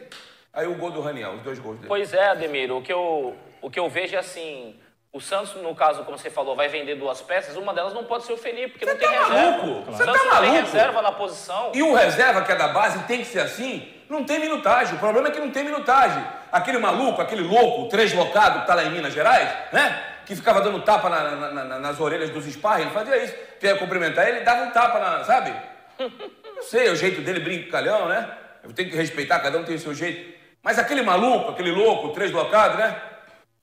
Aí 0.52 0.66
o 0.66 0.74
gol 0.74 0.90
do 0.90 1.00
Raniel, 1.00 1.32
os 1.32 1.42
dois 1.42 1.58
gols 1.58 1.76
dele. 1.76 1.88
Pois 1.88 2.12
é, 2.12 2.28
Ademir, 2.28 2.70
o 2.72 2.82
que 2.82 2.92
eu, 2.92 3.34
o 3.60 3.70
que 3.70 3.80
eu 3.80 3.88
vejo 3.88 4.14
é 4.14 4.18
assim, 4.18 4.76
o 5.12 5.18
Santos, 5.20 5.54
no 5.62 5.74
caso, 5.74 6.04
como 6.04 6.18
você 6.18 6.28
falou, 6.28 6.54
vai 6.54 6.68
vender 6.68 6.94
duas 6.96 7.22
peças, 7.22 7.56
uma 7.56 7.72
delas 7.72 7.94
não 7.94 8.04
pode 8.04 8.24
ser 8.24 8.34
o 8.34 8.36
Felipe, 8.36 8.72
porque 8.72 8.84
Você 8.84 8.92
não 8.92 8.98
tem 8.98 9.08
tá 9.08 9.24
reserva. 9.24 9.50
maluco? 9.56 9.66
O 9.66 9.84
Você 9.92 10.04
Santos 10.04 10.20
tá 10.22 10.28
não 10.28 10.40
tem 10.40 10.50
maluco? 10.50 10.66
reserva 10.66 11.02
na 11.02 11.12
posição. 11.12 11.72
E 11.74 11.82
o 11.82 11.94
reserva, 11.94 12.42
que 12.42 12.52
é 12.52 12.56
da 12.56 12.68
base, 12.68 12.98
tem 13.04 13.18
que 13.20 13.24
ser 13.24 13.40
assim, 13.40 13.88
não 14.10 14.24
tem 14.24 14.38
minutagem. 14.40 14.94
O 14.94 14.98
problema 14.98 15.28
é 15.28 15.30
que 15.30 15.40
não 15.40 15.50
tem 15.50 15.64
minutagem. 15.64 16.22
Aquele 16.52 16.76
maluco, 16.76 17.22
aquele 17.22 17.42
louco, 17.42 17.88
translocado 17.88 18.60
que 18.60 18.66
tá 18.66 18.74
lá 18.74 18.84
em 18.84 18.90
Minas 18.90 19.14
Gerais, 19.14 19.48
né? 19.72 20.04
Que 20.26 20.36
ficava 20.36 20.60
dando 20.60 20.82
tapa 20.82 21.08
na- 21.08 21.30
na- 21.30 21.64
na- 21.64 21.78
nas 21.78 21.98
orelhas 21.98 22.28
dos 22.28 22.44
sparring, 22.44 22.82
ele 22.82 22.90
fazia 22.90 23.16
isso. 23.24 23.34
Tu 23.58 23.64
ia 23.66 23.76
cumprimentar 23.76 24.28
ele, 24.28 24.40
dava 24.40 24.64
um 24.64 24.70
tapa, 24.70 24.98
na, 24.98 25.24
sabe? 25.24 25.54
Não 26.62 26.68
sei, 26.68 26.86
é 26.86 26.90
o 26.92 26.96
jeito 26.96 27.20
dele 27.22 27.40
brincalhão, 27.40 28.08
né? 28.08 28.38
Eu 28.62 28.72
tenho 28.72 28.88
que 28.88 28.96
respeitar, 28.96 29.40
cada 29.40 29.58
um 29.58 29.64
tem 29.64 29.74
o 29.74 29.78
seu 29.80 29.92
jeito. 29.92 30.32
Mas 30.62 30.78
aquele 30.78 31.02
maluco, 31.02 31.50
aquele 31.50 31.72
louco, 31.72 32.10
translocado, 32.10 32.78
né? 32.78 33.02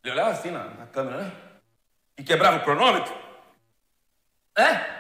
Ele 0.04 0.14
olhava 0.14 0.32
assim 0.32 0.52
na, 0.52 0.66
na 0.66 0.86
câmera, 0.86 1.24
né? 1.24 1.32
E 2.18 2.24
quebrava 2.24 2.58
o 2.58 2.64
cronômetro. 2.64 3.14
É? 4.58 5.00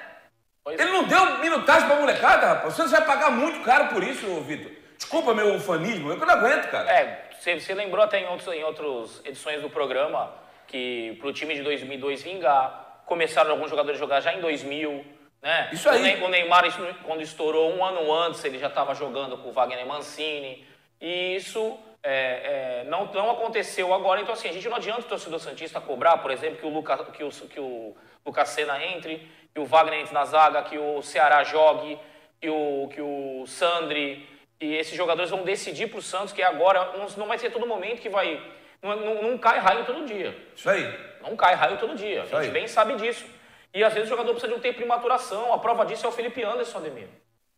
Ele 0.66 0.92
não 0.92 1.04
deu 1.04 1.40
minutagem 1.40 1.88
pra 1.90 1.98
molecada, 1.98 2.48
rapaz. 2.48 2.74
Você 2.74 2.88
vai 2.88 3.06
pagar 3.06 3.32
muito 3.32 3.62
caro 3.66 3.90
por 3.90 4.02
isso, 4.02 4.26
Vitor. 4.42 4.72
Desculpa 4.98 5.34
meu 5.34 5.56
ufanismo, 5.56 6.12
eu 6.12 6.18
não 6.18 6.30
aguento, 6.30 6.70
cara. 6.70 6.90
É, 6.90 7.30
você, 7.38 7.74
lembrou 7.74 8.04
até 8.04 8.22
em, 8.22 8.28
outros, 8.28 8.54
em 8.56 8.64
outras 8.64 9.22
edições 9.26 9.62
do 9.62 9.70
programa 9.70 10.34
que 10.68 11.18
pro 11.20 11.34
time 11.34 11.54
de 11.54 11.64
2002 11.64 12.24
vingar, 12.24 13.02
começaram 13.06 13.52
alguns 13.52 13.70
jogadores 13.70 14.00
a 14.00 14.04
jogar 14.04 14.22
já 14.22 14.34
em 14.34 14.40
2000, 14.40 15.06
né? 15.42 15.70
Isso 15.72 15.90
aí. 15.90 16.00
O 16.00 16.04
Ney- 16.04 16.24
O 16.24 16.28
Neymar, 16.28 16.66
quando 17.04 17.22
estourou 17.22 17.74
um 17.76 17.84
ano 17.84 18.12
antes, 18.14 18.44
ele 18.44 18.58
já 18.60 18.68
estava 18.68 18.94
jogando 18.94 19.38
com 19.38 19.50
o 19.50 19.52
Wagner 19.52 19.86
Mancini. 19.86 20.66
E 21.02 21.36
isso 21.36 21.78
é, 22.04 22.82
é, 22.82 22.90
não, 22.90 23.06
não 23.06 23.32
aconteceu 23.32 23.94
agora. 23.94 24.22
Então, 24.22 24.34
assim, 24.34 24.50
a 24.50 24.54
gente 24.54 24.68
não 24.68 24.78
adianta 24.78 25.02
o 25.02 25.04
torcedor 25.04 25.40
Santista 25.40 25.80
cobrar, 25.80 26.18
por 26.18 26.32
exemplo, 26.32 26.58
que 26.58 26.66
o, 26.66 26.70
Luca, 26.70 26.98
que 27.06 27.24
o, 27.24 27.30
que 27.30 27.60
o 27.60 27.96
Lucas 28.26 28.50
Senna 28.50 28.84
entre, 28.86 29.30
que 29.54 29.60
o 29.60 29.66
Wagner 29.66 30.00
entre 30.02 30.14
na 30.14 30.26
zaga, 30.26 30.62
que 30.64 30.78
o 30.78 31.02
Ceará 31.02 31.44
jogue, 31.44 31.98
que 32.42 32.50
o, 32.50 32.90
que 32.94 33.02
o 33.02 33.46
Sandri 33.48 34.28
e 34.62 34.76
esses 34.76 34.96
jogadores 34.96 35.30
vão 35.32 35.44
decidir 35.44 35.88
para 35.88 36.00
o 36.00 36.02
Santos 36.02 36.34
que 36.34 36.42
agora 36.44 36.98
não, 36.98 37.08
não 37.16 37.28
vai 37.28 37.38
ser 37.38 37.50
todo 37.50 37.66
momento 37.66 38.02
que 38.02 38.10
vai. 38.10 38.42
Não, 38.82 38.96
não, 38.96 39.22
não 39.24 39.38
cai 39.38 39.58
raio 39.60 39.86
todo 39.86 40.06
dia. 40.06 40.36
Isso 40.56 40.70
aí. 40.70 40.94
Não 41.22 41.36
cai 41.36 41.54
raio 41.56 41.78
todo 41.78 41.96
dia. 41.96 42.22
A 42.22 42.26
Isso 42.26 42.36
aí. 42.38 42.44
gente 42.46 42.54
bem 42.54 42.68
sabe 42.68 42.96
disso. 42.96 43.26
E 43.74 43.84
às 43.84 43.94
vezes 43.94 44.08
o 44.08 44.10
jogador 44.10 44.32
precisa 44.32 44.52
de 44.52 44.60
um 44.60 44.62
tempo 44.62 44.80
de 44.80 44.86
maturação. 44.86 45.54
A 45.54 45.60
prova 45.60 45.86
disso 45.86 46.06
é 46.06 46.10
o 46.10 46.12
Felipe 46.12 46.44
Anderson, 46.44 46.80
Ademir. 46.80 47.08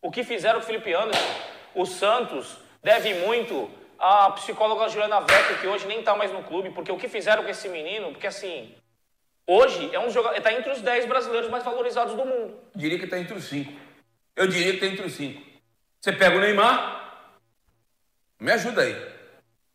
O 0.02 0.12
que 0.12 0.24
fizeram 0.24 0.60
com 0.60 0.64
o 0.64 0.68
Felipe 0.68 0.94
Anderson? 0.94 1.34
O 1.74 1.86
Santos 1.86 2.58
deve 2.84 3.14
muito 3.14 3.70
à 3.98 4.32
psicóloga 4.32 4.90
Juliana 4.90 5.22
Vecchio, 5.22 5.60
que 5.60 5.68
hoje 5.68 5.88
nem 5.88 6.00
está 6.00 6.16
mais 6.16 6.32
no 6.32 6.44
clube, 6.44 6.72
porque 6.72 6.92
o 6.92 6.98
que 6.98 7.08
fizeram 7.08 7.44
com 7.44 7.50
esse 7.50 7.70
menino, 7.70 8.12
porque 8.12 8.28
assim, 8.28 8.76
hoje 9.48 9.94
é 9.94 10.00
um 10.00 10.10
jogador, 10.10 10.38
está 10.38 10.52
entre 10.52 10.72
os 10.72 10.82
10 10.82 11.06
brasileiros 11.06 11.50
mais 11.50 11.64
valorizados 11.64 12.16
do 12.16 12.26
mundo. 12.26 12.60
Diria 12.76 13.00
que 13.00 13.08
tá 13.08 13.18
entre 13.18 13.38
os 13.38 13.46
cinco. 13.46 13.72
Eu 14.36 14.48
diria 14.48 14.74
que 14.74 14.80
tá 14.80 14.88
entre 14.88 15.06
os 15.06 15.14
cinco. 15.14 15.42
Você 16.00 16.12
pega 16.12 16.36
o 16.36 16.40
Neymar. 16.40 17.30
Me 18.40 18.52
ajuda 18.52 18.82
aí. 18.82 19.11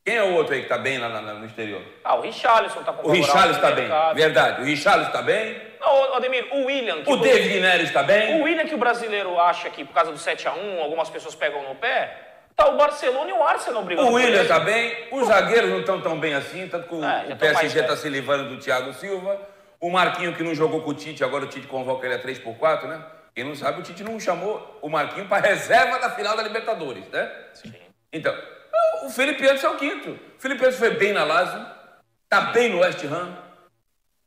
Quem 0.07 0.14
é 0.19 0.23
o 0.23 0.35
outro 0.35 0.55
aí 0.55 0.62
que 0.62 0.69
tá 0.69 0.79
bem 0.79 0.99
lá 0.99 1.09
na- 1.09 1.35
no 1.35 1.45
exterior? 1.45 1.83
Ah, 2.05 2.14
o 2.14 2.21
Richarlison 2.21 2.79
está 2.79 2.92
com 2.92 3.09
O 3.09 3.11
Richarlison 3.11 3.61
tá 3.61 3.71
no 3.71 3.75
bem. 3.77 3.88
Verdade. 4.14 4.62
O 4.62 4.64
Richarlison 4.64 5.11
tá 5.11 5.21
bem. 5.21 5.61
Não, 5.81 6.14
Ademir, 6.14 6.47
o 6.53 6.64
William. 6.66 7.03
O 7.05 7.16
David 7.16 7.59
Neres 7.59 7.90
tá 7.92 8.05
bem. 8.05 8.40
O 8.40 8.45
William 8.45 8.64
que 8.66 8.75
o 8.77 8.79
brasileiro 8.79 9.37
acha 9.40 9.69
que 9.69 9.85
por 9.85 9.92
causa 9.92 10.12
do 10.12 10.19
7x1, 10.19 10.81
algumas 10.81 11.11
pessoas 11.11 11.35
pegam 11.35 11.61
no 11.69 11.75
pé, 11.75 12.16
tá 12.55 12.69
o 12.69 12.77
Barcelona 12.77 13.29
e 13.31 13.33
o 13.33 13.42
Arsenal 13.42 13.83
brigando 13.83 14.07
O 14.07 14.11
por 14.12 14.16
William 14.21 14.38
ele. 14.38 14.49
tá 14.49 14.61
bem, 14.61 14.97
os 15.11 15.27
zagueiros 15.27 15.71
não 15.71 15.81
estão 15.81 16.01
tão 16.01 16.21
bem 16.21 16.35
assim, 16.35 16.69
tanto 16.69 16.87
que 16.87 16.95
o, 16.95 17.05
É, 17.05 17.27
o 17.33 17.37
PSG 17.37 17.81
está 17.81 17.97
se 17.97 18.09
livrando 18.09 18.49
do 18.49 18.59
Thiago 18.61 18.92
Silva. 18.95 19.40
O 19.81 19.90
Marquinho 19.90 20.37
que 20.37 20.42
não 20.45 20.55
jogou 20.55 20.83
com 20.83 20.90
o 20.90 20.95
Tite, 20.95 21.25
agora 21.25 21.45
o 21.45 21.49
Tite 21.49 21.66
convoca 21.66 22.07
ele 22.07 22.14
a 22.14 22.19
3x4, 22.21 22.87
né? 22.87 23.01
Quem 23.35 23.42
não 23.42 23.57
sabe, 23.57 23.81
o 23.81 23.83
Tite 23.83 24.05
não 24.05 24.21
chamou 24.21 24.79
o 24.81 24.88
Marquinho 24.88 25.27
para 25.27 25.42
reserva 25.49 25.99
da 25.99 26.11
final 26.11 26.37
da 26.37 26.45
Libertadores, 26.45 27.09
né? 27.09 27.29
Sim. 27.55 27.75
Então, 28.12 28.33
o 29.04 29.11
Felipe 29.11 29.44
Anderson 29.44 29.66
é 29.66 29.70
o 29.70 29.76
quinto. 29.76 30.11
O 30.11 30.40
Felipe 30.40 30.64
Anderson 30.64 30.78
foi 30.78 30.90
bem 30.90 31.12
na 31.12 31.24
Lazio, 31.24 31.66
tá 32.28 32.40
bem 32.52 32.70
no 32.70 32.80
West 32.80 33.04
Ham. 33.04 33.37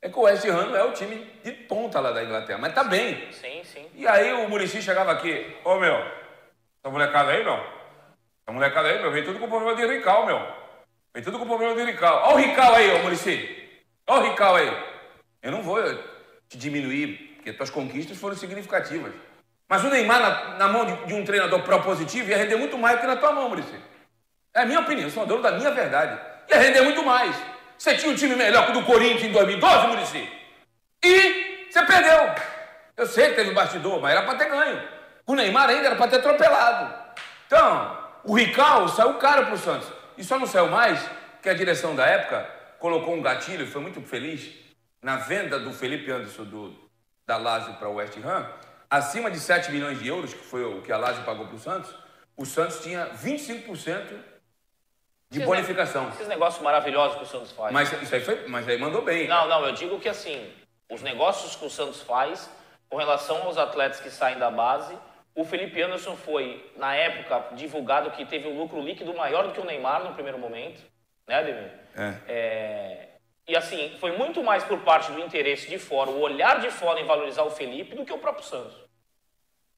É 0.01 0.09
que 0.09 0.17
o 0.17 0.21
West 0.21 0.45
Ham 0.45 0.67
não 0.67 0.75
é 0.75 0.83
o 0.83 0.93
time 0.93 1.15
de 1.43 1.51
ponta 1.51 1.99
lá 1.99 2.11
da 2.11 2.23
Inglaterra, 2.23 2.57
mas 2.57 2.73
tá 2.73 2.83
bem. 2.83 3.31
Sim, 3.31 3.61
sim. 3.63 3.89
E 3.95 4.07
aí 4.07 4.31
o 4.31 4.47
Murici 4.47 4.81
chegava 4.81 5.11
aqui, 5.11 5.57
ô 5.65 5.75
meu, 5.75 5.95
essa 5.95 6.89
molecada 6.89 7.31
aí, 7.31 7.43
meu, 7.43 7.55
essa 7.55 8.51
molecada 8.51 8.87
aí, 8.87 8.99
meu, 8.99 9.11
vem 9.11 9.23
tudo 9.23 9.39
com 9.39 9.49
problema 9.49 9.75
de 9.75 9.85
Rical, 9.85 10.25
meu. 10.25 10.39
Vem 11.13 11.23
tudo 11.23 11.37
com 11.39 11.45
problema 11.45 11.75
de 11.75 11.83
Rical. 11.83 12.23
Ó 12.29 12.33
o 12.35 12.37
Rical 12.37 12.75
aí, 12.75 12.93
ô 12.93 12.99
Murici. 12.99 13.67
Ó 14.07 14.19
o 14.19 14.23
Rical 14.23 14.55
aí. 14.55 14.71
Eu 15.41 15.51
não 15.51 15.61
vou 15.61 15.81
te 16.47 16.57
diminuir, 16.57 17.33
porque 17.35 17.53
tuas 17.53 17.69
conquistas 17.69 18.17
foram 18.17 18.35
significativas. 18.35 19.11
Mas 19.67 19.83
o 19.83 19.89
Neymar 19.89 20.19
na, 20.19 20.57
na 20.57 20.67
mão 20.67 20.85
de, 20.85 21.05
de 21.05 21.13
um 21.13 21.23
treinador 21.23 21.61
propositivo 21.61 22.29
ia 22.29 22.37
render 22.37 22.55
muito 22.55 22.77
mais 22.77 22.97
do 22.97 23.01
que 23.01 23.07
na 23.07 23.17
tua 23.17 23.31
mão, 23.31 23.49
Murici. 23.49 23.75
É 24.59 24.63
a 24.63 24.65
minha 24.65 24.81
opinião, 24.81 25.09
sou 25.09 25.25
dono 25.25 25.41
da 25.41 25.53
minha 25.53 25.71
verdade. 25.71 26.19
Ia 26.49 26.57
render 26.57 26.81
muito 26.81 27.01
mais. 27.01 27.33
Você 27.77 27.95
tinha 27.95 28.11
um 28.11 28.15
time 28.15 28.35
melhor 28.35 28.65
que 28.65 28.71
o 28.71 28.73
do 28.73 28.83
Corinthians 28.83 29.23
em 29.23 29.31
2012, 29.31 29.87
Murici. 29.87 30.29
E 31.01 31.67
você 31.71 31.81
perdeu. 31.85 32.35
Eu 32.97 33.07
sei 33.07 33.29
que 33.29 33.35
teve 33.35 33.51
bastidor, 33.51 34.01
mas 34.01 34.11
era 34.11 34.23
para 34.23 34.37
ter 34.37 34.49
ganho. 34.49 34.85
O 35.25 35.33
Neymar 35.33 35.69
ainda 35.69 35.85
era 35.87 35.95
para 35.95 36.09
ter 36.09 36.17
atropelado. 36.17 36.93
Então, 37.47 37.97
o 38.25 38.35
Rical 38.35 38.89
saiu 38.89 39.13
caro 39.13 39.45
para 39.45 39.55
o 39.55 39.57
Santos. 39.57 39.87
E 40.17 40.25
só 40.25 40.37
não 40.37 40.45
saiu 40.45 40.67
mais 40.67 40.99
que 41.41 41.47
a 41.47 41.53
direção 41.53 41.95
da 41.95 42.05
época 42.05 42.45
colocou 42.79 43.13
um 43.13 43.21
gatilho, 43.21 43.65
foi 43.65 43.81
muito 43.81 44.01
feliz, 44.01 44.53
na 45.01 45.15
venda 45.15 45.57
do 45.57 45.71
Felipe 45.71 46.11
Anderson 46.11 46.43
do, 46.43 46.75
da 47.25 47.37
Lazio 47.37 47.75
para 47.75 47.87
o 47.87 47.93
West 47.93 48.17
Ham, 48.17 48.45
acima 48.89 49.31
de 49.31 49.39
7 49.39 49.71
milhões 49.71 49.99
de 49.99 50.09
euros, 50.09 50.33
que 50.33 50.43
foi 50.43 50.65
o 50.65 50.81
que 50.81 50.91
a 50.91 50.97
Lazio 50.97 51.23
pagou 51.23 51.47
para 51.47 51.55
o 51.55 51.59
Santos, 51.59 51.95
o 52.35 52.45
Santos 52.45 52.81
tinha 52.81 53.09
25% 53.23 54.28
de 55.29 55.41
bonificação. 55.41 56.09
Esses 56.09 56.27
negócios 56.27 56.61
maravilhosos 56.63 57.17
que 57.17 57.23
o 57.23 57.27
Santos 57.27 57.51
faz. 57.51 57.71
Mas 57.71 57.91
isso 58.01 58.15
aí 58.15 58.21
foi, 58.21 58.47
mas 58.47 58.67
aí 58.67 58.77
mandou 58.77 59.01
bem. 59.01 59.27
Não, 59.27 59.47
não, 59.47 59.65
eu 59.65 59.73
digo 59.73 59.99
que 59.99 60.09
assim, 60.09 60.51
os 60.89 61.01
negócios 61.01 61.55
que 61.55 61.65
o 61.65 61.69
Santos 61.69 62.01
faz 62.01 62.49
com 62.89 62.97
relação 62.97 63.43
aos 63.43 63.57
atletas 63.57 63.99
que 63.99 64.09
saem 64.09 64.39
da 64.39 64.49
base, 64.49 64.97
o 65.35 65.45
Felipe 65.45 65.79
Anderson 65.81 66.15
foi, 66.15 66.71
na 66.75 66.95
época, 66.95 67.55
divulgado 67.55 68.09
que 68.11 68.25
teve 68.25 68.47
um 68.47 68.57
lucro 68.57 68.81
líquido 68.81 69.13
maior 69.13 69.47
do 69.47 69.53
que 69.53 69.61
o 69.61 69.65
Neymar 69.65 70.03
no 70.03 70.13
primeiro 70.13 70.39
momento, 70.39 70.81
né, 71.27 71.35
Ademir? 71.35 71.71
É. 71.95 72.13
É, 72.27 73.07
E 73.47 73.55
assim, 73.55 73.95
foi 73.99 74.17
muito 74.17 74.43
mais 74.43 74.63
por 74.63 74.79
parte 74.79 75.11
do 75.11 75.19
interesse 75.19 75.69
de 75.69 75.77
fora, 75.77 76.09
o 76.09 76.19
olhar 76.19 76.59
de 76.59 76.71
fora 76.71 76.99
em 76.99 77.05
valorizar 77.05 77.43
o 77.43 77.51
Felipe 77.51 77.95
do 77.95 78.03
que 78.03 78.11
o 78.11 78.17
próprio 78.17 78.43
Santos. 78.43 78.88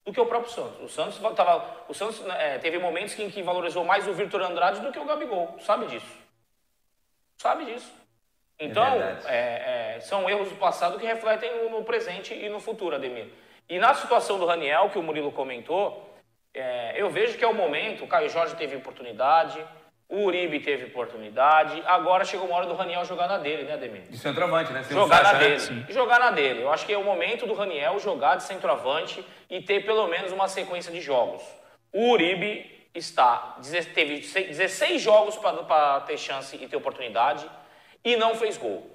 Do 0.04 0.12
que 0.12 0.20
o 0.20 0.26
próprio 0.26 0.52
Santos. 0.52 0.82
O 0.82 0.90
Santos, 0.90 1.20
tava, 1.36 1.86
o 1.88 1.94
Santos 1.94 2.20
né, 2.22 2.56
é, 2.56 2.58
teve 2.58 2.80
momentos 2.80 3.18
em 3.20 3.30
que 3.30 3.44
valorizou 3.44 3.84
mais 3.84 4.08
o 4.08 4.14
Vitor 4.14 4.42
Andrade 4.42 4.80
do 4.80 4.92
que 4.92 5.00
o 5.00 5.06
Gabigol. 5.06 5.58
Sabe 5.60 5.86
disso. 5.86 6.18
Sabe 7.38 7.66
disso. 7.66 7.92
Então, 8.60 9.00
verdade. 9.00 9.26
é, 9.28 9.96
é, 9.96 10.00
são 10.00 10.30
erros 10.30 10.50
do 10.50 10.56
passado 10.56 11.00
que 11.00 11.06
refletem 11.06 11.64
no, 11.64 11.70
no 11.70 11.84
presente 11.84 12.34
e 12.34 12.50
no 12.50 12.60
futuro, 12.60 12.96
Ademir. 12.96 13.28
E 13.68 13.80
na 13.80 13.94
situação 13.94 14.38
do 14.38 14.46
Raniel, 14.46 14.90
que 14.90 15.00
o 15.00 15.04
Murilo 15.04 15.32
comentou, 15.32 16.12
é, 16.54 16.94
eu 16.96 17.10
vejo 17.10 17.38
que 17.38 17.44
é 17.44 17.48
o 17.48 17.54
momento, 17.54 18.04
o 18.04 18.08
Caio 18.08 18.30
Jorge 18.30 18.56
teve 18.56 18.76
oportunidade, 18.76 19.66
o 20.12 20.26
Uribe 20.26 20.60
teve 20.60 20.88
oportunidade, 20.88 21.82
agora 21.86 22.26
chegou 22.26 22.46
uma 22.46 22.58
hora 22.58 22.66
do 22.66 22.76
Raniel 22.76 23.06
jogar 23.06 23.30
na 23.30 23.38
dele, 23.38 23.64
né, 23.64 23.74
Ademir? 23.74 24.02
De 24.10 24.18
centroavante, 24.18 24.74
né? 24.74 24.84
Sem 24.84 24.96
Jogar 24.96 25.24
na 25.24 25.34
né? 25.34 25.40
dele. 25.40 25.86
Jogar 25.88 26.20
na 26.20 26.32
dele. 26.32 26.62
Eu 26.64 26.72
acho 26.72 26.86
que 26.86 26.92
é 26.92 26.98
o 26.98 27.04
momento 27.04 27.48
do 27.48 27.54
Raniel 27.54 27.98
jogar 27.98 28.36
de 28.36 28.44
centroavante 28.44 29.26
e 29.50 29.62
ter 29.62 29.86
pelo 29.86 30.06
menos 30.08 30.34
uma 30.34 30.50
sequência 30.50 30.92
de 30.92 31.00
jogos. 31.00 31.42
O 31.94 32.12
Uribe 32.12 32.90
está, 32.94 33.58
teve 33.96 34.20
16 34.20 35.02
jogos 35.02 35.38
para 35.38 36.02
ter 36.02 36.18
chance 36.18 36.58
e 36.58 36.68
ter 36.68 36.76
oportunidade 36.76 37.50
e 38.04 38.18
não 38.18 38.36
fez 38.36 38.58
gol. 38.58 38.86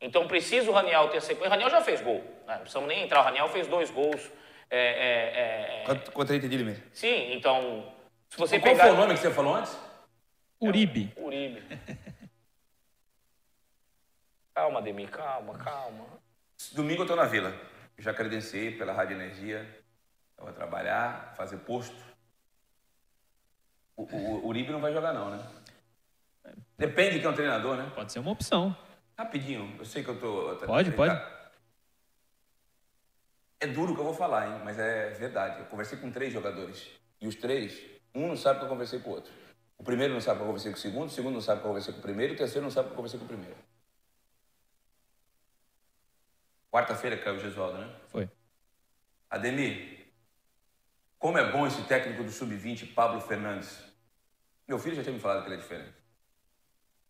Então 0.00 0.26
precisa 0.26 0.68
o 0.68 0.74
Raniel 0.74 1.06
ter 1.08 1.22
sequência. 1.22 1.46
O 1.46 1.50
Raniel 1.50 1.70
já 1.70 1.80
fez 1.80 2.00
gol. 2.00 2.24
Né? 2.44 2.54
Não 2.54 2.58
precisamos 2.58 2.88
nem 2.88 3.04
entrar. 3.04 3.20
O 3.20 3.24
Raniel 3.24 3.48
fez 3.48 3.68
dois 3.68 3.88
gols. 3.88 4.20
É, 4.68 4.78
é, 4.78 4.80
é, 4.80 5.82
é. 5.82 5.84
Quanto, 5.86 6.10
quanto 6.10 6.32
aí 6.32 6.38
entendi 6.38 6.58
mesmo? 6.58 6.82
Sim, 6.92 7.32
então. 7.34 7.84
Se 8.30 8.36
você 8.36 8.58
Qual 8.58 8.72
pegar. 8.72 8.86
foi 8.86 8.92
o 8.94 8.96
nome 8.96 9.14
que 9.14 9.20
você 9.20 9.30
falou 9.30 9.54
antes? 9.54 9.85
Uribe. 10.60 11.12
Uribe. 11.16 11.62
calma, 14.54 14.80
Demi, 14.80 15.06
calma, 15.06 15.58
calma. 15.58 16.06
Domingo 16.72 17.02
eu 17.02 17.06
tô 17.06 17.16
na 17.16 17.24
vila. 17.24 17.52
Já 17.98 18.12
credenciei 18.14 18.76
pela 18.76 18.92
Rádio 18.92 19.16
Energia. 19.16 19.84
Eu 20.38 20.44
vou 20.44 20.52
trabalhar, 20.52 21.34
fazer 21.36 21.58
posto. 21.58 21.96
O, 23.96 24.02
o, 24.02 24.44
o 24.44 24.46
Uribe 24.48 24.72
não 24.72 24.80
vai 24.80 24.92
jogar 24.92 25.12
não, 25.12 25.30
né? 25.30 25.46
Depende 26.78 27.14
de 27.14 27.18
quem 27.20 27.26
é 27.28 27.30
o 27.30 27.34
treinador, 27.34 27.76
né? 27.76 27.90
Pode 27.94 28.12
ser 28.12 28.18
uma 28.18 28.30
opção. 28.30 28.76
Rapidinho, 29.18 29.74
eu 29.78 29.84
sei 29.84 30.04
que 30.04 30.10
eu 30.10 30.20
tô... 30.20 30.56
Pode, 30.66 30.90
tá- 30.90 30.96
pode. 30.96 31.36
É 33.58 33.66
duro 33.66 33.92
o 33.92 33.94
que 33.94 34.00
eu 34.00 34.04
vou 34.04 34.14
falar, 34.14 34.46
hein? 34.46 34.60
Mas 34.62 34.78
é 34.78 35.10
verdade. 35.10 35.60
Eu 35.60 35.66
conversei 35.66 35.98
com 35.98 36.10
três 36.10 36.32
jogadores. 36.32 36.90
E 37.18 37.26
os 37.26 37.34
três, 37.34 37.82
um 38.14 38.28
não 38.28 38.36
sabe 38.36 38.58
que 38.58 38.66
eu 38.66 38.68
conversei 38.68 38.98
com 39.00 39.10
o 39.10 39.14
outro. 39.14 39.32
O 39.78 39.84
primeiro 39.84 40.14
não 40.14 40.20
sabe 40.20 40.38
que 40.38 40.42
eu 40.42 40.46
conversei 40.46 40.72
com 40.72 40.78
o 40.78 40.80
segundo, 40.80 41.08
o 41.08 41.12
segundo 41.12 41.34
não 41.34 41.40
sabe 41.40 41.60
que 41.60 41.66
eu 41.66 41.70
conversei 41.70 41.92
com 41.92 42.00
o 42.00 42.02
primeiro, 42.02 42.34
o 42.34 42.36
terceiro 42.36 42.64
não 42.64 42.70
sabe 42.70 42.88
que 42.88 42.92
eu 42.92 42.96
conversei 42.96 43.18
com 43.18 43.24
o 43.24 43.28
primeiro. 43.28 43.56
Quarta-feira 46.70 47.16
caiu 47.16 47.36
o 47.36 47.38
Gesualdo, 47.38 47.78
né? 47.78 47.94
Foi. 48.08 48.28
Ademir, 49.30 49.96
como 51.18 51.38
é 51.38 51.50
bom 51.50 51.66
esse 51.66 51.82
técnico 51.82 52.22
do 52.22 52.30
Sub-20, 52.30 52.94
Pablo 52.94 53.20
Fernandes. 53.20 53.82
Meu 54.68 54.78
filho 54.78 54.96
já 54.96 55.02
tinha 55.02 55.14
me 55.14 55.20
falado 55.20 55.42
que 55.42 55.48
ele 55.48 55.56
é 55.56 55.58
diferente. 55.58 55.94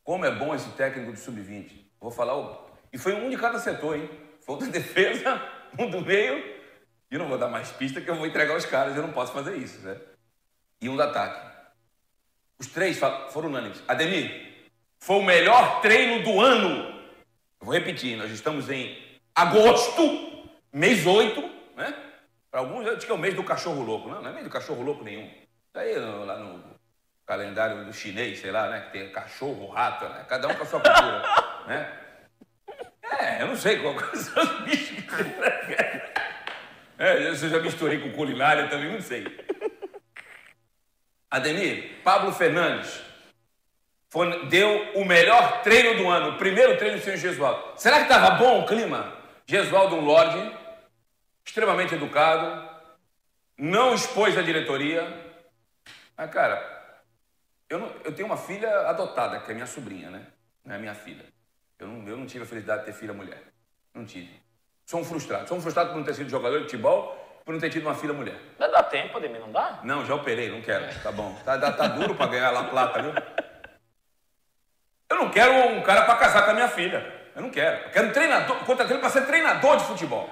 Como 0.02 0.24
é 0.24 0.30
bom 0.30 0.54
esse 0.54 0.70
técnico 0.70 1.12
do 1.12 1.18
Sub-20. 1.18 1.86
Vou 2.00 2.10
falar 2.10 2.36
o... 2.36 2.70
E 2.92 2.98
foi 2.98 3.14
um 3.14 3.28
de 3.28 3.36
cada 3.36 3.58
setor, 3.58 3.96
hein? 3.96 4.08
Foi 4.40 4.54
um 4.54 4.58
da 4.58 4.66
defesa, 4.70 5.40
um 5.78 5.90
do 5.90 6.00
meio. 6.00 6.56
E 7.10 7.18
não 7.18 7.28
vou 7.28 7.38
dar 7.38 7.48
mais 7.48 7.70
pista 7.70 8.00
que 8.00 8.08
eu 8.08 8.16
vou 8.16 8.26
entregar 8.26 8.56
os 8.56 8.64
caras, 8.64 8.96
eu 8.96 9.02
não 9.02 9.12
posso 9.12 9.32
fazer 9.32 9.56
isso, 9.56 9.80
né? 9.80 10.00
E 10.80 10.88
um 10.88 10.96
do 10.96 11.02
ataque. 11.02 11.55
Os 12.58 12.66
três 12.68 12.98
foram 13.30 13.48
unânimes. 13.48 13.82
Ademir, 13.86 14.68
foi 14.98 15.16
o 15.16 15.22
melhor 15.22 15.80
treino 15.80 16.22
do 16.24 16.40
ano. 16.40 16.94
Eu 17.60 17.66
vou 17.66 17.74
repetir, 17.74 18.16
nós 18.16 18.30
estamos 18.30 18.70
em 18.70 18.96
agosto, 19.34 20.48
mês 20.72 21.06
8, 21.06 21.40
né? 21.76 21.94
Para 22.50 22.60
alguns, 22.60 22.86
eu 22.86 22.96
que 22.96 23.10
é 23.10 23.14
o 23.14 23.18
mês 23.18 23.34
do 23.34 23.44
cachorro 23.44 23.82
louco. 23.82 24.08
Não, 24.08 24.22
não 24.22 24.30
é 24.30 24.32
mês 24.32 24.44
do 24.44 24.50
cachorro 24.50 24.82
louco 24.82 25.04
nenhum. 25.04 25.26
Isso 25.26 25.78
aí 25.78 25.94
lá 25.98 26.38
no 26.38 26.64
calendário 27.26 27.84
do 27.84 27.92
chinês, 27.92 28.38
sei 28.38 28.50
lá, 28.50 28.68
né? 28.68 28.80
Que 28.80 28.92
tem 28.92 29.12
cachorro, 29.12 29.68
rato, 29.68 30.08
né? 30.08 30.24
Cada 30.28 30.48
um 30.48 30.54
com 30.54 30.62
a 30.62 30.66
sua 30.66 30.80
cultura, 30.80 31.22
né? 31.66 32.00
É, 33.18 33.42
eu 33.42 33.48
não 33.48 33.56
sei 33.56 33.80
qual 33.80 33.98
são 34.14 34.42
os 34.42 34.60
bichos 34.64 35.04
que 35.04 35.10
você 35.10 36.06
é, 36.98 37.28
eu 37.28 37.34
já 37.34 37.60
misturei 37.60 37.98
com 37.98 38.10
culinária 38.12 38.68
também, 38.68 38.90
não 38.90 39.02
sei. 39.02 39.26
Ademir, 41.30 42.02
Pablo 42.02 42.32
Fernandes 42.32 43.02
foi, 44.08 44.46
deu 44.46 44.92
o 44.94 45.04
melhor 45.04 45.62
treino 45.62 46.02
do 46.02 46.08
ano, 46.08 46.30
o 46.30 46.38
primeiro 46.38 46.78
treino 46.78 47.00
sem 47.00 47.14
o 47.14 47.16
Gesualdo. 47.16 47.78
Será 47.78 47.96
que 47.96 48.02
estava 48.04 48.36
bom 48.36 48.60
o 48.60 48.66
clima? 48.66 49.12
Gesualdo, 49.46 49.96
um 49.96 50.04
lorde, 50.04 50.52
extremamente 51.44 51.94
educado, 51.94 52.68
não 53.58 53.94
expôs 53.94 54.36
a 54.36 54.42
diretoria. 54.42 55.04
Ah, 56.16 56.28
cara, 56.28 56.76
eu, 57.68 57.78
não, 57.78 57.92
eu 58.04 58.12
tenho 58.14 58.26
uma 58.26 58.36
filha 58.36 58.88
adotada, 58.88 59.40
que 59.40 59.50
é 59.50 59.54
minha 59.54 59.66
sobrinha, 59.66 60.10
né? 60.10 60.26
Não 60.64 60.74
é 60.74 60.78
minha 60.78 60.94
filha. 60.94 61.24
Eu 61.78 61.88
não, 61.88 62.08
eu 62.08 62.16
não 62.16 62.26
tive 62.26 62.44
a 62.44 62.46
felicidade 62.46 62.80
de 62.80 62.86
ter 62.86 62.92
filha 62.92 63.12
mulher. 63.12 63.42
Não 63.92 64.04
tive. 64.04 64.40
Sou 64.84 65.00
um 65.00 65.04
frustrado. 65.04 65.48
Sou 65.48 65.58
um 65.58 65.60
frustrado 65.60 65.90
por 65.90 65.96
não 65.96 66.04
ter 66.04 66.14
sido 66.14 66.30
jogador 66.30 66.58
de 66.58 66.64
futebol, 66.64 67.25
por 67.46 67.52
não 67.52 67.60
ter 67.60 67.70
tido 67.70 67.86
uma 67.86 67.94
filha 67.94 68.12
mulher. 68.12 68.34
Não 68.58 68.68
dá 68.68 68.82
tempo, 68.82 69.16
Ademir, 69.16 69.40
não 69.40 69.52
dá? 69.52 69.78
Não, 69.84 70.04
já 70.04 70.16
operei, 70.16 70.50
não 70.50 70.60
quero. 70.60 70.84
Tá 71.00 71.12
bom. 71.12 71.32
Tá, 71.44 71.56
tá, 71.56 71.70
tá 71.70 71.86
duro 71.86 72.16
para 72.16 72.26
ganhar 72.26 72.50
lá 72.50 72.64
plata, 72.64 73.00
viu? 73.00 73.12
Eu 75.08 75.16
não 75.16 75.30
quero 75.30 75.52
um 75.68 75.80
cara 75.82 76.02
para 76.02 76.16
casar 76.16 76.44
com 76.44 76.50
a 76.50 76.54
minha 76.54 76.66
filha. 76.66 77.06
Eu 77.36 77.42
não 77.42 77.50
quero. 77.50 77.84
Eu 77.84 77.90
quero 77.90 78.08
um 78.08 78.12
treinador, 78.12 78.56
contratei 78.64 78.98
para 78.98 79.10
ser 79.10 79.26
treinador 79.26 79.76
de 79.76 79.84
futebol. 79.84 80.28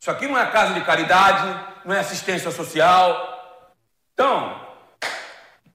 Isso 0.00 0.08
aqui 0.08 0.28
não 0.28 0.38
é 0.38 0.48
casa 0.48 0.72
de 0.72 0.82
caridade, 0.82 1.48
não 1.84 1.92
é 1.92 1.98
assistência 1.98 2.52
social. 2.52 3.64
Então. 4.14 4.65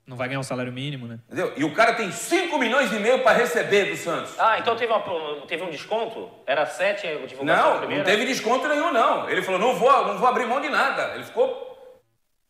Não 0.06 0.18
vai 0.18 0.28
ganhar 0.28 0.40
um 0.40 0.44
salário 0.44 0.74
mínimo, 0.74 1.08
né? 1.08 1.20
Entendeu? 1.28 1.54
E 1.56 1.64
o 1.64 1.74
cara 1.74 1.94
tem 1.94 2.12
5 2.12 2.58
milhões 2.58 2.92
e 2.92 3.00
meio 3.00 3.24
para 3.24 3.38
receber 3.38 3.86
do 3.86 3.96
Santos. 3.96 4.38
Ah, 4.40 4.58
então 4.60 4.76
teve, 4.76 4.92
uma, 4.92 5.46
teve 5.48 5.64
um 5.64 5.70
desconto? 5.70 6.30
Era 6.46 6.66
7 6.66 7.08
a 7.08 7.26
divulgação 7.26 7.82
Não, 7.82 7.90
não 7.90 8.04
teve 8.04 8.26
desconto 8.26 8.68
nenhum, 8.68 8.92
não. 8.92 9.30
Ele 9.30 9.42
falou: 9.42 9.60
não 9.60 9.76
vou, 9.76 10.08
não 10.08 10.18
vou 10.18 10.28
abrir 10.28 10.46
mão 10.46 10.60
de 10.60 10.70
nada. 10.70 11.14
Ele 11.16 11.24
ficou. 11.24 11.70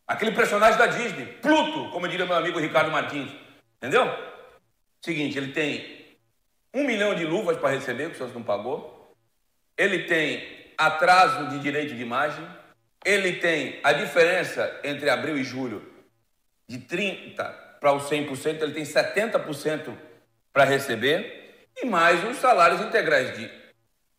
Aquele 0.07 0.31
personagem 0.31 0.77
da 0.77 0.87
Disney, 0.87 1.25
Pluto, 1.25 1.89
como 1.91 2.07
diria 2.07 2.25
meu 2.25 2.35
amigo 2.35 2.59
Ricardo 2.59 2.91
Martins. 2.91 3.31
Entendeu? 3.77 4.11
Seguinte, 5.01 5.37
ele 5.37 5.51
tem 5.51 6.17
um 6.73 6.83
milhão 6.83 7.13
de 7.13 7.25
luvas 7.25 7.57
para 7.57 7.69
receber, 7.69 8.09
que 8.09 8.15
o 8.15 8.17
Santos 8.17 8.33
não 8.33 8.43
pagou. 8.43 9.13
Ele 9.77 10.03
tem 10.03 10.73
atraso 10.77 11.47
de 11.49 11.59
direito 11.59 11.95
de 11.95 12.01
imagem. 12.01 12.45
Ele 13.05 13.33
tem 13.33 13.79
a 13.83 13.93
diferença 13.93 14.79
entre 14.83 15.09
abril 15.09 15.37
e 15.37 15.43
julho 15.43 15.91
de 16.77 16.79
30% 16.79 17.53
para 17.79 17.93
os 17.93 18.03
100%, 18.03 18.61
ele 18.61 18.73
tem 18.73 18.83
70% 18.83 19.93
para 20.53 20.63
receber. 20.63 21.67
E 21.75 21.85
mais 21.85 22.23
os 22.23 22.37
salários 22.37 22.81
integrais 22.81 23.35
de 23.37 23.49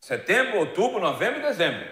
setembro, 0.00 0.58
outubro, 0.58 1.00
novembro 1.00 1.40
e 1.40 1.42
dezembro. 1.42 1.86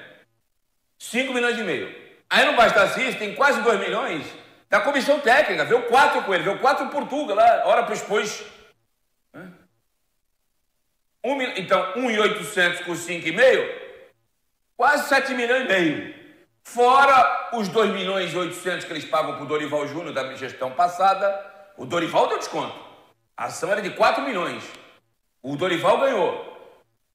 5 0.99 1.33
milhões 1.33 1.59
e 1.59 1.63
meio. 1.63 1.95
Aí 2.29 2.45
não 2.45 2.57
basta 2.57 2.83
assim, 2.83 3.13
tem 3.15 3.35
quase 3.35 3.63
2 3.63 3.79
milhões 3.81 4.25
da 4.69 4.81
comissão 4.81 5.21
técnica. 5.21 5.65
Veio 5.65 5.83
4 5.85 6.23
com 6.23 6.35
ele, 6.35 6.45
veio 6.45 6.59
4 6.59 6.87
em 6.87 6.89
Portugal, 6.89 7.37
lá, 7.37 7.67
hora 7.67 7.85
para 7.85 7.95
expôs 7.95 8.45
um, 11.23 11.41
então, 11.43 11.93
1,800 11.97 12.81
com 12.81 12.93
5,5, 12.93 13.69
quase 14.75 15.09
7 15.09 15.35
milhões 15.35 15.65
e 15.65 15.69
meio. 15.69 16.20
Fora 16.63 17.51
os 17.55 17.69
2 17.69 17.91
milhões 17.93 18.33
e 18.33 18.37
800 18.37 18.85
que 18.85 18.93
eles 18.93 19.05
pagam 19.05 19.35
para 19.35 19.45
o 19.45 19.47
Dorival 19.47 19.87
Júnior 19.87 20.13
da 20.13 20.35
gestão 20.35 20.71
passada, 20.71 21.73
o 21.77 21.85
Dorival 21.85 22.29
deu 22.29 22.39
desconto. 22.39 22.79
A 23.37 23.47
ação 23.47 23.71
era 23.73 23.83
de 23.83 23.91
4 23.91 24.23
milhões. 24.23 24.63
O 25.43 25.57
Dorival 25.57 25.99
ganhou. 25.99 26.51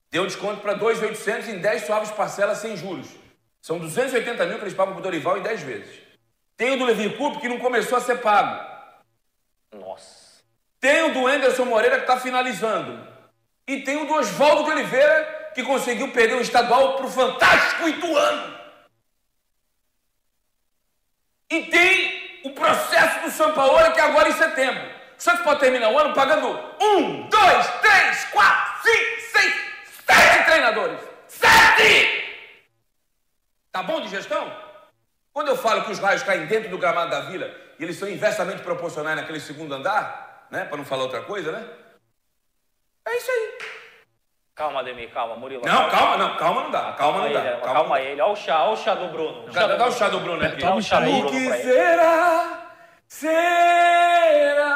Deu 0.10 0.26
desconto 0.26 0.62
para 0.62 0.74
2,800 0.74 1.50
em 1.50 1.60
10 1.60 1.86
suaves 1.86 2.12
parcelas 2.12 2.58
sem 2.58 2.76
juros. 2.76 3.08
São 3.62 3.80
280 3.80 4.46
mil 4.46 4.58
que 4.58 4.64
eles 4.64 4.74
pagam 4.74 4.94
para 4.94 5.00
o 5.00 5.04
Dorival 5.04 5.38
em 5.38 5.42
10 5.42 5.62
vezes. 5.62 6.00
Tem 6.58 6.74
o 6.74 6.78
do 6.78 6.86
Levi 6.86 7.18
Coupe 7.18 7.40
que 7.40 7.50
não 7.50 7.60
começou 7.60 7.98
a 7.98 8.02
ser 8.02 8.20
pago. 8.22 8.64
Nossa. 9.74 10.44
Tem 10.80 11.04
o 11.04 11.14
do 11.14 11.28
Anderson 11.28 11.66
Moreira 11.66 11.98
que 11.98 12.04
está 12.04 12.20
finalizando. 12.20 13.08
E 13.68 13.82
tem 13.82 13.98
o 13.98 14.06
do 14.06 14.14
Oswaldo 14.14 14.66
de 14.66 14.72
Oliveira, 14.72 15.52
que 15.54 15.64
conseguiu 15.64 16.12
perder 16.12 16.36
o 16.36 16.42
estadual 16.42 16.96
para 16.96 17.08
o 17.08 17.12
Fantástico 17.12 17.88
Ituano. 17.88 18.55
E 21.50 21.64
tem 21.64 22.42
o 22.44 22.52
processo 22.52 23.22
do 23.22 23.32
São 23.32 23.54
Paulo, 23.54 23.92
que 23.94 24.00
é 24.00 24.04
agora 24.04 24.30
em 24.30 24.34
setembro. 24.34 24.84
O 25.18 25.22
Santos 25.22 25.44
pode 25.44 25.60
terminar 25.60 25.90
o 25.90 25.98
ano 25.98 26.14
pagando 26.14 26.48
um, 26.82 27.30
dois, 27.30 27.68
três, 27.82 28.26
quatro, 28.26 28.82
cinco, 28.84 29.22
seis, 29.32 29.54
sete 30.06 30.46
treinadores. 30.46 31.00
Sete! 31.28 32.26
Tá 33.72 33.84
bom 33.84 34.02
de 34.02 34.10
gestão? 34.10 34.52
Quando 35.32 35.50
eu 35.50 35.58
falo 35.58 35.84
que 35.84 35.92
os 35.92 36.00
raios 36.00 36.24
caem 36.24 36.46
dentro 36.46 36.70
do 36.70 36.78
gramado 36.78 37.12
da 37.12 37.22
vila 37.22 37.54
e 37.78 37.84
eles 37.84 37.98
são 37.98 38.08
inversamente 38.08 38.62
proporcionais 38.62 39.18
naquele 39.18 39.40
segundo 39.40 39.74
andar, 39.74 40.48
né? 40.50 40.66
Para 40.66 40.78
não 40.78 40.86
falar 40.86 41.04
outra 41.04 41.22
coisa, 41.24 41.52
né? 41.52 41.68
É 43.06 43.18
isso 43.18 43.32
aí. 43.32 43.58
Calma, 44.56 44.80
Ademir, 44.80 45.12
calma, 45.12 45.36
Murilo. 45.36 45.66
Não, 45.66 45.90
calma, 45.90 46.16
não, 46.16 46.38
calma 46.38 46.64
não 46.64 46.72
dá. 46.72 46.94
Calma 46.94 47.24
não 47.24 47.34
dá. 47.34 47.40
Ele, 47.42 47.58
calma, 47.58 47.74
calma 47.74 48.00
ele. 48.00 48.22
Olha 48.22 48.32
o 48.32 48.36
chá, 48.38 48.64
olha 48.64 48.72
o 48.72 48.78
chá 48.78 48.96
do 48.96 49.10
Bruno. 49.10 49.52
Dá, 49.52 49.68
dá 49.68 49.86
o 49.86 49.92
chá 49.92 50.08
do 50.08 50.22
Bruno 50.22 50.46
aqui. 50.46 50.62
Dá 50.62 50.74
o 50.74 50.82
chá 50.82 51.02
do 51.02 51.12
Bruno. 51.12 51.28
O 51.28 51.32
que 51.32 51.52
será? 51.58 52.72
Será? 53.06 54.74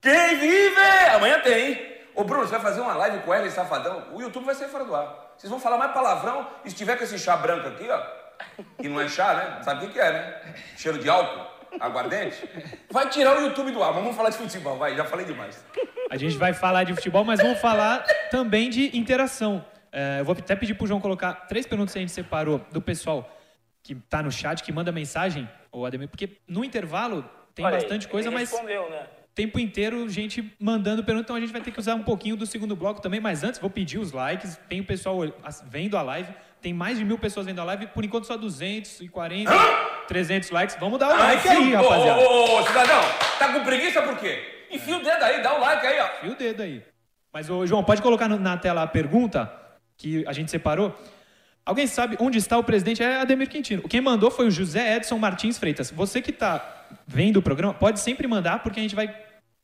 Quem 0.00 0.38
vive? 0.38 0.80
Amanhã 1.14 1.38
tem. 1.38 1.94
Ô 2.16 2.24
Bruno, 2.24 2.48
você 2.48 2.50
vai 2.54 2.62
fazer 2.62 2.80
uma 2.80 2.94
live 2.94 3.20
com 3.20 3.32
ela 3.32 3.46
e 3.46 3.50
Safadão? 3.52 4.08
O 4.12 4.20
YouTube 4.20 4.44
vai 4.44 4.56
ser 4.56 4.66
fora 4.66 4.84
do 4.84 4.96
ar. 4.96 5.34
Vocês 5.38 5.48
vão 5.48 5.60
falar 5.60 5.78
mais 5.78 5.92
palavrão 5.92 6.44
e 6.64 6.70
se 6.70 6.74
tiver 6.74 6.96
com 6.96 7.04
esse 7.04 7.16
chá 7.16 7.36
branco 7.36 7.68
aqui, 7.68 7.88
ó. 7.88 8.00
Que 8.82 8.88
não 8.88 9.00
é 9.00 9.08
chá, 9.08 9.34
né? 9.34 9.62
Sabe 9.62 9.86
o 9.86 9.90
que 9.90 10.00
é, 10.00 10.12
né? 10.12 10.54
Cheiro 10.76 10.98
de 10.98 11.08
álcool 11.08 11.53
aguardente, 11.80 12.36
vai 12.90 13.08
tirar 13.08 13.38
o 13.38 13.42
YouTube 13.42 13.70
do 13.72 13.82
ar. 13.82 13.92
Mas 13.92 14.02
vamos 14.02 14.16
falar 14.16 14.30
de 14.30 14.36
futebol, 14.36 14.76
vai, 14.76 14.96
já 14.96 15.04
falei 15.04 15.26
demais. 15.26 15.64
A 16.10 16.16
gente 16.16 16.36
vai 16.36 16.52
falar 16.52 16.84
de 16.84 16.94
futebol, 16.94 17.24
mas 17.24 17.40
vamos 17.40 17.60
falar 17.60 18.04
também 18.30 18.70
de 18.70 18.96
interação. 18.96 19.64
É, 19.92 20.20
eu 20.20 20.24
vou 20.24 20.36
até 20.36 20.56
pedir 20.56 20.74
pro 20.74 20.86
João 20.86 21.00
colocar 21.00 21.32
três 21.46 21.66
perguntas 21.66 21.92
que 21.92 21.98
a 21.98 22.02
gente 22.02 22.12
separou 22.12 22.60
do 22.72 22.80
pessoal 22.80 23.30
que 23.82 23.92
está 23.92 24.22
no 24.22 24.32
chat, 24.32 24.62
que 24.62 24.72
manda 24.72 24.90
mensagem, 24.90 25.48
ou 25.70 25.84
Ademir, 25.86 26.08
porque 26.08 26.38
no 26.48 26.64
intervalo 26.64 27.24
tem 27.54 27.64
Olha, 27.64 27.76
bastante 27.76 28.08
coisa, 28.08 28.30
mas 28.30 28.50
né? 28.52 29.06
tempo 29.34 29.58
inteiro 29.58 30.08
gente 30.08 30.52
mandando 30.58 31.04
perguntas, 31.04 31.26
então 31.26 31.36
a 31.36 31.40
gente 31.40 31.52
vai 31.52 31.60
ter 31.60 31.70
que 31.70 31.78
usar 31.78 31.94
um 31.94 32.02
pouquinho 32.02 32.36
do 32.36 32.46
segundo 32.46 32.74
bloco 32.74 33.00
também, 33.00 33.20
mas 33.20 33.44
antes 33.44 33.60
vou 33.60 33.70
pedir 33.70 33.98
os 33.98 34.10
likes, 34.10 34.58
tem 34.68 34.80
o 34.80 34.84
pessoal 34.84 35.18
vendo 35.66 35.96
a 35.96 36.02
live, 36.02 36.32
tem 36.60 36.72
mais 36.72 36.98
de 36.98 37.04
mil 37.04 37.18
pessoas 37.18 37.46
vendo 37.46 37.60
a 37.60 37.64
live, 37.64 37.86
por 37.88 38.04
enquanto 38.04 38.26
só 38.26 38.36
240, 38.36 39.50
300 40.06 40.50
likes. 40.50 40.76
Vamos 40.78 40.98
dar 40.98 41.08
o 41.08 41.12
ah, 41.12 41.18
like 41.18 41.48
aí, 41.48 41.74
rapaziada. 41.74 42.20
Ô, 42.20 42.24
ô, 42.24 42.58
ô, 42.60 42.66
cidadão, 42.66 43.00
tá 43.38 43.52
com 43.52 43.64
preguiça 43.64 44.02
por 44.02 44.16
quê? 44.18 44.66
Enfia 44.70 44.96
o 44.96 45.02
dedo 45.02 45.22
aí, 45.22 45.42
dá 45.42 45.56
o 45.56 45.60
like 45.60 45.86
aí, 45.86 46.00
ó. 46.00 46.06
Enfia 46.18 46.32
o 46.32 46.34
dedo 46.36 46.62
aí. 46.62 46.82
Mas, 47.32 47.50
ô, 47.50 47.66
João, 47.66 47.82
pode 47.82 48.00
colocar 48.00 48.28
na 48.28 48.56
tela 48.56 48.82
a 48.82 48.86
pergunta 48.86 49.52
que 49.96 50.24
a 50.26 50.32
gente 50.32 50.50
separou. 50.50 50.94
Alguém 51.64 51.86
sabe 51.86 52.16
onde 52.20 52.38
está 52.38 52.58
o 52.58 52.64
presidente? 52.64 53.02
É 53.02 53.20
Ademir 53.20 53.48
Quintino. 53.48 53.82
Quem 53.88 54.00
mandou 54.00 54.30
foi 54.30 54.46
o 54.46 54.50
José 54.50 54.96
Edson 54.96 55.18
Martins 55.18 55.58
Freitas. 55.58 55.90
Você 55.90 56.20
que 56.20 56.30
está 56.30 56.86
vendo 57.06 57.38
o 57.38 57.42
programa, 57.42 57.72
pode 57.72 58.00
sempre 58.00 58.26
mandar, 58.26 58.62
porque 58.62 58.78
a 58.78 58.82
gente 58.82 58.94
vai 58.94 59.14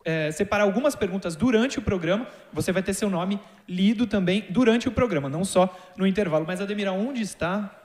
é, 0.05 0.31
separar 0.33 0.65
algumas 0.65 0.95
perguntas 0.95 1.37
durante 1.37 1.79
o 1.79 1.83
programa. 1.83 2.27
Você 2.53 2.73
vai 2.73 2.83
ter 2.83 2.95
seu 2.95 3.11
nome 3.11 3.39
lido 3.69 4.07
também 4.07 4.47
durante 4.49 4.89
o 4.89 4.93
programa, 4.93 5.29
não 5.29 5.45
só 5.45 5.77
no 5.97 6.07
intervalo. 6.07 6.45
Mas, 6.47 6.61
Ademir, 6.61 6.91
onde 6.91 7.21
está 7.21 7.80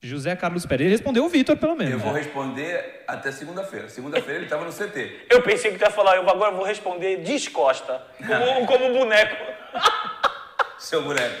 José 0.00 0.36
Carlos 0.36 0.64
Pérez. 0.64 0.86
Ele 0.86 0.94
respondeu 0.94 1.24
o 1.24 1.28
Vitor, 1.28 1.56
pelo 1.56 1.74
menos. 1.74 1.94
Eu 1.94 1.98
vou 1.98 2.12
responder 2.12 3.02
até 3.06 3.32
segunda-feira. 3.32 3.88
Segunda-feira 3.88 4.36
ele 4.38 4.44
estava 4.46 4.64
no 4.64 4.72
CT. 4.72 5.26
Eu 5.28 5.42
pensei 5.42 5.72
que 5.72 5.78
tu 5.78 5.82
ia 5.84 5.90
falar, 5.90 6.16
eu 6.16 6.28
agora 6.28 6.52
vou 6.52 6.64
responder 6.64 7.16
descosta, 7.18 8.00
como, 8.18 8.66
como 8.66 8.92
boneco. 8.92 9.36
Seu 10.78 11.02
boneco. 11.02 11.34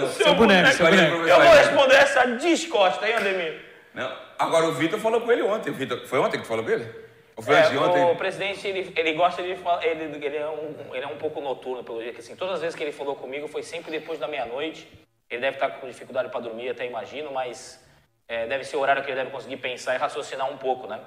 Do- 0.00 0.08
Seu 0.12 0.34
boneco, 0.34 0.72
seu 0.72 0.86
Olha 0.86 1.02
aí, 1.04 1.10
boneco. 1.10 1.28
Eu 1.28 1.40
vou 1.40 1.54
responder 1.54 1.94
essa 1.94 2.26
descosta, 2.26 3.08
hein, 3.08 3.14
Ademir? 3.14 3.60
Não. 3.94 4.14
Agora 4.38 4.66
o 4.66 4.72
Vitor 4.72 4.98
falou 4.98 5.20
com 5.22 5.32
ele 5.32 5.42
ontem. 5.42 5.70
O 5.70 5.74
Vitor, 5.74 6.06
foi 6.06 6.18
ontem 6.18 6.36
que 6.36 6.42
tu 6.44 6.48
falou 6.48 6.64
com 6.64 6.70
ele? 6.70 6.86
Ou 7.34 7.42
foi 7.42 7.54
É, 7.54 7.58
antes 7.60 7.70
de 7.70 7.78
ontem? 7.78 8.04
o 8.04 8.16
presidente, 8.16 8.66
ele, 8.68 8.92
ele 8.94 9.12
gosta 9.14 9.42
de 9.42 9.56
falar, 9.56 9.86
ele, 9.86 10.04
ele, 10.22 10.36
é 10.36 10.46
um, 10.50 10.74
ele 10.92 11.04
é 11.04 11.06
um 11.08 11.16
pouco 11.16 11.40
noturno, 11.40 11.82
pelo 11.82 12.02
jeito 12.02 12.16
que 12.16 12.20
assim, 12.20 12.36
todas 12.36 12.56
as 12.56 12.60
vezes 12.60 12.76
que 12.76 12.82
ele 12.84 12.92
falou 12.92 13.16
comigo 13.16 13.48
foi 13.48 13.62
sempre 13.62 13.90
depois 13.90 14.18
da 14.18 14.28
meia-noite. 14.28 14.86
Ele 15.30 15.40
deve 15.40 15.56
estar 15.56 15.70
com 15.70 15.86
dificuldade 15.88 16.28
para 16.28 16.40
dormir, 16.40 16.68
até 16.68 16.84
imagino, 16.86 17.32
mas 17.32 17.82
é, 18.32 18.46
deve 18.46 18.64
ser 18.64 18.76
o 18.76 18.80
horário 18.80 19.04
que 19.04 19.10
ele 19.10 19.18
deve 19.18 19.30
conseguir 19.30 19.58
pensar 19.58 19.94
e 19.94 19.98
raciocinar 19.98 20.50
um 20.50 20.56
pouco, 20.56 20.86
né? 20.86 20.98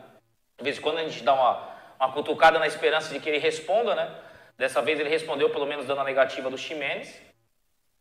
De 0.56 0.64
vez 0.64 0.78
em 0.78 0.82
quando 0.82 1.00
a 1.00 1.04
gente 1.04 1.24
dá 1.24 1.34
uma, 1.34 1.70
uma 2.00 2.12
cutucada 2.14 2.60
na 2.60 2.68
esperança 2.68 3.12
de 3.12 3.20
que 3.20 3.28
ele 3.28 3.40
responda, 3.40 3.96
né? 3.96 4.16
Dessa 4.56 4.80
vez 4.80 5.00
ele 5.00 5.10
respondeu 5.10 5.50
pelo 5.50 5.66
menos 5.66 5.88
dando 5.88 6.02
a 6.02 6.04
negativa 6.04 6.52
do 6.52 6.58
Ximenes 6.58 7.20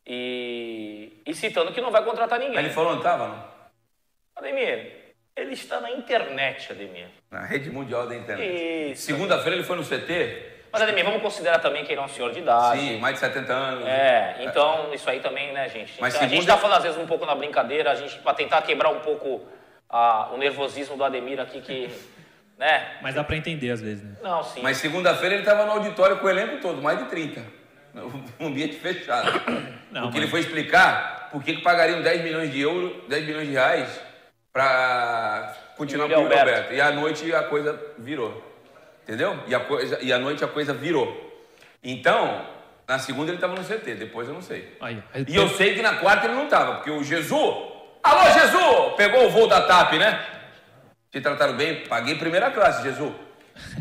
e, 0.07 1.23
e 1.25 1.35
citando 1.35 1.73
que 1.73 1.81
não 1.81 1.91
vai 1.91 2.05
contratar 2.05 2.39
ninguém. 2.39 2.59
Aí 2.59 2.67
ele 2.67 2.75
falou, 2.75 2.91
não 2.91 2.99
estava, 2.99 3.29
não? 3.29 3.49
Ademir, 4.37 5.15
ele 5.35 5.55
está 5.55 5.81
na 5.81 5.91
internet, 5.91 6.71
Ademir. 6.71 7.09
Na 7.31 7.47
rede 7.47 7.71
mundial 7.71 8.07
da 8.07 8.15
internet. 8.15 8.95
Segunda-feira 8.99 9.57
ele 9.57 9.65
foi 9.65 9.77
no 9.77 9.85
CT. 9.85 10.54
Mas, 10.75 10.83
Ademir, 10.83 11.05
vamos 11.05 11.23
considerar 11.23 11.61
também 11.61 11.85
que 11.85 11.93
ele 11.93 12.01
é 12.01 12.05
um 12.05 12.09
senhor 12.09 12.33
de 12.33 12.41
idade. 12.41 12.81
Sim, 12.81 12.99
mais 12.99 13.15
de 13.15 13.21
70 13.21 13.53
anos. 13.53 13.87
É, 13.87 14.39
então 14.41 14.93
isso 14.93 15.09
aí 15.09 15.21
também, 15.21 15.53
né, 15.53 15.69
gente? 15.69 15.95
Mas 16.01 16.17
a 16.17 16.23
gente 16.23 16.31
segunda- 16.31 16.53
tá 16.55 16.59
falando 16.59 16.79
às 16.79 16.83
vezes 16.83 16.99
um 16.99 17.07
pouco 17.07 17.25
na 17.25 17.35
brincadeira, 17.37 17.93
a 17.93 17.95
gente 17.95 18.19
para 18.19 18.35
tentar 18.35 18.61
quebrar 18.63 18.89
um 18.91 18.99
pouco 18.99 19.47
a- 19.89 20.31
o 20.33 20.37
nervosismo 20.37 20.97
do 20.97 21.05
Ademir 21.05 21.39
aqui 21.39 21.61
que, 21.61 21.89
né? 22.59 22.97
Mas 23.01 23.15
dá 23.15 23.23
pra 23.23 23.37
entender 23.37 23.71
às 23.71 23.81
vezes, 23.81 24.03
né? 24.03 24.17
Não, 24.21 24.43
sim. 24.43 24.63
Mas 24.63 24.79
segunda-feira 24.79 25.37
ele 25.37 25.45
estava 25.45 25.65
no 25.65 25.71
auditório 25.71 26.19
com 26.19 26.27
o 26.27 26.31
elenco 26.31 26.57
todo, 26.61 26.83
mais 26.83 26.99
de 26.99 27.05
30. 27.05 27.41
Um 28.41 28.49
ambiente 28.49 28.75
fechado. 28.75 29.31
Não, 29.93 30.03
Porque 30.03 30.03
mas- 30.03 30.17
ele 30.17 30.27
foi 30.27 30.41
explicar 30.41 31.29
por 31.31 31.41
que 31.41 31.55
que 31.55 31.63
pagariam 31.63 32.03
10 32.03 32.21
milhões 32.25 32.51
de 32.51 32.61
euros, 32.61 32.93
10 33.09 33.25
milhões 33.25 33.47
de 33.47 33.53
reais 33.53 34.01
para 34.53 35.55
continuar 35.77 36.09
com 36.09 36.15
o 36.15 36.19
Alberto. 36.25 36.41
Alberto. 36.49 36.73
E 36.75 36.81
à 36.81 36.91
noite 36.91 37.33
a 37.33 37.45
coisa 37.45 37.81
virou. 37.99 38.43
Entendeu? 39.05 39.39
E, 39.47 39.55
a 39.55 39.61
coisa, 39.61 39.99
e 40.03 40.13
à 40.13 40.19
noite 40.19 40.43
a 40.43 40.49
coisa 40.49 40.73
virou. 40.73 41.31
Então, 41.83 42.47
na 42.89 42.99
segunda 42.99 43.31
ele 43.31 43.37
estava 43.37 43.55
no 43.55 43.63
CT, 43.63 43.95
depois 43.95 44.27
eu 44.27 44.35
não 44.35 44.41
sei. 44.43 44.77
Aí, 44.81 45.03
E 45.29 45.37
eu 45.37 45.49
sei 45.51 45.75
que 45.75 45.83
na 45.83 45.97
quarta 45.97 46.27
ele 46.27 46.35
não 46.35 46.45
estava, 46.45 46.77
porque 46.77 46.91
o 46.91 47.05
Jesus. 47.05 47.55
Alô, 48.03 48.31
Jesus! 48.33 48.95
Pegou 48.97 49.27
o 49.27 49.31
voo 49.31 49.47
da 49.47 49.61
TAP, 49.63 49.95
né? 49.95 50.25
Te 51.11 51.21
trataram 51.21 51.55
bem, 51.55 51.85
paguei 51.87 52.15
primeira 52.17 52.51
classe, 52.51 52.83
Jesus. 52.83 53.13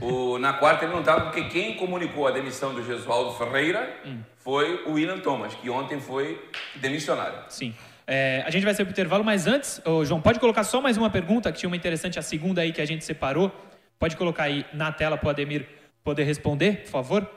O, 0.01 0.37
na 0.37 0.53
quarta 0.53 0.85
ele 0.85 0.93
não 0.93 0.99
estava, 0.99 1.21
porque 1.21 1.45
quem 1.45 1.75
comunicou 1.75 2.27
a 2.27 2.31
demissão 2.31 2.73
do 2.73 2.85
Jesualdo 2.85 3.33
Ferreira 3.37 3.91
foi 4.39 4.83
o 4.85 4.93
William 4.93 5.19
Thomas, 5.19 5.53
que 5.55 5.69
ontem 5.69 5.99
foi 5.99 6.49
demissionário. 6.75 7.39
Sim. 7.47 7.73
É, 8.05 8.43
a 8.45 8.49
gente 8.51 8.65
vai 8.65 8.73
sair 8.73 8.85
pro 8.85 8.91
intervalo, 8.91 9.23
mas 9.23 9.47
antes, 9.47 9.81
João, 10.05 10.21
pode 10.21 10.39
colocar 10.39 10.63
só 10.65 10.81
mais 10.81 10.97
uma 10.97 11.09
pergunta, 11.09 11.51
que 11.51 11.59
tinha 11.59 11.69
uma 11.69 11.75
interessante, 11.75 12.19
a 12.19 12.21
segunda 12.21 12.61
aí 12.61 12.73
que 12.73 12.81
a 12.81 12.85
gente 12.85 13.03
separou. 13.05 13.51
Pode 13.99 14.17
colocar 14.17 14.43
aí 14.43 14.65
na 14.73 14.91
tela 14.91 15.17
para 15.17 15.27
o 15.27 15.29
Ademir 15.29 15.67
poder 16.03 16.23
responder, 16.23 16.83
por 16.83 16.89
favor? 16.89 17.29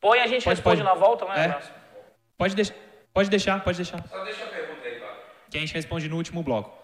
Põe 0.00 0.20
a 0.20 0.26
gente 0.26 0.44
Pode, 0.44 0.56
responde 0.56 0.82
pode. 0.82 0.94
na 0.94 0.94
volta, 0.94 1.24
né, 1.26 1.46
É. 1.46 1.60
Pode, 2.36 2.54
deix 2.54 2.72
pode 3.12 3.28
deixar, 3.28 3.62
pode 3.62 3.76
deixar. 3.76 4.02
Só 4.08 4.24
deixa 4.24 4.44
a 4.44 4.48
pergunta 4.48 4.86
aí, 4.86 4.98
claro. 4.98 5.16
Que 5.50 5.58
a 5.58 5.60
gente 5.60 5.74
responde 5.74 6.08
no 6.08 6.16
último 6.16 6.42
bloco. 6.42 6.78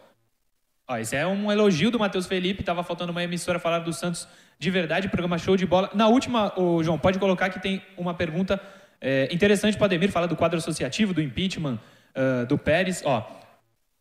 Ó, 0.88 0.96
esse 0.96 1.16
é 1.16 1.26
um 1.26 1.50
elogio 1.50 1.90
do 1.90 1.98
Matheus 1.98 2.26
Felipe, 2.26 2.62
tava 2.62 2.82
faltando 2.82 3.10
uma 3.12 3.22
emissora 3.22 3.58
falar 3.58 3.80
do 3.80 3.92
Santos 3.92 4.28
de 4.58 4.70
verdade, 4.70 5.08
programa 5.08 5.36
show 5.38 5.56
de 5.56 5.66
bola. 5.66 5.90
Na 5.94 6.08
última, 6.08 6.52
ô, 6.58 6.82
João, 6.82 6.98
pode 6.98 7.18
colocar 7.18 7.50
que 7.50 7.60
tem 7.60 7.82
uma 7.96 8.14
pergunta 8.14 8.60
é, 9.00 9.28
interessante 9.32 9.76
para 9.76 9.82
o 9.82 9.86
Ademir, 9.86 10.10
fala 10.10 10.26
do 10.26 10.36
quadro 10.36 10.56
associativo, 10.58 11.12
do 11.12 11.20
impeachment, 11.20 11.78
ah, 12.14 12.44
do 12.44 12.56
Pérez. 12.56 13.02
Ó, 13.04 13.22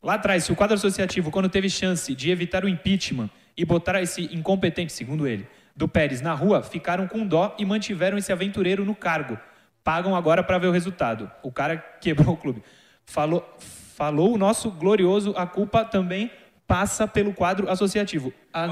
lá 0.02 0.14
atrás, 0.14 0.46
se 0.46 0.52
o 0.52 0.56
quadro 0.56 0.76
associativo, 0.76 1.30
quando 1.32 1.50
teve 1.50 1.70
chance 1.70 2.16
de 2.16 2.32
evitar 2.32 2.64
o 2.64 2.70
impeachment 2.70 3.30
e 3.58 3.64
botar 3.66 4.02
esse 4.02 4.24
incompetente, 4.36 4.92
segundo 4.94 5.28
ele, 5.28 5.48
do 5.76 5.88
Pérez 5.88 6.22
na 6.22 6.34
rua, 6.34 6.62
ficaram 6.64 7.08
com 7.08 7.26
dó 7.26 7.56
e 7.58 7.66
mantiveram 7.66 8.18
esse 8.18 8.32
aventureiro 8.32 8.84
no 8.86 8.96
cargo. 8.96 9.38
Pagam 9.84 10.16
agora 10.16 10.44
para 10.44 10.58
ver 10.58 10.68
o 10.68 10.72
resultado. 10.72 11.30
O 11.44 11.52
cara 11.52 11.78
quebrou 12.02 12.34
o 12.34 12.38
clube. 12.38 12.64
Falou, 13.06 13.48
falou 13.96 14.34
o 14.34 14.38
nosso 14.38 14.72
glorioso, 14.72 15.34
a 15.38 15.46
culpa 15.46 15.86
também 15.86 16.32
passa 16.68 17.08
pelo 17.08 17.34
quadro 17.34 17.70
associativo. 17.70 18.34
A- 18.54 18.68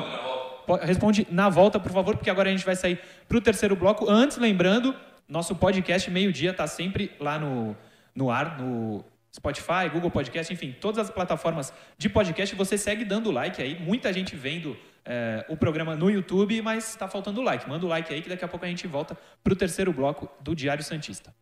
po- 0.65 0.75
responde 0.77 1.27
na 1.29 1.49
volta, 1.49 1.79
por 1.79 1.91
favor, 1.91 2.15
porque 2.15 2.29
agora 2.29 2.49
a 2.49 2.51
gente 2.51 2.65
vai 2.65 2.75
sair 2.75 2.99
para 3.27 3.37
o 3.37 3.41
terceiro 3.41 3.75
bloco. 3.75 4.09
Antes, 4.09 4.37
lembrando, 4.37 4.95
nosso 5.29 5.55
podcast 5.55 6.09
meio-dia 6.09 6.51
está 6.51 6.65
sempre 6.67 7.11
lá 7.19 7.37
no, 7.37 7.75
no 8.15 8.31
ar, 8.31 8.59
no 8.59 9.03
Spotify, 9.35 9.89
Google 9.91 10.11
Podcast, 10.11 10.53
enfim, 10.53 10.75
todas 10.79 10.99
as 10.99 11.09
plataformas 11.09 11.73
de 11.97 12.07
podcast. 12.07 12.53
Você 12.55 12.77
segue 12.77 13.03
dando 13.03 13.31
like 13.31 13.59
aí. 13.59 13.79
Muita 13.79 14.13
gente 14.13 14.35
vendo 14.35 14.77
é, 15.03 15.43
o 15.49 15.57
programa 15.57 15.95
no 15.95 16.09
YouTube, 16.09 16.61
mas 16.61 16.89
está 16.89 17.07
faltando 17.07 17.41
like. 17.41 17.67
Manda 17.67 17.83
o 17.83 17.89
like 17.89 18.13
aí 18.13 18.21
que 18.21 18.29
daqui 18.29 18.45
a 18.45 18.47
pouco 18.47 18.63
a 18.63 18.69
gente 18.69 18.85
volta 18.85 19.17
para 19.43 19.51
o 19.51 19.55
terceiro 19.55 19.91
bloco 19.91 20.29
do 20.39 20.55
Diário 20.55 20.83
Santista. 20.83 21.33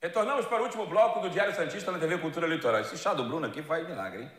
Retornamos 0.00 0.46
para 0.46 0.62
o 0.62 0.64
último 0.64 0.86
bloco 0.86 1.18
do 1.18 1.28
Diário 1.28 1.54
Santista 1.56 1.90
na 1.90 1.98
TV 1.98 2.18
Cultura 2.18 2.46
Litoral. 2.46 2.80
Esse 2.82 2.96
chá 2.96 3.12
do 3.12 3.24
Bruno 3.24 3.46
aqui 3.46 3.60
faz 3.60 3.86
milagre, 3.88 4.22
hein? 4.22 4.30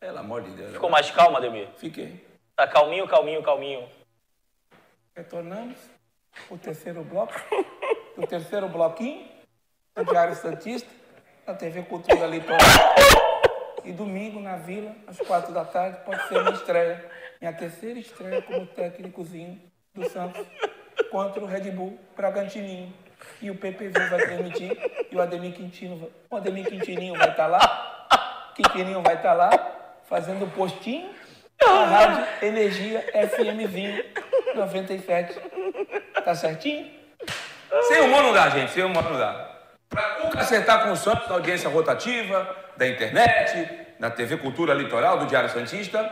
Pelo 0.00 0.18
amor 0.18 0.42
de 0.42 0.50
Deus. 0.50 0.72
Ficou 0.72 0.90
mais 0.90 1.08
calmo, 1.12 1.36
Ademir? 1.36 1.68
Fiquei. 1.76 2.26
Tá 2.56 2.66
calminho, 2.66 3.06
calminho, 3.06 3.40
calminho. 3.40 3.88
Retornamos 5.14 5.93
o 6.50 6.58
terceiro 6.58 7.02
bloco, 7.02 7.34
o 8.16 8.26
terceiro 8.26 8.68
bloquinho 8.68 9.28
do 9.94 10.04
Diário 10.04 10.34
Santista, 10.34 10.88
na 11.46 11.54
TV 11.54 11.82
Cultura 11.82 12.26
Litoral. 12.26 12.58
E 13.84 13.92
domingo 13.92 14.40
na 14.40 14.56
Vila, 14.56 14.94
às 15.06 15.18
quatro 15.18 15.52
da 15.52 15.64
tarde, 15.64 15.98
pode 16.04 16.26
ser 16.26 16.42
minha 16.42 16.54
estreia. 16.54 17.04
Minha 17.40 17.52
terceira 17.52 17.98
estreia 17.98 18.40
como 18.40 18.66
técnicozinho 18.66 19.60
do 19.94 20.08
Santos 20.08 20.46
contra 21.10 21.42
o 21.42 21.46
Red 21.46 21.70
Bull 21.70 21.98
Bragantininho. 22.16 22.92
E 23.42 23.50
o 23.50 23.54
PPV 23.54 24.08
vai 24.08 24.20
transmitir 24.20 24.76
e 25.10 25.16
o 25.16 25.20
Ademir 25.20 25.52
Quintino, 25.54 26.10
o 26.30 26.36
Ademir 26.36 26.66
Quintininho 26.66 27.14
vai 27.16 27.30
estar 27.30 27.46
lá. 27.46 28.52
Quintininho 28.56 29.02
vai 29.02 29.16
estar 29.16 29.34
lá 29.34 29.50
fazendo 30.08 30.50
postinho 30.54 31.10
na 31.62 31.84
Rádio 31.84 32.26
Energia 32.42 33.04
FMzinho 33.28 34.04
97. 34.54 35.40
Tá 36.24 36.34
certinho? 36.34 36.90
Sem 37.88 38.00
humor 38.00 38.22
não 38.22 38.32
dá, 38.32 38.48
gente. 38.50 38.70
Sem 38.72 38.84
humor 38.84 39.02
não 39.04 39.18
dá. 39.18 39.50
Pra 39.88 40.02
Cuca 40.16 40.40
acertar 40.40 40.84
com 40.84 40.92
o 40.92 40.96
Santos 40.96 41.28
na 41.28 41.34
audiência 41.34 41.68
rotativa, 41.68 42.56
da 42.76 42.86
internet, 42.86 43.68
da 43.98 44.10
TV 44.10 44.36
Cultura 44.36 44.74
Litoral, 44.74 45.18
do 45.18 45.26
Diário 45.26 45.48
Santista, 45.50 46.10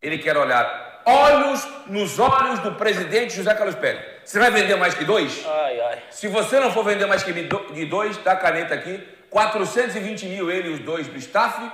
ele 0.00 0.18
quer 0.18 0.36
olhar 0.36 1.02
olhos 1.04 1.66
nos 1.86 2.18
olhos 2.18 2.60
do 2.60 2.74
presidente 2.74 3.34
José 3.34 3.54
Carlos 3.54 3.74
Pérez. 3.74 4.04
Você 4.24 4.38
vai 4.38 4.50
vender 4.50 4.76
mais 4.76 4.94
que 4.94 5.04
dois? 5.04 5.44
Ai, 5.46 5.80
ai. 5.80 6.02
Se 6.10 6.28
você 6.28 6.60
não 6.60 6.72
for 6.72 6.84
vender 6.84 7.06
mais 7.06 7.22
que 7.22 7.32
de 7.32 7.84
dois, 7.86 8.16
dá 8.18 8.36
caneta 8.36 8.74
aqui. 8.74 9.06
420 9.28 10.26
mil 10.26 10.50
ele 10.50 10.70
e 10.70 10.72
os 10.74 10.80
dois 10.80 11.06
do 11.06 11.16
staff 11.18 11.70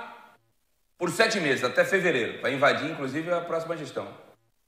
por 0.97 1.09
sete 1.11 1.39
meses, 1.39 1.63
até 1.63 1.83
fevereiro. 1.83 2.41
Vai 2.41 2.53
invadir, 2.53 2.89
inclusive, 2.89 3.31
a 3.31 3.41
próxima 3.41 3.75
gestão. 3.77 4.07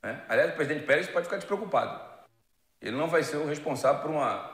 né? 0.03 0.21
Aliás, 0.29 0.51
o 0.51 0.55
presidente 0.55 0.85
Pérez 0.85 1.07
pode 1.07 1.25
ficar 1.25 1.37
despreocupado. 1.37 2.08
Ele 2.81 2.95
não 2.95 3.07
vai 3.07 3.23
ser 3.23 3.37
o 3.37 3.45
responsável 3.47 4.01
por 4.01 4.11
uma 4.11 4.49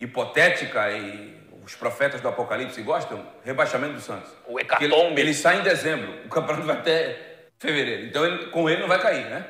hipotética 0.00 0.90
e 0.92 1.36
os 1.64 1.74
profetas 1.74 2.20
do 2.20 2.28
Apocalipse 2.28 2.80
gostam, 2.82 3.26
rebaixamento 3.44 3.94
do 3.94 4.00
Santos. 4.00 4.30
O 4.46 4.58
hecatombe. 4.58 5.20
Ele, 5.20 5.20
ele 5.20 5.34
sai 5.34 5.58
em 5.60 5.62
dezembro, 5.62 6.24
o 6.24 6.28
campeonato 6.28 6.66
vai 6.66 6.76
até 6.76 7.18
fevereiro. 7.58 8.06
Então, 8.06 8.24
ele- 8.24 8.46
com 8.46 8.68
ele 8.68 8.80
não 8.80 8.88
vai 8.88 9.00
cair, 9.00 9.26
né? 9.26 9.44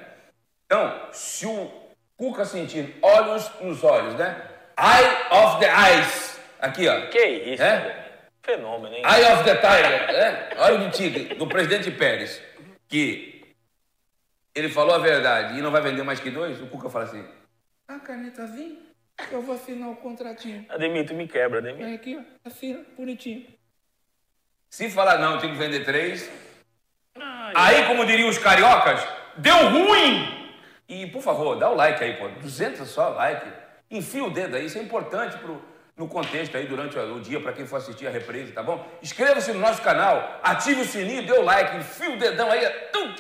Então, 0.67 1.09
se 1.13 1.47
o 1.47 1.89
Cuca 2.17 2.45
sentir 2.45 2.97
olhos 3.01 3.49
nos 3.61 3.85
olhos, 3.85 4.15
né? 4.15 4.43
Eye 4.77 5.45
of 5.45 5.61
the 5.61 5.69
eyes. 5.69 6.41
Aqui, 6.61 6.89
ó. 6.89 7.07
Que 7.09 7.25
isso, 7.25 7.63
É? 7.63 8.05
Fenômeno, 8.43 8.95
hein? 8.95 9.03
Eye 9.05 9.33
of 9.33 9.45
the 9.45 9.55
Tiger, 9.55 10.13
né? 10.13 10.49
Olho 10.59 10.79
de 10.79 10.97
tigre, 10.97 11.35
do 11.35 11.47
presidente 11.47 11.91
Pérez, 11.91 12.43
que 12.89 13.55
ele 14.55 14.69
falou 14.69 14.95
a 14.95 14.99
verdade 14.99 15.59
e 15.59 15.63
não 15.63 15.71
vai 15.71 15.81
vender 15.83 16.03
mais 16.03 16.19
que 16.19 16.31
dois, 16.31 16.61
o 16.61 16.67
Cuca 16.67 16.89
fala 16.91 17.05
assim, 17.05 17.25
a 17.89 17.99
canetazinha, 17.99 18.77
eu 19.33 19.41
vou 19.41 19.55
assinar 19.55 19.89
o 19.89 19.97
contratinho. 19.97 20.67
Ademir, 20.69 21.07
tu 21.07 21.15
me 21.15 21.27
quebra, 21.27 21.59
Ademir. 21.59 21.87
Vem 21.87 21.95
aqui, 21.95 22.17
ó, 22.17 22.49
assina, 22.49 22.85
bonitinho. 22.97 23.47
Se 24.69 24.91
falar 24.91 25.19
não, 25.19 25.39
tem 25.39 25.51
que 25.51 25.57
vender 25.57 25.85
três. 25.85 26.31
Aí, 27.55 27.87
como 27.87 28.05
diriam 28.05 28.29
os 28.29 28.37
cariocas, 28.37 29.01
deu 29.39 29.71
ruim! 29.71 30.37
E, 30.87 31.07
por 31.07 31.23
favor, 31.23 31.59
dá 31.59 31.71
o 31.71 31.75
like 31.75 32.05
aí, 32.05 32.17
pô. 32.19 32.29
200 32.29 32.87
só 32.87 33.09
like. 33.09 33.51
Enfia 33.91 34.23
o 34.23 34.31
dedo 34.31 34.57
aí, 34.57 34.67
isso 34.67 34.79
é 34.79 34.83
importante 34.83 35.39
pro 35.39 35.61
no 35.97 36.07
contexto 36.07 36.57
aí 36.57 36.65
durante 36.65 36.97
o 36.97 37.21
dia 37.21 37.41
para 37.41 37.53
quem 37.53 37.67
for 37.67 37.77
assistir 37.77 38.07
a 38.07 38.11
reprise, 38.11 38.53
tá 38.53 38.63
bom? 38.63 38.87
Inscreva-se 39.03 39.53
no 39.53 39.59
nosso 39.59 39.83
canal, 39.83 40.39
ative 40.45 40.83
o 40.83 40.85
sininho, 40.85 41.27
dê 41.27 41.33
o 41.33 41.43
like, 41.43 41.77
enfia 41.77 42.11
o 42.11 42.17
dedão 42.17 42.49
aí 42.53 42.65
tum, 42.93 43.17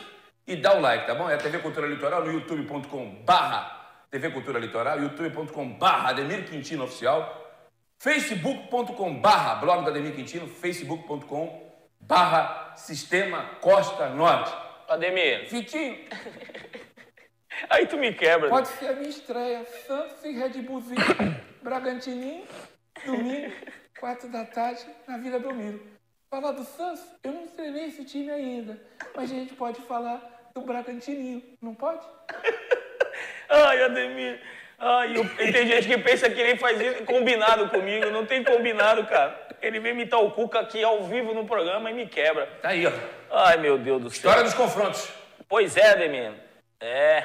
e 0.46 0.54
dá 0.54 0.76
o 0.76 0.80
like, 0.80 1.04
tá 1.04 1.12
bom? 1.12 1.28
É 1.28 1.34
a 1.34 1.38
TV 1.38 1.58
Cultura 1.58 1.88
Litoral 1.88 2.24
no 2.24 2.30
youtube.com 2.30 3.24
barra 3.24 3.77
TV 4.11 4.30
Cultura 4.30 4.59
Litoral, 4.59 5.00
youtube.com 5.00 5.74
barra 5.74 6.11
Ademir 6.11 6.48
Quintino 6.48 6.84
Oficial, 6.84 7.46
facebook.com 7.98 9.20
barra 9.20 9.56
blog 9.56 9.84
do 9.84 9.90
Ademir 9.90 10.14
Quintino, 10.14 10.48
facebook.com 10.48 11.70
barra 12.00 12.74
Sistema 12.76 13.56
Costa 13.61 14.09
Norte. 14.09 14.50
Ademir, 14.88 15.50
Vitinho, 15.50 15.98
aí 17.68 17.86
tu 17.86 17.98
me 17.98 18.14
quebra. 18.14 18.48
pode 18.48 18.68
ser 18.68 18.86
a 18.86 18.92
minha 18.94 19.11
estreia. 19.11 19.66
Santos 19.86 20.24
e 20.24 20.32
Red 20.32 20.62
Bullzinho, 20.62 20.96
Bragantininho, 21.62 22.46
domingo, 23.04 23.52
quatro 24.00 24.30
da 24.30 24.46
tarde, 24.46 24.86
na 25.06 25.18
Vila 25.18 25.38
Belmiro. 25.38 25.86
Falar 26.30 26.52
do 26.52 26.64
Santos, 26.64 27.04
eu 27.22 27.32
não 27.32 27.46
treinei 27.48 27.86
esse 27.86 28.04
time 28.06 28.30
ainda, 28.30 28.82
mas 29.14 29.30
a 29.30 29.34
gente 29.34 29.54
pode 29.54 29.82
falar 29.82 30.50
do 30.54 30.62
Bragantininho, 30.62 31.42
não 31.61 31.74
pode? 31.74 32.06
Ai, 33.49 33.82
Ademir. 33.84 34.40
Ai, 34.78 35.16
eu- 35.16 35.24
e 35.24 35.53
tem 35.53 35.66
gente 35.66 35.88
que 35.88 35.99
pensa 35.99 36.30
que 36.30 36.40
ele 36.40 36.57
faz 36.59 36.80
isso 36.80 37.05
combinado 37.05 37.68
comigo. 37.68 38.11
Não 38.11 38.24
tem 38.24 38.44
combinado, 38.44 39.05
cara. 39.07 39.49
Ele 39.61 39.80
vem 39.80 39.92
imitar 39.92 40.20
o 40.22 40.30
Cuca 40.30 40.61
aqui 40.61 40.82
ao 40.84 41.03
vivo 41.05 41.34
no 41.34 41.44
programa 41.44 41.90
e 41.90 41.94
me 41.94 42.07
quebra. 42.07 42.46
Tá 42.62 42.68
aí, 42.68 42.86
ó. 42.86 42.92
Ai, 43.30 43.57
meu 43.57 43.76
Deus 43.76 44.01
do 44.03 44.09
céu. 44.11 44.16
História 44.18 44.44
dos 44.44 44.55
confrontos. 44.55 45.09
Pois 45.49 45.76
é, 45.76 45.90
Ademir. 45.90 46.32
É. 46.80 47.24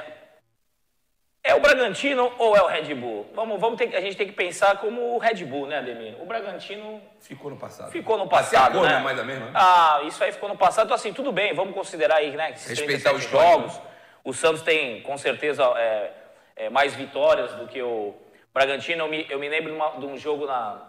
É 1.46 1.54
o 1.54 1.60
Bragantino 1.60 2.32
ou 2.38 2.56
é 2.56 2.62
o 2.62 2.66
Red 2.66 2.94
Bull? 2.94 3.30
Vamos, 3.34 3.60
vamos 3.60 3.76
ter, 3.76 3.94
a 3.94 4.00
gente 4.00 4.16
tem 4.16 4.26
que 4.26 4.32
pensar 4.32 4.78
como 4.78 5.14
o 5.14 5.18
Red 5.18 5.44
Bull, 5.44 5.66
né, 5.66 5.76
Ademir? 5.78 6.16
O 6.20 6.24
Bragantino 6.24 7.02
Ficou 7.20 7.50
no 7.50 7.56
passado. 7.58 7.90
ficou 7.92 8.16
no 8.16 8.26
passado, 8.26 8.78
cor 8.78 8.82
né? 8.86 8.92
não 8.94 8.98
é 9.00 9.02
mais 9.02 9.18
a 9.20 9.24
mesma, 9.24 9.44
né? 9.46 9.52
Ah, 9.54 10.00
isso 10.06 10.24
aí 10.24 10.32
ficou 10.32 10.48
no 10.48 10.56
passado. 10.56 10.86
Então, 10.86 10.94
assim, 10.94 11.12
tudo 11.12 11.30
bem, 11.32 11.52
vamos 11.52 11.74
considerar 11.74 12.16
aí, 12.16 12.30
né? 12.30 12.46
Respeitar 12.52 13.10
37 13.10 13.14
o 13.14 13.18
histórico, 13.18 13.58
jogos. 13.68 13.80
O 14.24 14.32
Santos 14.32 14.62
tem, 14.62 15.02
com 15.02 15.18
certeza, 15.18 15.62
é, 15.76 16.10
é, 16.56 16.70
mais 16.70 16.94
vitórias 16.94 17.52
do 17.52 17.66
que 17.68 17.82
o 17.82 18.14
Bragantino. 18.54 19.04
Eu 19.04 19.08
me, 19.08 19.26
eu 19.28 19.38
me 19.38 19.48
lembro 19.50 19.70
de, 19.70 19.76
uma- 19.76 19.90
de 19.98 20.06
um 20.06 20.16
jogo 20.16 20.46
na, 20.46 20.80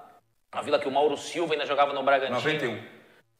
na 0.53 0.61
Vila 0.61 0.79
que 0.79 0.87
o 0.87 0.91
Mauro 0.91 1.17
Silva 1.17 1.53
ainda 1.53 1.65
jogava 1.65 1.91
no 1.91 2.01
Bragantino. 2.01 2.35
91. 2.37 2.95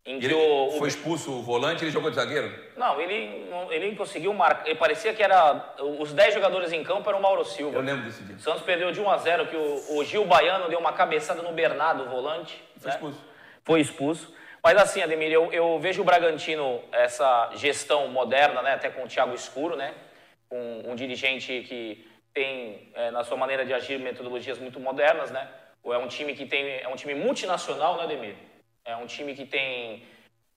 Em 0.08 0.20
que 0.20 0.26
Ele 0.26 0.36
o, 0.36 0.72
foi 0.78 0.88
expulso 0.88 1.32
o 1.32 1.42
volante, 1.42 1.84
ele 1.84 1.90
jogou 1.90 2.12
de 2.12 2.16
zagueiro? 2.18 2.54
Não, 2.78 3.02
ele, 3.02 3.50
ele 3.72 3.96
conseguiu 3.96 4.32
marcar. 4.36 4.68
Ele 4.68 4.76
parecia 4.78 5.12
que 5.16 5.24
era. 5.24 5.74
Os 6.00 6.14
10 6.14 6.32
jogadores 6.36 6.72
em 6.72 6.84
campo 6.84 7.10
eram 7.10 7.18
o 7.18 7.22
Mauro 7.24 7.44
Silva. 7.44 7.78
Eu 7.78 7.82
lembro 7.82 8.06
desse 8.06 8.22
dia. 8.22 8.36
O 8.36 8.40
Santos 8.40 8.62
perdeu 8.62 8.92
de 8.92 9.02
1 9.02 9.10
a 9.10 9.18
0 9.18 9.48
que 9.48 9.56
o, 9.56 9.98
o 9.98 10.04
Gil 10.04 10.24
Baiano 10.26 10.70
deu 10.70 10.78
uma 10.78 10.94
cabeçada 10.94 11.42
no 11.42 11.54
Bernardo, 11.54 12.04
o 12.04 12.10
volante. 12.10 12.62
Foi 12.78 12.88
né? 12.90 12.94
expulso. 12.94 13.20
Foi 13.64 13.82
expulso. 13.82 14.35
Mas 14.66 14.78
assim, 14.78 15.04
Ademir, 15.04 15.32
eu, 15.32 15.54
eu 15.54 15.78
vejo 15.78 16.02
o 16.02 16.04
Bragantino, 16.04 16.82
essa 16.92 17.52
gestão 17.54 18.08
moderna, 18.08 18.64
né, 18.64 18.74
até 18.74 18.90
com 18.90 19.04
o 19.04 19.08
Thiago 19.08 19.36
Escuro, 19.36 19.76
né, 19.76 19.94
um, 20.52 20.90
um 20.90 20.96
dirigente 20.96 21.64
que 21.68 22.04
tem, 22.34 22.90
é, 22.96 23.12
na 23.12 23.24
sua 23.24 23.38
maneira 23.38 23.64
de 23.64 23.72
agir, 23.76 24.00
metodologias 24.00 24.58
muito 24.58 24.80
modernas, 24.80 25.30
né, 25.30 25.48
é 25.86 25.98
um 26.00 26.08
time 26.08 26.34
que 26.34 26.48
tem, 26.48 26.82
é 26.82 26.88
um 26.88 26.96
time 26.96 27.14
multinacional, 27.14 27.98
né, 27.98 28.06
Ademir? 28.06 28.34
É 28.84 28.96
um 28.96 29.06
time 29.06 29.36
que 29.36 29.46
tem 29.46 30.04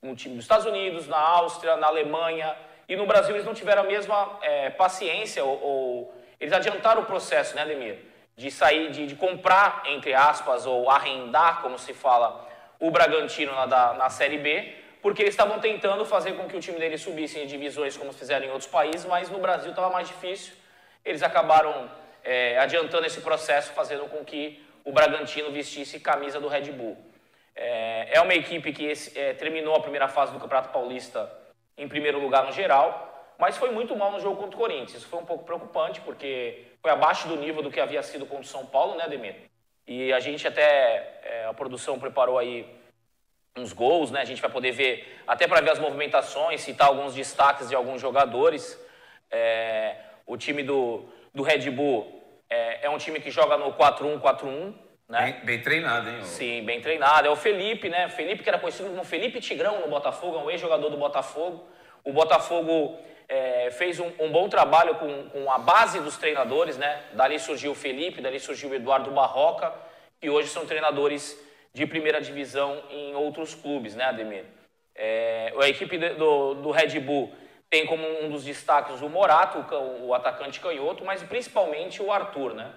um 0.02 0.14
time 0.14 0.36
dos 0.36 0.44
Estados 0.44 0.64
Unidos, 0.64 1.06
na 1.06 1.18
Áustria, 1.20 1.76
na 1.76 1.88
Alemanha, 1.88 2.56
e 2.88 2.96
no 2.96 3.06
Brasil 3.06 3.34
eles 3.34 3.44
não 3.44 3.52
tiveram 3.52 3.82
a 3.82 3.86
mesma 3.86 4.38
é, 4.40 4.70
paciência, 4.70 5.44
ou, 5.44 5.62
ou- 5.62 6.14
eles 6.40 6.54
adiantaram 6.54 7.02
o 7.02 7.04
processo, 7.04 7.54
né, 7.54 7.60
Ademir? 7.60 7.98
De 8.34 8.50
sair, 8.50 8.90
de, 8.90 9.06
de 9.06 9.14
comprar, 9.16 9.82
entre 9.84 10.14
aspas, 10.14 10.64
ou 10.64 10.88
arrendar, 10.88 11.60
como 11.60 11.78
se 11.78 11.92
fala, 11.92 12.47
o 12.80 12.90
Bragantino 12.90 13.52
na, 13.54 13.66
da- 13.66 13.94
na 13.94 14.10
Série 14.10 14.38
B, 14.38 14.74
porque 15.02 15.22
eles 15.22 15.34
estavam 15.34 15.58
tentando 15.60 16.04
fazer 16.04 16.32
com 16.32 16.48
que 16.48 16.56
o 16.56 16.60
time 16.60 16.78
deles 16.78 17.00
subisse 17.00 17.38
em 17.38 17.46
divisões 17.46 17.96
como 17.96 18.12
fizeram 18.12 18.46
em 18.46 18.50
outros 18.50 18.68
países, 18.70 19.04
mas 19.06 19.28
no 19.30 19.38
Brasil 19.38 19.70
estava 19.70 19.90
mais 19.90 20.08
difícil. 20.08 20.54
Eles 21.04 21.22
acabaram 21.22 21.90
é, 22.24 22.58
adiantando 22.58 23.06
esse 23.06 23.20
processo, 23.20 23.72
fazendo 23.72 24.06
com 24.08 24.24
que 24.24 24.62
o 24.84 24.92
Bragantino 24.92 25.50
vestisse 25.52 26.00
camisa 26.00 26.40
do 26.40 26.48
Red 26.48 26.72
Bull. 26.72 26.96
É, 27.54 28.16
é 28.18 28.20
uma 28.20 28.34
equipe 28.34 28.72
que 28.72 28.84
esse- 28.84 29.18
é, 29.18 29.32
terminou 29.34 29.74
a 29.74 29.80
primeira 29.80 30.08
fase 30.08 30.32
do 30.32 30.38
Campeonato 30.40 30.70
Paulista 30.70 31.30
em 31.76 31.88
primeiro 31.88 32.18
lugar 32.20 32.44
no 32.44 32.52
geral, 32.52 33.34
mas 33.38 33.56
foi 33.56 33.70
muito 33.70 33.96
mal 33.96 34.10
no 34.12 34.20
jogo 34.20 34.36
contra 34.42 34.56
o 34.56 34.60
Corinthians. 34.60 34.94
Isso 34.94 35.08
foi 35.08 35.20
um 35.20 35.24
pouco 35.24 35.44
preocupante, 35.44 36.00
porque 36.00 36.64
foi 36.82 36.90
abaixo 36.90 37.28
do 37.28 37.36
nível 37.36 37.62
do 37.62 37.70
que 37.70 37.80
havia 37.80 38.02
sido 38.02 38.26
contra 38.26 38.44
o 38.44 38.48
São 38.48 38.66
Paulo, 38.66 38.96
né, 38.96 39.04
Ademir? 39.04 39.36
E 39.88 40.12
a 40.12 40.20
gente 40.20 40.46
até, 40.46 41.18
é, 41.24 41.46
a 41.48 41.54
produção 41.54 41.98
preparou 41.98 42.38
aí 42.38 42.66
uns 43.56 43.72
gols, 43.72 44.10
né? 44.10 44.20
A 44.20 44.24
gente 44.24 44.42
vai 44.42 44.50
poder 44.50 44.70
ver, 44.70 45.18
até 45.26 45.48
para 45.48 45.62
ver 45.62 45.70
as 45.70 45.78
movimentações, 45.78 46.60
citar 46.60 46.88
alguns 46.88 47.14
destaques 47.14 47.70
de 47.70 47.74
alguns 47.74 47.98
jogadores. 47.98 48.78
É, 49.30 49.96
o 50.26 50.36
time 50.36 50.62
do, 50.62 51.08
do 51.34 51.42
Red 51.42 51.70
Bull 51.70 52.22
é, 52.50 52.84
é 52.84 52.90
um 52.90 52.98
time 52.98 53.18
que 53.18 53.30
joga 53.30 53.56
no 53.56 53.72
4-1-4-1, 53.72 54.74
né? 55.08 55.22
Bem, 55.22 55.46
bem 55.46 55.62
treinado, 55.62 56.10
hein? 56.10 56.22
Sim, 56.22 56.62
bem 56.64 56.82
treinado. 56.82 57.26
É 57.26 57.30
o 57.30 57.36
Felipe, 57.36 57.88
né? 57.88 58.10
Felipe 58.10 58.42
que 58.42 58.48
era 58.50 58.58
conhecido 58.58 58.90
como 58.90 59.02
Felipe 59.04 59.40
Tigrão 59.40 59.80
no 59.80 59.88
Botafogo, 59.88 60.36
é 60.36 60.42
um 60.42 60.50
ex-jogador 60.50 60.90
do 60.90 60.98
Botafogo. 60.98 61.66
O 62.04 62.12
Botafogo 62.12 62.98
é, 63.28 63.70
fez 63.70 64.00
um, 64.00 64.10
um 64.18 64.30
bom 64.32 64.48
trabalho 64.48 64.94
com, 64.96 65.28
com 65.30 65.50
a 65.50 65.58
base 65.58 66.00
dos 66.00 66.16
treinadores, 66.16 66.78
né? 66.78 67.04
Dali 67.12 67.38
surgiu 67.38 67.72
o 67.72 67.74
Felipe, 67.74 68.20
dali 68.20 68.40
surgiu 68.40 68.70
o 68.70 68.74
Eduardo 68.74 69.10
Barroca, 69.10 69.72
que 70.20 70.30
hoje 70.30 70.48
são 70.48 70.66
treinadores 70.66 71.38
de 71.72 71.86
primeira 71.86 72.20
divisão 72.20 72.82
em 72.90 73.14
outros 73.14 73.54
clubes, 73.54 73.94
né, 73.94 74.04
Ademir? 74.04 74.44
É, 74.94 75.52
a 75.60 75.68
equipe 75.68 75.96
do, 75.96 76.54
do 76.54 76.70
Red 76.70 76.98
Bull 77.00 77.32
tem 77.70 77.86
como 77.86 78.04
um 78.24 78.30
dos 78.30 78.44
destaques 78.44 79.02
o 79.02 79.08
Morato, 79.08 79.64
o 80.02 80.14
atacante 80.14 80.58
canhoto, 80.58 81.04
mas 81.04 81.22
principalmente 81.22 82.02
o 82.02 82.10
Arthur, 82.10 82.54
né? 82.54 82.72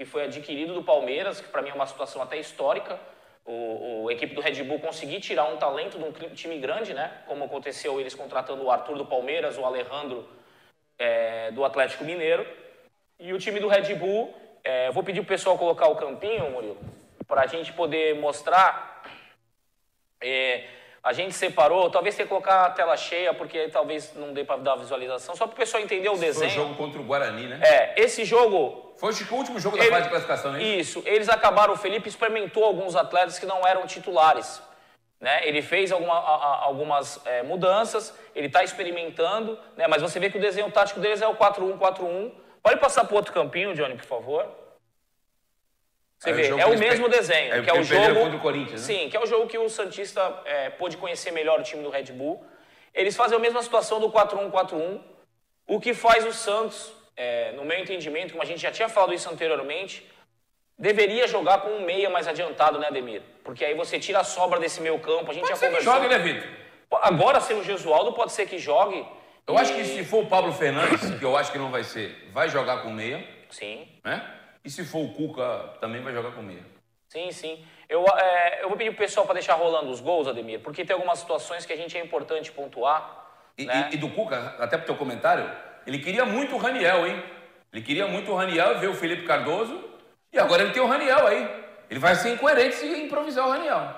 que 0.00 0.06
foi 0.06 0.24
adquirido 0.24 0.72
do 0.72 0.82
Palmeiras, 0.82 1.42
que 1.42 1.48
para 1.48 1.60
mim 1.60 1.68
é 1.68 1.74
uma 1.74 1.86
situação 1.86 2.22
até 2.22 2.38
histórica. 2.38 2.98
O, 3.44 4.04
o- 4.04 4.10
equipe 4.10 4.34
do 4.34 4.40
Red 4.40 4.62
Bull 4.64 4.78
conseguir 4.80 5.20
tirar 5.20 5.44
um 5.44 5.56
talento 5.56 5.98
de 5.98 6.04
um 6.04 6.34
time 6.34 6.58
grande, 6.58 6.92
né? 6.92 7.22
Como 7.26 7.44
aconteceu 7.44 8.00
eles 8.00 8.14
contratando 8.14 8.64
o 8.64 8.70
Arthur 8.70 8.96
do 8.98 9.06
Palmeiras, 9.06 9.56
o 9.56 9.64
Alejandro 9.64 10.28
é, 10.98 11.50
do 11.52 11.64
Atlético 11.64 12.04
Mineiro. 12.04 12.46
E 13.18 13.32
o 13.32 13.38
time 13.38 13.60
do 13.60 13.68
Red 13.68 13.94
Bull, 13.94 14.34
é, 14.62 14.90
vou 14.90 15.02
pedir 15.02 15.20
pro 15.20 15.28
pessoal 15.28 15.58
colocar 15.58 15.88
o 15.88 15.96
campinho, 15.96 16.50
Murilo, 16.50 16.78
para 17.26 17.42
a 17.42 17.46
gente 17.46 17.72
poder 17.72 18.14
mostrar. 18.16 19.02
É, 20.20 20.64
a 21.02 21.12
gente 21.12 21.34
separou, 21.34 21.88
talvez 21.90 22.14
tenha 22.14 22.26
que 22.26 22.28
colocar 22.28 22.66
a 22.66 22.70
tela 22.70 22.96
cheia, 22.96 23.32
porque 23.32 23.68
talvez 23.68 24.12
não 24.14 24.32
dê 24.34 24.44
para 24.44 24.56
dar 24.56 24.76
visualização, 24.76 25.34
só 25.34 25.46
para 25.46 25.54
o 25.54 25.56
pessoal 25.56 25.82
entender 25.82 26.08
o 26.08 26.16
Foi 26.16 26.18
o 26.18 26.26
desenho. 26.26 26.50
jogo 26.50 26.74
contra 26.74 27.00
o 27.00 27.04
Guarani, 27.04 27.46
né? 27.46 27.60
É, 27.62 27.94
esse 28.02 28.24
jogo 28.24 28.92
Foi 28.98 29.10
o 29.12 29.34
último 29.34 29.58
jogo 29.58 29.76
da 29.78 29.82
ele- 29.84 29.90
fase 29.92 30.02
de 30.04 30.08
classificação, 30.10 30.52
né? 30.52 30.62
Isso, 30.62 31.02
eles 31.06 31.28
acabaram, 31.30 31.72
o 31.72 31.76
Felipe 31.76 32.08
experimentou 32.08 32.64
alguns 32.64 32.94
atletas 32.94 33.38
que 33.38 33.46
não 33.46 33.66
eram 33.66 33.86
titulares. 33.86 34.62
Né? 35.18 35.46
Ele 35.46 35.60
fez 35.60 35.92
alguma- 35.92 36.14
a- 36.18 36.34
a- 36.36 36.64
algumas 36.64 37.20
é, 37.26 37.42
mudanças, 37.42 38.14
ele 38.34 38.46
está 38.46 38.64
experimentando, 38.64 39.58
né? 39.76 39.86
mas 39.86 40.00
você 40.00 40.18
vê 40.18 40.30
que 40.30 40.38
o 40.38 40.40
desenho 40.40 40.70
tático 40.70 40.98
deles 40.98 41.20
é 41.20 41.28
o 41.28 41.34
4-1-4-1. 41.34 42.32
Pode 42.62 42.80
passar 42.80 43.04
para 43.04 43.16
outro 43.16 43.30
campinho, 43.32 43.74
Johnny, 43.74 43.96
por 43.96 44.04
favor? 44.06 44.46
Você 46.20 46.32
o 46.32 46.34
vê, 46.34 46.48
é 46.48 46.66
o 46.66 46.78
mesmo 46.78 47.08
desenho, 47.08 47.54
é 47.54 47.62
que 47.62 47.70
é 47.70 47.72
o 47.72 47.82
jogo... 47.82 48.20
contra 48.20 48.36
o 48.36 48.40
Corinthians, 48.40 48.86
né? 48.86 48.94
Sim, 48.94 49.08
que 49.08 49.16
é 49.16 49.20
o 49.20 49.24
jogo 49.24 49.46
que 49.46 49.56
o 49.56 49.70
Santista 49.70 50.42
é, 50.44 50.68
pôde 50.68 50.98
conhecer 50.98 51.30
melhor 51.30 51.58
o 51.58 51.62
time 51.62 51.82
do 51.82 51.88
Red 51.88 52.12
Bull. 52.12 52.44
Eles 52.92 53.16
fazem 53.16 53.38
a 53.38 53.40
mesma 53.40 53.62
situação 53.62 53.98
do 53.98 54.10
4-1-4-1, 54.10 55.00
o 55.66 55.80
que 55.80 55.94
faz 55.94 56.26
o 56.26 56.32
Santos, 56.32 56.92
é, 57.16 57.52
no 57.52 57.64
meu 57.64 57.78
entendimento, 57.78 58.32
como 58.32 58.42
a 58.42 58.46
gente 58.46 58.60
já 58.60 58.70
tinha 58.70 58.86
falado 58.86 59.14
isso 59.14 59.30
anteriormente, 59.30 60.06
deveria 60.78 61.26
jogar 61.26 61.62
com 61.62 61.70
um 61.70 61.86
meia 61.86 62.10
mais 62.10 62.28
adiantado, 62.28 62.78
né, 62.78 62.88
Ademir? 62.88 63.22
Porque 63.42 63.64
aí 63.64 63.72
você 63.72 63.98
tira 63.98 64.20
a 64.20 64.24
sobra 64.24 64.60
desse 64.60 64.82
meio 64.82 64.98
campo, 64.98 65.30
a 65.30 65.34
gente 65.34 65.48
Pode 65.48 65.54
já 65.54 65.56
ser 65.56 65.66
que 65.70 65.76
conversou. 65.78 65.94
jogue, 65.94 66.08
né, 66.08 66.18
Vitor? 66.18 66.48
Agora, 67.00 67.40
sem 67.40 67.58
o 67.58 67.64
Gesualdo, 67.64 68.12
pode 68.12 68.32
ser 68.32 68.46
que 68.46 68.58
jogue. 68.58 69.06
Eu 69.46 69.56
acho 69.56 69.74
que 69.74 69.84
se 69.86 70.04
for 70.04 70.24
o 70.24 70.26
Pablo 70.26 70.52
Fernandes, 70.52 71.14
que 71.18 71.24
eu 71.24 71.34
acho 71.34 71.50
que 71.50 71.58
não 71.58 71.70
vai 71.70 71.82
ser, 71.82 72.28
vai 72.30 72.50
jogar 72.50 72.82
com 72.82 72.90
meia, 72.90 73.26
Sim, 73.48 73.88
né? 74.04 74.39
E 74.64 74.70
se 74.70 74.84
for 74.84 74.98
o 75.00 75.12
Cuca, 75.12 75.74
também 75.80 76.02
vai 76.02 76.12
jogar 76.12 76.32
com 76.32 76.42
meia. 76.42 76.64
sim, 77.08 77.30
sim. 77.32 77.64
Eu, 77.88 78.04
é, 78.06 78.62
eu 78.62 78.68
vou 78.68 78.76
pedir 78.78 78.90
pro 78.90 78.98
pessoal 79.04 79.26
para 79.26 79.34
deixar 79.34 79.54
rolando 79.54 79.90
os 79.90 80.00
gols, 80.00 80.28
Ademir, 80.28 80.60
porque 80.60 80.84
tem 80.84 80.94
algumas 80.94 81.18
situações 81.18 81.66
que 81.66 81.72
a 81.72 81.76
gente 81.76 81.96
é 81.98 82.00
importante 82.04 82.52
pontuar. 82.52 83.26
E, 83.58 83.64
né? 83.66 83.88
e- 83.90 83.94
e 83.94 83.98
do 83.98 84.08
Cuca, 84.10 84.54
até 84.60 84.76
pro 84.76 84.86
teu 84.86 84.96
comentário, 84.96 85.50
ele 85.86 85.98
queria 85.98 86.24
muito 86.24 86.54
o 86.54 86.58
Raniel, 86.58 87.06
hein? 87.06 87.20
Ele 87.72 87.82
queria 87.82 88.06
muito 88.06 88.30
o 88.30 88.36
Raniel, 88.36 88.78
ver 88.78 88.88
o 88.88 88.94
Felipe 88.94 89.24
Cardoso, 89.26 89.82
e 90.32 90.38
agora 90.38 90.62
ele 90.62 90.72
tem 90.72 90.82
o 90.82 90.86
Raniel 90.86 91.26
aí. 91.26 91.64
Ele 91.90 91.98
vai 91.98 92.14
ser 92.14 92.32
incoerente 92.32 92.76
se 92.76 92.86
improvisar 92.86 93.46
o 93.46 93.50
Raniel. 93.50 93.92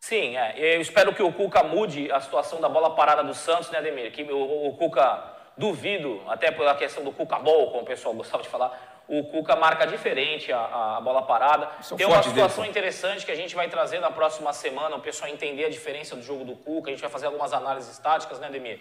Sim, 0.00 0.36
é. 0.36 0.54
Eu 0.56 0.80
espero 0.80 1.14
que 1.14 1.22
o 1.22 1.32
Cuca 1.32 1.62
mude 1.62 2.10
a 2.10 2.20
situação 2.20 2.60
da 2.60 2.68
bola 2.68 2.96
parada 2.96 3.22
do 3.22 3.34
Santos, 3.34 3.70
né, 3.70 3.78
Ademir? 3.78 4.10
Que 4.12 4.22
o, 4.24 4.66
o 4.68 4.76
Cuca, 4.76 5.22
duvido, 5.56 6.20
até 6.28 6.50
pela 6.50 6.74
questão 6.74 7.04
do 7.04 7.12
Cuca 7.12 7.38
Ball, 7.38 7.68
como 7.70 7.82
o 7.82 7.86
pessoal 7.86 8.14
gostava 8.14 8.42
de 8.42 8.48
falar, 8.48 8.97
o 9.08 9.24
Cuca 9.24 9.56
marca 9.56 9.86
diferente 9.86 10.52
a, 10.52 10.96
a 10.98 11.00
bola 11.00 11.22
parada. 11.22 11.70
Isso 11.80 11.96
Tem 11.96 12.06
uma 12.06 12.16
dele, 12.18 12.28
situação 12.28 12.64
pô. 12.64 12.70
interessante 12.70 13.24
que 13.24 13.32
a 13.32 13.34
gente 13.34 13.54
vai 13.56 13.68
trazer 13.68 14.00
na 14.00 14.10
próxima 14.10 14.52
semana, 14.52 14.96
o 14.96 15.00
pessoal 15.00 15.30
entender 15.30 15.64
a 15.64 15.70
diferença 15.70 16.14
do 16.14 16.22
jogo 16.22 16.44
do 16.44 16.54
Cuca. 16.54 16.90
A 16.90 16.92
gente 16.92 17.00
vai 17.00 17.10
fazer 17.10 17.26
algumas 17.26 17.52
análises 17.54 17.98
táticas, 17.98 18.38
né, 18.38 18.50
Demir? 18.50 18.80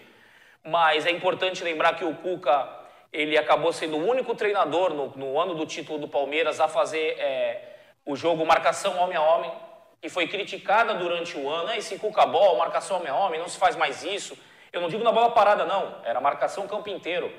Mas 0.64 1.06
é 1.06 1.12
importante 1.12 1.64
lembrar 1.64 1.96
que 1.96 2.04
o 2.04 2.14
Cuca 2.16 2.68
ele 3.14 3.38
acabou 3.38 3.72
sendo 3.72 3.96
o 3.98 4.06
único 4.06 4.36
treinador 4.36 4.94
no, 4.94 5.08
no 5.16 5.40
ano 5.40 5.56
do 5.56 5.66
título 5.66 5.98
do 5.98 6.10
Palmeiras 6.10 6.60
a 6.60 6.68
fazer 6.68 7.16
é, 7.18 7.62
o 8.06 8.16
jogo 8.18 8.46
marcação 8.46 8.98
homem 9.00 9.16
a 9.16 9.22
homem, 9.22 9.52
que 10.02 10.10
foi 10.10 10.28
criticada 10.28 10.94
durante 10.94 11.38
o 11.38 11.50
ano. 11.50 11.70
"Ah, 11.70 11.78
Esse 11.78 11.98
Cuca 11.98 12.26
Ball, 12.26 12.58
marcação 12.58 12.98
homem 12.98 13.10
a 13.10 13.16
homem, 13.16 13.40
não 13.40 13.48
se 13.48 13.58
faz 13.58 13.78
mais 13.78 14.04
isso. 14.04 14.38
Eu 14.74 14.82
não 14.82 14.90
digo 14.90 15.04
na 15.06 15.12
bola 15.14 15.32
parada, 15.32 15.64
não. 15.66 15.96
Era 16.04 16.20
marcação 16.20 16.68
campo 16.68 16.90
inteiro. 16.90 17.32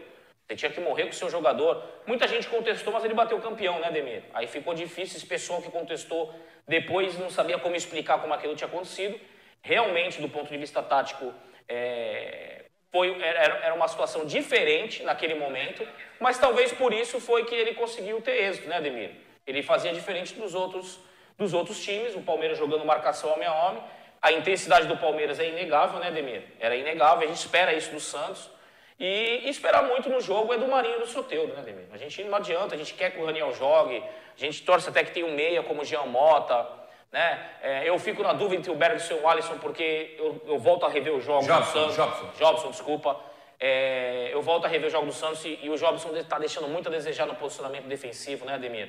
Você 0.49 0.57
tinha 0.57 0.72
que 0.72 0.80
morrer 0.80 1.05
com 1.05 1.11
o 1.11 1.14
seu 1.14 1.28
jogador. 1.28 1.84
Muita 2.07 2.26
gente 2.26 2.49
contestou, 2.49 2.90
mas 2.90 3.05
ele 3.05 3.12
bateu 3.12 3.38
campeão, 3.38 3.78
né, 3.80 3.90
Demir? 3.90 4.22
Aí 4.32 4.46
ficou 4.46 4.72
difícil. 4.72 5.18
Esse 5.18 5.26
pessoal 5.26 5.61
que 5.61 5.70
contestou 5.70 6.34
depois 6.66 7.18
não 7.18 7.28
sabia 7.28 7.59
como 7.59 7.76
explicar 7.76 8.18
como 8.18 8.32
aquilo 8.32 8.57
tinha 8.57 8.66
acontecido. 8.66 9.20
Realmente, 9.61 10.22
do 10.22 10.28
ponto 10.30 10.49
de 10.49 10.57
vista 10.57 10.82
tático, 10.82 11.34
é, 11.68 12.64
foi, 12.90 13.20
era, 13.22 13.59
era 13.59 13.74
uma 13.74 13.86
situação 13.88 14.24
diferente 14.24 15.03
naquele 15.03 15.34
momento, 15.34 15.86
mas 16.18 16.38
talvez 16.38 16.72
por 16.72 16.94
isso 16.94 17.20
foi 17.20 17.44
que 17.44 17.55
ele 17.55 17.74
conseguiu 17.74 18.22
ter 18.22 18.44
êxito, 18.44 18.68
né, 18.68 18.76
Ademir? 18.76 19.11
Ele 19.46 19.62
fazia 19.62 19.92
diferente 19.92 20.32
dos 20.32 20.55
outros, 20.55 20.99
dos 21.36 21.53
outros 21.53 21.84
times, 21.84 22.14
o 22.14 22.22
Palmeiras 22.22 22.57
jogando 22.57 22.86
marcação 22.86 23.34
homem 23.34 23.46
a 23.46 23.55
homem. 23.66 23.82
A 24.22 24.32
intensidade 24.32 24.86
do 24.86 24.96
Palmeiras 24.96 25.38
é 25.38 25.46
inegável, 25.46 26.01
né, 26.01 26.07
Ademir? 26.07 26.42
Era 26.59 26.74
inegável, 26.74 27.24
a 27.24 27.26
gente 27.26 27.38
espera 27.38 27.74
isso 27.74 27.90
do 27.90 28.01
Santos. 28.01 28.51
E 28.99 29.49
esperar 29.49 29.84
muito 29.84 30.09
no 30.09 30.20
jogo 30.20 30.53
é 30.53 30.59
do 30.59 30.66
Marinho 30.66 30.96
e 30.96 31.01
do 31.01 31.07
Soteldo, 31.07 31.53
né, 31.55 31.61
Ademir? 31.61 31.86
A 31.92 31.96
gente 31.96 32.24
não 32.24 32.36
adianta, 32.36 32.74
a 32.74 32.78
gente 32.78 32.94
quer 32.94 33.12
que 33.12 33.20
o 33.20 33.24
Raniel 33.24 33.53
jogue, 33.53 34.03
a 34.03 34.40
gente 34.40 34.62
torce 34.62 34.88
até 34.88 35.05
que 35.05 35.12
tenha 35.12 35.24
um 35.24 35.34
meia 35.34 35.62
como 35.62 35.82
o 35.82 35.84
Jean 35.84 36.07
Mota, 36.07 36.66
né? 37.12 37.51
É, 37.62 37.88
eu 37.88 37.96
fico 37.99 38.22
na 38.22 38.32
dúvida 38.32 38.57
entre 38.57 38.72
o 38.72 38.74
Bergson 38.74 39.14
e 39.14 39.20
o 39.20 39.28
Alisson 39.28 39.59
porque 39.59 40.16
eu, 40.18 40.42
eu 40.46 40.59
volto 40.59 40.84
a 40.84 40.88
rever 40.88 41.14
os 41.14 41.24
jogos 41.24 41.46
do 41.46 41.53
Jobson, 41.53 41.72
Santos. 41.72 41.96
Jobson. 41.96 42.30
Jobson, 42.38 42.70
desculpa. 42.70 43.20
É, 43.61 44.30
eu 44.32 44.42
volto 44.42 44.64
a 44.64 44.68
rever 44.68 44.88
o 44.88 44.90
jogo 44.90 45.07
do 45.07 45.12
Santos 45.12 45.44
e, 45.44 45.59
e 45.62 45.70
o 45.70 45.76
Jobson 45.76 46.16
está 46.16 46.38
deixando 46.38 46.68
muito 46.68 46.88
a 46.88 46.92
desejar 46.92 47.26
no 47.26 47.36
posicionamento 47.36 47.86
defensivo, 47.86 48.44
né, 48.44 48.55
Ademir? 48.55 48.88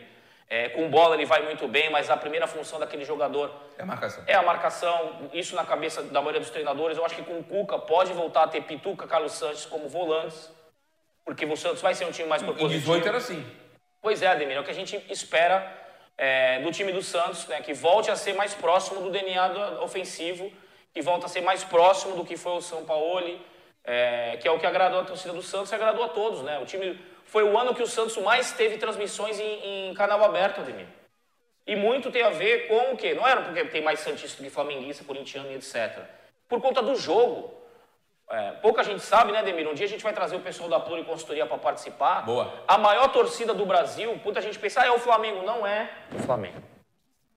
É, 0.52 0.68
com 0.70 0.90
bola 0.90 1.14
ele 1.16 1.26
vai 1.26 1.44
muito 1.44 1.68
bem, 1.68 1.92
mas 1.92 2.10
a 2.10 2.18
primeira 2.18 2.48
função 2.48 2.80
daquele 2.80 3.06
jogador 3.06 3.52
É 3.78 3.84
a 3.84 3.86
marcação. 3.86 4.24
é 4.26 4.34
a 4.34 4.42
marcação. 4.42 5.30
Isso 5.32 5.56
na 5.56 5.64
cabeça 5.64 6.02
da 6.02 6.20
maioria 6.22 6.42
dos 6.42 6.50
treinadores. 6.50 6.98
Eu 6.98 7.06
acho 7.06 7.14
que 7.16 7.22
com 7.22 7.38
o 7.40 7.44
Cuca 7.44 7.78
pode 7.78 8.12
voltar 8.14 8.44
a 8.44 8.48
ter 8.48 8.62
Pituca, 8.64 9.06
Carlos 9.06 9.34
Sanches 9.34 9.66
como 9.68 9.88
volantes, 9.88 10.52
porque 11.24 11.46
o 11.46 11.56
Santos 11.56 11.82
vai 11.82 11.94
ser 11.94 12.06
um 12.06 12.12
time 12.12 12.28
mais 12.28 12.42
Em 12.42 12.46
propositivo. 12.46 12.80
18 12.94 13.08
era 13.08 13.18
assim. 13.18 13.46
Pois 14.02 14.24
é, 14.24 14.28
Ademir, 14.28 14.58
é 14.58 14.60
o 14.60 14.64
que 14.64 14.72
a 14.72 14.74
gente 14.74 14.96
espera 15.12 15.72
é, 16.18 16.60
do 16.62 16.72
time 16.72 16.92
do 16.92 17.04
Santos, 17.04 17.46
né, 17.48 17.62
que 17.62 17.74
volte 17.74 18.10
a 18.10 18.16
ser 18.16 18.34
mais 18.34 18.54
próximo 18.56 19.02
do 19.02 19.12
DNA 19.12 19.48
do- 19.50 19.84
ofensivo, 19.84 20.52
que 20.94 21.02
volte 21.02 21.26
a 21.26 21.30
ser 21.30 21.42
mais 21.42 21.64
próximo 21.64 22.16
do 22.16 22.26
que 22.26 22.36
foi 22.36 22.54
o 22.54 22.62
São 22.62 22.84
Paulo, 22.86 23.40
é, 23.86 24.36
que 24.42 24.48
é 24.48 24.52
o 24.52 24.58
que 24.58 24.66
agradou 24.66 25.00
a 25.02 25.04
torcida 25.06 25.32
do 25.34 25.44
Santos 25.44 25.72
e 25.72 25.76
agradou 25.76 26.04
a 26.04 26.10
todos. 26.10 26.42
Né? 26.42 26.58
O 26.60 26.66
time 26.66 27.00
foi 27.30 27.44
o 27.44 27.58
ano 27.58 27.76
que 27.76 27.84
o 27.84 27.88
Santos 27.88 28.18
mais 28.18 28.52
teve 28.54 28.78
transmissões 28.78 29.40
em, 29.40 29.90
em 29.90 29.94
canal 29.94 30.24
aberto, 30.24 30.62
Ademir. 30.62 30.88
E 31.66 31.76
muito 31.76 32.10
tem 32.10 32.24
a 32.24 32.32
ver 32.32 32.68
com 32.68 32.94
o 32.94 32.98
quê? 32.98 33.14
Não 33.14 33.28
era 33.28 33.42
porque 33.42 33.64
tem 33.66 33.84
mais 33.84 34.00
Santista 34.00 34.38
do 34.38 34.44
que 34.44 34.50
Flamenguista, 34.50 35.04
corintiano 35.04 35.52
e 35.52 35.56
etc. 35.56 36.00
Por 36.48 36.60
conta 36.60 36.82
do 36.82 36.96
jogo. 36.96 37.54
É, 38.32 38.52
pouca 38.54 38.84
gente 38.84 39.02
sabe, 39.02 39.32
né, 39.32 39.44
Demir? 39.44 39.68
Um 39.68 39.74
dia 39.76 39.86
a 39.86 39.90
gente 39.90 40.04
vai 40.04 40.14
trazer 40.14 40.36
o 40.36 40.40
pessoal 40.40 40.70
da 40.70 40.80
Pluri 40.80 41.04
Consultoria 41.04 41.46
para 41.46 41.58
participar. 41.58 42.26
Boa. 42.26 42.64
A 42.68 42.78
maior 42.78 43.08
torcida 43.12 43.54
do 43.54 43.66
Brasil, 43.66 44.20
muita 44.24 44.42
gente 44.42 44.58
pensa, 44.58 44.82
ah, 44.82 44.88
é 44.88 44.92
o 44.92 45.00
Flamengo. 45.00 45.44
Não 45.44 45.66
é 45.66 45.90
o 46.16 46.20
Flamengo. 46.20 46.62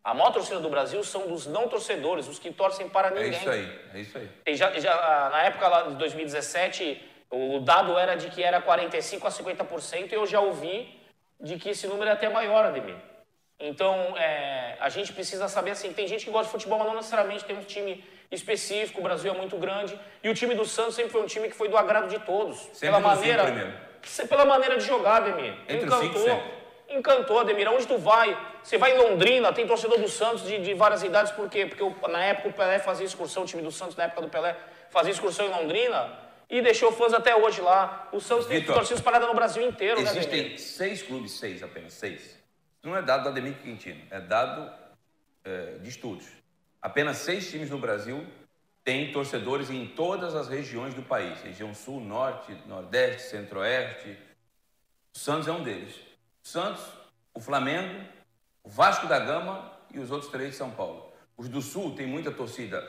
A 0.04 0.14
maior 0.14 0.32
torcida 0.32 0.58
do 0.58 0.68
Brasil 0.68 1.04
são 1.04 1.28
dos 1.28 1.46
não 1.46 1.68
torcedores, 1.68 2.26
os 2.26 2.38
que 2.38 2.50
torcem 2.50 2.88
para 2.88 3.08
É 3.08 3.10
ninguém. 3.10 3.30
isso 3.32 3.50
aí, 3.50 3.80
é 3.94 4.00
isso 4.00 4.18
aí. 4.18 4.54
Já, 4.56 4.72
já, 4.80 5.30
na 5.30 5.42
época 5.44 5.68
lá 5.68 5.82
de 5.82 5.94
2017, 5.96 7.11
o 7.32 7.60
dado 7.60 7.98
era 7.98 8.14
de 8.14 8.28
que 8.28 8.42
era 8.42 8.60
45% 8.60 9.24
a 9.24 9.30
50%, 9.30 10.12
e 10.12 10.14
eu 10.14 10.26
já 10.26 10.38
ouvi 10.40 11.00
de 11.40 11.56
que 11.56 11.70
esse 11.70 11.86
número 11.86 12.10
é 12.10 12.12
até 12.12 12.28
maior, 12.28 12.64
Ademir. 12.66 12.96
Então, 13.58 13.94
é, 14.18 14.76
a 14.80 14.88
gente 14.88 15.12
precisa 15.12 15.48
saber 15.48 15.70
assim, 15.70 15.92
tem 15.92 16.06
gente 16.06 16.24
que 16.24 16.30
gosta 16.30 16.46
de 16.46 16.52
futebol, 16.52 16.78
mas 16.78 16.88
não 16.88 16.96
necessariamente 16.96 17.44
tem 17.44 17.56
um 17.56 17.62
time 17.62 18.04
específico, 18.30 19.00
o 19.00 19.02
Brasil 19.02 19.32
é 19.32 19.36
muito 19.36 19.56
grande, 19.56 19.98
e 20.22 20.28
o 20.28 20.34
time 20.34 20.54
do 20.54 20.64
Santos 20.66 20.94
sempre 20.94 21.10
foi 21.10 21.22
um 21.22 21.26
time 21.26 21.48
que 21.48 21.54
foi 21.54 21.68
do 21.68 21.76
agrado 21.76 22.08
de 22.08 22.18
todos. 22.20 22.58
Sempre 22.72 22.80
pela 22.80 23.00
maneira, 23.00 23.44
primeiro. 23.44 23.72
se- 24.02 24.26
pela 24.26 24.44
maneira 24.44 24.76
de 24.76 24.84
jogar, 24.84 25.22
Ademir. 25.22 25.54
Entre 25.68 25.86
Encantou. 25.86 26.22
sempre. 26.24 26.62
Encantou, 26.88 27.38
Ademir. 27.40 27.68
Onde 27.70 27.86
tu 27.86 27.96
vai? 27.96 28.36
Você 28.62 28.76
vai 28.76 28.94
em 28.94 28.98
Londrina, 28.98 29.52
tem 29.52 29.66
torcedor 29.66 29.98
do 29.98 30.08
Santos 30.08 30.44
de, 30.44 30.58
de 30.58 30.74
várias 30.74 31.02
idades, 31.02 31.32
por 31.32 31.48
quê? 31.48 31.64
Porque 31.66 31.82
na 32.10 32.22
época 32.24 32.48
o 32.48 32.52
Pelé 32.52 32.78
fazia 32.78 33.06
excursão, 33.06 33.44
o 33.44 33.46
time 33.46 33.62
do 33.62 33.70
Santos 33.72 33.96
na 33.96 34.04
época 34.04 34.20
do 34.22 34.28
Pelé 34.28 34.54
fazia 34.90 35.12
excursão 35.12 35.46
em 35.46 35.50
Londrina 35.50 36.10
e 36.48 36.60
deixou 36.60 36.92
fãs 36.92 37.12
até 37.12 37.34
hoje 37.34 37.60
lá. 37.60 38.08
O 38.12 38.20
Santos 38.20 38.46
tem 38.46 38.60
Vitor, 38.60 38.74
torcida 38.74 38.98
espalhada 38.98 39.26
no 39.26 39.34
Brasil 39.34 39.66
inteiro, 39.66 40.00
né? 40.02 40.10
Existem 40.10 40.58
seis 40.58 41.02
clubes, 41.02 41.32
seis 41.32 41.62
apenas, 41.62 41.94
seis. 41.94 42.38
Não 42.82 42.96
é 42.96 43.02
dado 43.02 43.24
do 43.24 43.28
Ademir 43.28 43.54
Quintino, 43.62 44.02
é 44.10 44.20
dado 44.20 44.70
é, 45.44 45.78
de 45.78 45.88
estudos. 45.88 46.26
Apenas 46.80 47.18
seis 47.18 47.48
times 47.48 47.70
no 47.70 47.78
Brasil 47.78 48.26
têm 48.84 49.12
torcedores 49.12 49.70
em 49.70 49.86
todas 49.86 50.34
as 50.34 50.48
regiões 50.48 50.94
do 50.94 51.02
país. 51.02 51.40
Região 51.40 51.72
Sul, 51.74 52.00
Norte, 52.00 52.56
Nordeste, 52.66 53.30
Centro-Oeste. 53.30 54.18
O 55.14 55.18
Santos 55.18 55.46
é 55.46 55.52
um 55.52 55.62
deles. 55.62 55.94
O 56.44 56.48
Santos, 56.48 56.84
o 57.32 57.40
Flamengo, 57.40 58.04
o 58.64 58.68
Vasco 58.68 59.06
da 59.06 59.18
Gama 59.18 59.72
e 59.92 60.00
os 60.00 60.10
outros 60.10 60.30
três 60.30 60.50
de 60.50 60.56
São 60.56 60.70
Paulo. 60.70 61.12
Os 61.36 61.48
do 61.48 61.62
Sul 61.62 61.94
têm 61.94 62.06
muita 62.06 62.30
torcida, 62.30 62.84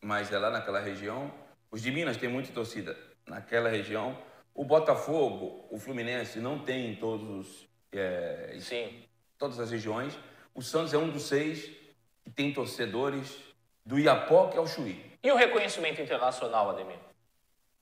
mas 0.00 0.32
é 0.32 0.38
lá 0.38 0.50
naquela 0.50 0.80
região. 0.80 1.32
Os 1.76 1.82
de 1.82 1.90
Minas 1.92 2.16
têm 2.16 2.26
muita 2.30 2.50
torcida 2.52 2.96
naquela 3.28 3.68
região. 3.68 4.16
O 4.54 4.64
Botafogo, 4.64 5.68
o 5.70 5.78
Fluminense 5.78 6.38
não 6.40 6.58
tem 6.58 6.90
em 6.90 6.94
todos 6.96 7.28
os, 7.28 7.68
é, 7.92 8.56
Sim. 8.60 9.02
todas 9.36 9.60
as 9.60 9.70
regiões. 9.70 10.18
O 10.54 10.62
Santos 10.62 10.94
é 10.94 10.96
um 10.96 11.10
dos 11.10 11.24
seis 11.28 11.70
que 12.24 12.30
tem 12.30 12.50
torcedores 12.50 13.36
do 13.84 13.98
Iapoque 13.98 14.56
ao 14.56 14.66
Chuí. 14.66 15.04
E 15.22 15.30
o 15.30 15.36
reconhecimento 15.36 16.00
internacional, 16.00 16.70
Ademir? 16.70 16.96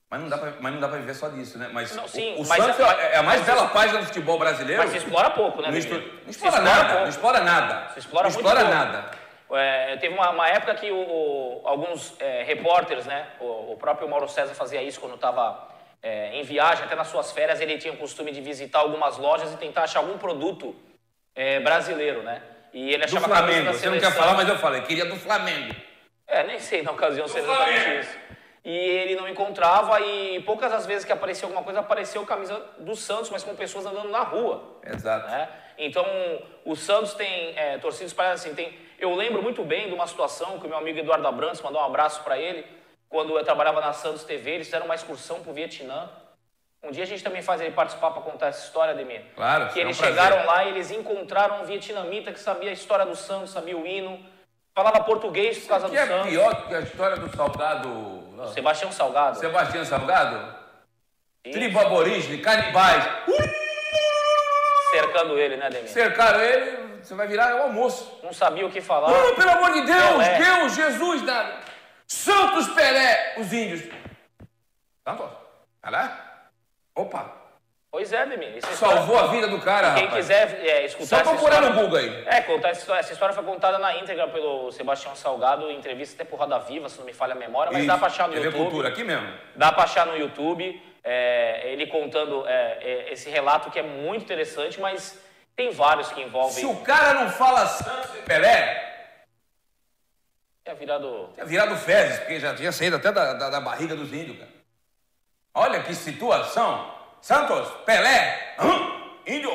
Mas 0.09 0.19
não 0.19 0.27
dá 0.27 0.37
pra, 0.39 0.53
mas 0.59 0.73
não 0.73 0.81
dá 0.81 0.89
pra 0.89 0.97
viver 0.97 1.13
só 1.15 1.29
disso, 1.29 1.57
né? 1.57 1.69
Mas 1.71 1.95
Não, 1.95 2.05
sim, 2.05 2.33
o, 2.35 2.41
o 2.41 2.47
mas 2.49 2.61
Santos 2.61 2.79
é- 2.81 2.83
é, 2.83 3.11
é 3.13 3.17
a 3.19 3.23
mais 3.23 3.45
bela 3.45 3.63
isso- 3.63 3.73
página 3.73 3.99
do 3.99 4.05
futebol 4.07 4.37
brasileiro. 4.37 4.81
Mas 4.83 4.91
se 4.91 4.97
explora 4.97 5.29
pouco, 5.29 5.61
né, 5.61 5.67
não, 5.69 5.71
não 5.71 5.77
explora 5.79 6.03
explora 6.27 6.59
nada, 6.59 6.83
pouco. 6.89 7.01
não 7.03 7.09
explora 7.09 7.39
nada. 7.41 7.93
Se 7.93 7.99
explora 7.99 8.27
não 8.27 8.33
muito 8.35 8.45
explora 8.45 8.59
pouco. 8.69 8.75
nada. 8.75 9.24
É, 9.51 9.95
teve 9.97 10.13
uma, 10.13 10.29
uma 10.31 10.47
época 10.49 10.73
que 10.75 10.91
o, 10.91 10.95
o- 10.97 11.61
alguns 11.65 12.19
é, 12.19 12.43
repórteres, 12.43 13.05
né, 13.05 13.27
o, 13.39 13.73
o 13.73 13.77
próprio 13.77 14.07
Mauro 14.09 14.27
César 14.27 14.53
fazia 14.55 14.81
isso 14.81 14.99
quando 14.99 15.15
estava 15.15 15.73
em 16.33 16.43
viagem, 16.43 16.85
até 16.85 16.93
nas 16.95 17.07
suas 17.07 17.31
férias, 17.31 17.59
ele 17.59 17.79
tinha 17.79 17.91
o 17.91 17.97
costume 17.97 18.31
de 18.31 18.39
visitar 18.39 18.77
algumas 18.77 19.17
lojas 19.17 19.51
e 19.51 19.57
tentar 19.57 19.85
achar 19.85 19.99
algum 20.01 20.19
produto 20.19 20.75
é, 21.35 21.59
brasileiro, 21.59 22.21
né? 22.21 22.43
E 22.71 22.89
ele 22.93 22.99
Do 22.99 23.17
achava 23.17 23.27
camisa 23.27 23.53
Flamengo. 23.63 23.73
Você 23.73 23.89
não 23.89 23.99
quer 23.99 24.11
falar, 24.11 24.33
mas 24.35 24.47
eu 24.47 24.55
falei. 24.59 24.81
Queria 24.81 25.05
do 25.05 25.15
Flamengo. 25.15 25.73
É, 26.27 26.43
nem 26.43 26.59
sei 26.59 26.83
na 26.83 26.91
ocasião 26.91 27.27
se 27.27 27.39
exatamente 27.39 27.99
isso. 28.01 28.19
E 28.63 28.69
ele 28.77 29.15
não 29.15 29.27
encontrava 29.27 29.99
e 29.99 30.39
poucas 30.41 30.71
as 30.73 30.85
vezes 30.85 31.05
que 31.05 31.11
aparecia 31.11 31.45
alguma 31.47 31.63
coisa, 31.63 31.79
apareceu 31.79 32.23
camisa 32.23 32.55
do 32.77 32.95
Santos, 32.95 33.31
mas 33.31 33.43
com 33.43 33.55
pessoas 33.55 33.87
andando 33.87 34.09
na 34.09 34.21
rua. 34.21 34.77
Exato. 34.85 35.27
né? 35.27 35.49
Então, 35.75 36.05
o 36.65 36.75
Santos 36.75 37.15
tem 37.15 37.57
é, 37.57 37.79
torcidas 37.79 38.11
espalhadas 38.11 38.41
assim. 38.41 38.53
Tem, 38.53 38.77
eu 38.99 39.13
lembro 39.15 39.41
muito 39.43 39.63
bem 39.63 39.87
de 39.87 39.93
uma 39.93 40.07
situação 40.07 40.59
que 40.59 40.65
o 40.65 40.69
meu 40.69 40.77
amigo 40.77 40.99
Eduardo 40.99 41.27
Abrantes 41.27 41.61
mandou 41.61 41.81
um 41.81 41.85
abraço 41.85 42.23
para 42.23 42.37
ele, 42.37 42.65
quando 43.09 43.37
eu 43.37 43.43
trabalhava 43.43 43.81
na 43.81 43.93
Santos 43.93 44.23
TV, 44.23 44.51
eles 44.51 44.67
fizeram 44.67 44.85
uma 44.85 44.95
excursão 44.95 45.39
para 45.41 45.51
o 45.51 45.53
Vietnã. 45.53 46.09
Um 46.83 46.91
dia 46.91 47.03
a 47.03 47.07
gente 47.07 47.23
também 47.23 47.41
faz 47.41 47.61
ele 47.61 47.71
participar 47.71 48.11
para 48.11 48.21
contar 48.21 48.47
essa 48.47 48.63
história, 48.65 48.93
Ademir. 48.93 49.21
Claro, 49.35 49.69
Que 49.69 49.79
um 49.79 49.83
eles 49.83 49.97
prazer. 49.97 50.15
chegaram 50.21 50.45
lá 50.45 50.65
e 50.65 50.69
eles 50.69 50.91
encontraram 50.91 51.61
um 51.61 51.65
vietnamita 51.65 52.31
que 52.31 52.39
sabia 52.39 52.69
a 52.69 52.73
história 52.73 53.05
do 53.05 53.15
Santos, 53.15 53.51
sabia 53.51 53.75
o 53.75 53.87
hino, 53.87 54.23
falava 54.73 55.03
português 55.03 55.57
por 55.59 55.69
causa 55.69 55.85
que 55.89 55.95
do 55.95 55.97
é 55.97 56.05
Santos. 56.05 56.29
pior 56.29 56.53
do 56.53 56.67
que 56.67 56.75
a 56.75 56.79
história 56.81 57.17
do 57.17 57.35
Salgado. 57.35 58.49
Sebastião 58.53 58.91
Salgado. 58.91 59.39
Sebastião 59.39 59.83
Salgado? 59.85 60.55
Sim. 61.45 61.51
Tribo 61.51 61.79
aborígene, 61.79 62.37
canibais. 62.39 63.03
Cercando 64.91 65.37
ele, 65.39 65.57
né, 65.57 65.65
Ademir? 65.65 65.89
Cercaram 65.89 66.39
ele, 66.41 66.84
você 67.05 67.15
vai 67.15 67.27
virar 67.27 67.55
o 67.55 67.63
almoço. 67.63 68.19
Não 68.23 68.33
sabia 68.33 68.65
o 68.65 68.71
que 68.71 68.81
falar. 68.81 69.11
Pelo 69.35 69.51
amor 69.51 69.73
de 69.73 69.81
Deus, 69.81 69.99
Pelé. 69.99 70.37
Deus, 70.39 70.75
Jesus, 70.75 71.21
nada. 71.21 71.59
Santos 72.07 72.67
Pelé, 72.69 73.35
os 73.37 73.53
índios. 73.53 73.83
Santos, 75.07 75.29
vai 75.81 75.91
lá. 75.91 76.49
Opa, 76.95 77.45
Pois 77.95 78.11
é, 78.11 78.23
Ademir. 78.23 78.57
Essa 78.57 78.71
história- 78.73 78.97
salvou 78.97 79.17
a 79.17 79.27
vida 79.27 79.47
do 79.47 79.57
cara, 79.61 79.93
Quem 79.93 80.03
rapaz. 80.03 80.25
quiser 80.25 80.59
é, 80.67 80.85
escutar 80.85 81.23
Só 81.23 81.31
procurar 81.31 81.61
história... 81.61 81.69
no 81.69 81.81
Google 81.81 81.97
aí. 81.97 82.23
É, 82.25 82.41
contar 82.41 82.69
essa 82.71 82.81
história. 82.81 82.99
Essa 82.99 83.13
história 83.13 83.33
foi 83.33 83.43
contada 83.45 83.77
na 83.77 83.95
íntegra 83.95 84.27
pelo 84.27 84.69
Sebastião 84.73 85.15
Salgado, 85.15 85.71
em 85.71 85.77
entrevista 85.77 86.21
até 86.21 86.29
por 86.29 86.37
Roda 86.37 86.59
Viva, 86.59 86.89
se 86.89 86.99
não 86.99 87.05
me 87.05 87.13
falha 87.13 87.31
a 87.31 87.37
memória, 87.37 87.71
mas 87.71 87.83
Isso, 87.83 87.87
dá 87.87 87.97
pra 87.97 88.07
achar 88.07 88.27
no 88.27 88.33
TV 88.33 88.47
YouTube. 88.47 88.63
Cultura, 88.63 88.89
aqui 88.89 89.01
mesmo. 89.01 89.33
Dá 89.55 89.71
pra 89.71 89.85
achar 89.85 90.05
no 90.07 90.17
YouTube, 90.17 90.83
é, 91.05 91.71
ele 91.71 91.87
contando 91.87 92.45
é, 92.45 92.79
é, 92.81 93.13
esse 93.13 93.29
relato 93.29 93.71
que 93.71 93.79
é 93.79 93.83
muito 93.83 94.23
interessante, 94.23 94.77
mas 94.77 95.17
Tem 95.55 95.71
vários 95.71 96.11
que 96.11 96.21
envolvem. 96.21 96.53
Se 96.53 96.65
o 96.65 96.75
cara 96.77 97.13
não 97.13 97.29
fala 97.31 97.65
Santos 97.67 98.15
e 98.15 98.21
Pelé, 98.23 98.83
É 100.65 100.73
virado. 100.73 101.29
tinha 101.33 101.45
virado 101.45 101.75
fezes, 101.77 102.19
porque 102.19 102.39
já 102.39 102.53
tinha 102.55 102.71
saído 102.71 102.97
até 102.97 103.11
da, 103.11 103.33
da, 103.33 103.49
da 103.49 103.61
barriga 103.61 103.95
dos 103.95 104.11
índios, 104.11 104.37
cara. 104.37 104.51
Olha 105.53 105.81
que 105.83 105.93
situação. 105.95 106.93
Santos, 107.21 107.69
Pelé, 107.85 108.55
hã? 108.59 109.01
índio, 109.25 109.49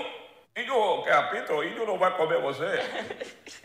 índio 0.56 1.02
que 1.02 1.10
apita, 1.10 1.52
o 1.52 1.62
índio 1.62 1.86
não 1.86 1.98
vai 1.98 2.16
comer 2.16 2.40
você. 2.40 2.64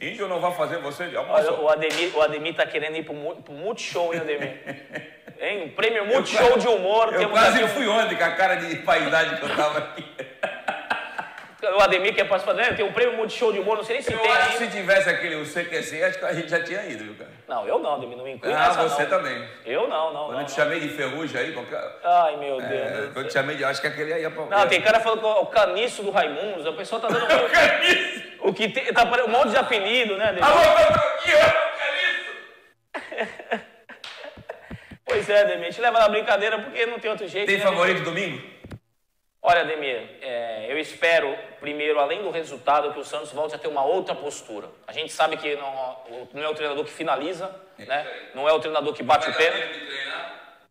Índio 0.01 0.27
não 0.27 0.41
vai 0.41 0.51
fazer 0.53 0.77
você 0.79 1.07
de 1.07 1.15
almoço. 1.15 1.39
Olha, 1.47 1.53
o 1.61 1.69
Ademir, 1.69 2.15
o 2.17 2.21
Ademir 2.21 2.53
tá 2.55 2.65
querendo 2.65 2.97
ir 2.97 3.05
pro, 3.05 3.15
pro 3.41 3.53
Multishow, 3.53 4.13
hein, 4.13 4.19
Ademir? 4.19 5.15
Hein? 5.37 5.65
Um 5.65 5.75
prêmio 5.75 6.05
Multishow 6.05 6.57
de 6.57 6.65
humor. 6.67 7.13
Eu 7.13 7.29
quase 7.29 7.61
aqui 7.61 7.67
fui 7.73 7.85
ontem 7.89 8.15
com 8.15 8.23
a 8.23 8.31
cara 8.31 8.55
de 8.55 8.73
paidade 8.77 9.35
que 9.35 9.43
eu 9.43 9.53
tava 9.53 9.79
aqui. 9.79 10.24
O 11.77 11.81
Ademir 11.81 12.13
quer 12.13 12.25
participar, 12.25 12.53
né? 12.53 12.73
Tem 12.73 12.85
um 12.85 12.91
prêmio 12.91 13.15
Multishow 13.17 13.51
de 13.51 13.59
humor, 13.59 13.77
não 13.77 13.83
sei 13.83 13.95
nem 13.95 14.03
se 14.03 14.13
Eu 14.13 14.19
tem 14.19 14.31
acho 14.31 14.57
que 14.57 14.63
ainda. 14.63 14.71
se 14.71 14.77
tivesse 14.77 15.09
aquele 15.09 15.35
o 15.35 15.45
CQC, 15.45 16.03
acho 16.03 16.19
que 16.19 16.25
a 16.25 16.33
gente 16.33 16.49
já 16.49 16.63
tinha 16.63 16.85
ido, 16.85 17.03
viu, 17.03 17.15
cara? 17.15 17.31
Não, 17.47 17.67
eu 17.67 17.79
não, 17.79 17.95
Ademir, 17.95 18.17
não 18.17 18.23
me 18.23 18.31
inclui 18.33 18.53
Ah, 18.53 18.69
você 18.73 19.03
não. 19.03 19.09
também. 19.09 19.47
Eu 19.65 19.87
não, 19.87 20.13
não, 20.13 20.25
Quando 20.25 20.33
não. 20.33 20.39
eu 20.41 20.45
te 20.45 20.51
chamei 20.53 20.79
de 20.79 20.89
ferrugem 20.89 21.39
aí, 21.41 21.53
qualquer... 21.53 21.81
Ai, 22.03 22.37
meu 22.37 22.59
É, 22.61 22.67
Deus. 22.67 23.13
quando 23.13 23.17
eu 23.25 23.27
te 23.27 23.33
chamei 23.33 23.55
de... 23.55 23.63
Acho 23.63 23.81
que 23.81 23.87
aquele 23.87 24.13
aí 24.13 24.21
ia 24.21 24.29
pra... 24.31 24.45
Não, 24.45 24.67
tem 24.67 24.81
cara 24.81 24.99
falando 24.99 25.19
que 25.21 25.25
é 25.25 25.29
o 25.29 25.45
caniço 25.47 26.03
do 26.03 26.11
Raimundos, 26.11 26.65
o 26.65 26.73
pessoal 26.73 27.01
tá 27.01 27.07
dando 27.07 27.25
Caniço! 27.49 28.23
o 28.41 28.53
que 28.53 28.69
tem, 28.69 28.85
tá 28.93 29.03
um 29.03 29.27
monte 29.29 29.49
de 29.49 29.57
apelido, 29.57 30.17
né, 30.17 30.25
Ademir? 30.29 30.43
Alô! 30.45 30.61
Caniço! 30.61 32.25
Pois 35.07 35.29
é, 35.29 35.41
Ademir, 35.41 35.67
a 35.67 35.69
gente 35.69 35.79
leva 35.81 35.99
na 35.99 36.09
brincadeira 36.09 36.59
porque 36.59 36.85
não 36.87 36.99
tem 36.99 37.09
outro 37.11 37.27
jeito. 37.27 37.45
Tem 37.47 37.57
né, 37.57 37.63
favorito 37.63 38.01
domingo? 38.03 38.41
Olha, 39.47 39.61
Ademir, 39.61 40.09
é, 40.23 40.65
eu 40.67 40.79
espero, 40.79 41.37
primeiro, 41.59 41.99
além 41.99 42.23
do 42.23 42.31
resultado, 42.31 42.91
que 42.91 42.99
o 42.99 43.05
Santos 43.05 43.31
volte 43.31 43.53
a 43.53 43.59
ter 43.59 43.67
uma 43.67 43.85
outra 43.85 44.15
postura. 44.15 44.67
A 44.87 44.91
gente 44.91 45.13
sabe 45.13 45.37
que 45.37 45.55
não, 45.55 45.97
não 46.33 46.41
é 46.41 46.49
o 46.49 46.55
treinador 46.55 46.83
que 46.83 46.89
finaliza, 46.89 47.53
né? 47.77 48.07
não 48.33 48.49
é 48.49 48.53
o 48.53 48.59
treinador 48.59 48.91
que 48.95 49.03
bate 49.03 49.29
o 49.29 49.33
pênalti, 49.35 49.87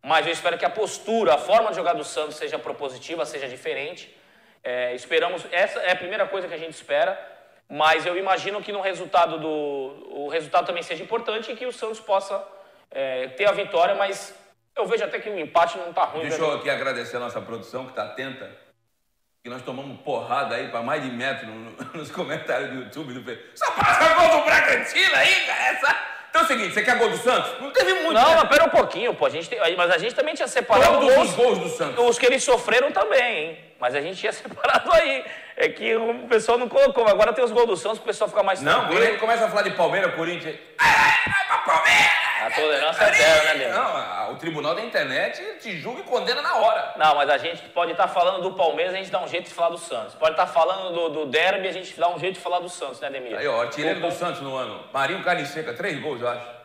mas 0.03 0.25
eu 0.25 0.33
espero 0.33 0.57
que 0.57 0.65
a 0.65 0.69
postura, 0.69 1.35
a 1.35 1.37
forma 1.37 1.69
de 1.69 1.77
jogar 1.77 1.93
do 1.93 2.03
Santos 2.03 2.35
seja 2.35 2.59
propositiva, 2.59 3.25
seja 3.25 3.47
diferente. 3.47 4.13
É, 4.61 4.93
esperamos, 4.93 5.47
essa 5.53 5.79
é 5.79 5.93
a 5.93 5.95
primeira 5.95 6.27
coisa 6.27 6.45
que 6.45 6.53
a 6.53 6.57
gente 6.57 6.73
espera, 6.73 7.17
mas 7.69 8.05
eu 8.05 8.17
imagino 8.17 8.61
que 8.61 8.73
no 8.73 8.81
resultado 8.81 9.39
do, 9.39 10.25
o 10.25 10.27
resultado 10.27 10.65
também 10.65 10.83
seja 10.83 11.01
importante 11.01 11.49
e 11.49 11.55
que 11.55 11.65
o 11.65 11.71
Santos 11.71 12.01
possa 12.01 12.45
é, 12.91 13.29
ter 13.29 13.45
a 13.45 13.53
vitória, 13.53 13.95
mas 13.95 14.37
eu 14.75 14.85
vejo 14.85 15.05
até 15.05 15.17
que 15.17 15.29
o 15.29 15.39
empate 15.39 15.77
não 15.77 15.91
está 15.91 16.03
ruim. 16.03 16.23
Deixa 16.23 16.43
eu 16.43 16.55
aqui 16.55 16.69
agradecer 16.69 17.15
a 17.15 17.21
nossa 17.21 17.39
produção 17.39 17.85
que 17.85 17.91
está 17.91 18.03
atenta. 18.03 18.64
Que 19.45 19.49
nós 19.51 19.61
tomamos 19.61 19.99
porrada 20.01 20.55
aí 20.55 20.69
para 20.69 20.81
mais 20.81 21.03
de 21.03 21.11
metro 21.11 21.45
no- 21.45 21.75
nos 21.93 22.09
comentários 22.09 22.71
do 22.71 22.75
YouTube. 22.77 23.13
Do 23.13 23.37
Só 23.53 23.69
passa 23.73 24.11
gol 24.15 24.39
do 24.39 24.43
Bragantino 24.43 25.15
aí. 25.15 25.47
Essa... 25.69 25.95
Então 26.31 26.41
é 26.41 26.45
o 26.45 26.47
seguinte, 26.47 26.73
você 26.73 26.81
quer 26.81 26.97
gol 26.97 27.11
do 27.11 27.17
Santos? 27.17 27.61
Não 27.61 27.69
teve 27.69 27.93
muito. 27.93 28.13
Não, 28.13 28.27
né? 28.31 28.35
mas 28.37 28.49
pera 28.49 28.63
um 28.65 28.69
pouquinho, 28.69 29.13
pô. 29.13 29.27
A 29.27 29.29
gente 29.29 29.47
tem- 29.47 29.59
mas 29.77 29.91
a 29.91 29.99
gente 29.99 30.15
também 30.15 30.33
tinha 30.33 30.47
separado 30.47 30.93
Todos 30.99 31.13
gols, 31.15 31.29
os 31.29 31.35
gols 31.35 31.59
do 31.59 31.69
Santos. 31.69 32.03
os 32.09 32.17
que 32.17 32.25
eles 32.25 32.43
sofreram 32.43 32.91
também, 32.91 33.37
hein? 33.49 33.59
Mas 33.79 33.93
a 33.93 34.01
gente 34.01 34.17
tinha 34.19 34.33
separado 34.33 34.91
aí. 34.91 35.23
É 35.55 35.69
que 35.69 35.95
o 35.95 36.27
pessoal 36.27 36.57
não 36.57 36.67
colocou. 36.67 37.07
Agora 37.07 37.31
tem 37.31 37.45
os 37.45 37.51
gols 37.51 37.67
do 37.67 37.77
Santos, 37.77 37.99
o 37.99 38.01
pessoal 38.01 38.27
fica 38.27 38.41
mais 38.41 38.63
Não, 38.63 38.73
quando 38.73 38.85
tranquilo. 38.87 39.09
ele 39.11 39.17
começa 39.19 39.45
a 39.45 39.49
falar 39.49 39.61
de 39.61 39.71
Palmeiras, 39.75 40.15
Corinthians. 40.15 40.55
Ai, 40.79 40.89
ai, 40.89 41.31
vai 41.31 41.45
pra 41.45 41.57
Palmeiras! 41.59 42.11
A 42.41 42.44
tolerância 42.55 43.03
é 43.03 43.13
zero, 43.13 43.45
né, 43.45 43.53
Demi? 43.55 43.71
Não, 43.73 44.33
o 44.33 44.35
tribunal 44.37 44.73
da 44.75 44.81
internet 44.81 45.59
te 45.59 45.77
julga 45.79 46.01
e 46.01 46.03
condena 46.03 46.41
na 46.41 46.55
hora. 46.57 46.93
Não, 46.97 47.15
mas 47.15 47.29
a 47.29 47.37
gente 47.37 47.61
pode 47.69 47.91
estar 47.91 48.07
falando 48.07 48.41
do 48.41 48.53
Palmeiras, 48.55 48.93
a 48.93 48.97
gente 48.97 49.11
dá 49.11 49.21
um 49.21 49.27
jeito 49.27 49.47
de 49.47 49.53
falar 49.53 49.69
do 49.69 49.77
Santos. 49.77 50.15
Pode 50.15 50.31
estar 50.31 50.47
falando 50.47 50.93
do, 50.93 51.09
do 51.09 51.25
Derby, 51.27 51.67
a 51.67 51.71
gente 51.71 51.99
dá 51.99 52.09
um 52.09 52.17
jeito 52.19 52.35
de 52.35 52.39
falar 52.41 52.59
do 52.59 52.69
Santos, 52.69 52.99
né, 52.99 53.09
Demir? 53.09 53.37
Aí, 53.37 53.47
ó, 53.47 53.61
artilheiro 53.61 53.99
do 53.99 54.11
Santos 54.11 54.41
no 54.41 54.55
ano. 54.55 54.83
Marinho 54.93 55.23
Carne 55.23 55.45
Seca, 55.45 55.73
três 55.73 55.99
gols, 56.01 56.21
eu 56.21 56.27
acho. 56.29 56.55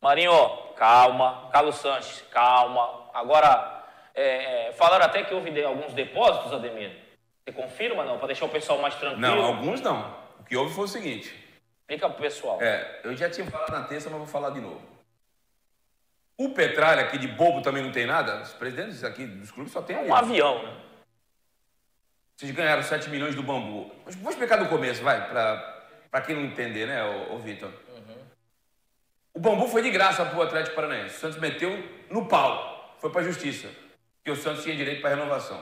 Marinho, 0.00 0.48
calma. 0.76 1.48
Carlos 1.52 1.76
Sanches, 1.76 2.22
calma. 2.30 3.04
Agora, 3.14 3.82
é, 4.14 4.68
é, 4.68 4.72
falaram 4.72 5.04
até 5.06 5.22
que 5.22 5.32
houve 5.34 5.50
de- 5.50 5.64
alguns 5.64 5.92
depósitos, 5.94 6.52
Ademir. 6.52 6.90
Você 7.44 7.52
confirma, 7.52 8.04
não? 8.04 8.18
Para 8.18 8.28
deixar 8.28 8.44
o 8.46 8.48
pessoal 8.50 8.78
mais 8.78 8.94
tranquilo. 8.94 9.20
Não, 9.20 9.44
alguns 9.44 9.80
não. 9.80 10.14
O 10.40 10.44
que 10.44 10.56
houve 10.56 10.74
foi 10.74 10.84
o 10.84 10.88
seguinte. 10.88 11.34
Explica 11.80 12.08
pro 12.08 12.22
pessoal. 12.22 12.58
É, 12.62 13.00
eu 13.04 13.14
já 13.16 13.28
tinha 13.28 13.46
falado 13.50 13.70
na 13.70 13.82
terça, 13.84 14.08
mas 14.08 14.18
vou 14.18 14.26
falar 14.26 14.50
de 14.50 14.60
novo. 14.60 14.80
O 16.36 16.50
Petralha, 16.50 17.02
aqui 17.02 17.16
de 17.16 17.28
bobo 17.28 17.62
também 17.62 17.82
não 17.82 17.92
tem 17.92 18.06
nada. 18.06 18.42
Os 18.42 18.52
presidentes 18.52 19.04
aqui 19.04 19.24
dos 19.26 19.50
clubes 19.50 19.72
só 19.72 19.80
tem 19.80 19.96
ali. 19.96 20.08
Um 20.08 20.14
avião, 20.14 20.62
né? 20.62 20.76
Vocês 22.36 22.50
ganharam 22.50 22.82
7 22.82 23.08
milhões 23.10 23.34
do 23.34 23.42
bambu. 23.42 23.92
Mas 24.04 24.16
Vou 24.16 24.30
explicar 24.30 24.56
do 24.56 24.68
começo, 24.68 25.02
vai, 25.02 25.28
pra, 25.28 25.86
pra 26.10 26.20
quem 26.20 26.34
não 26.34 26.42
entender, 26.42 26.86
né, 26.86 27.04
ô, 27.04 27.34
ô 27.34 27.38
Vitor? 27.38 27.72
O 29.32 29.40
bambu 29.40 29.66
foi 29.66 29.82
de 29.82 29.90
graça 29.90 30.24
pro 30.24 30.42
Atlético 30.42 30.76
Paranaense. 30.76 31.16
O 31.16 31.18
Santos 31.18 31.38
meteu 31.38 31.70
no 32.10 32.26
pau. 32.26 32.94
Foi 32.98 33.10
pra 33.10 33.22
justiça. 33.22 33.68
Porque 34.16 34.30
o 34.30 34.36
Santos 34.36 34.62
tinha 34.62 34.76
direito 34.76 35.00
pra 35.00 35.10
renovação. 35.10 35.60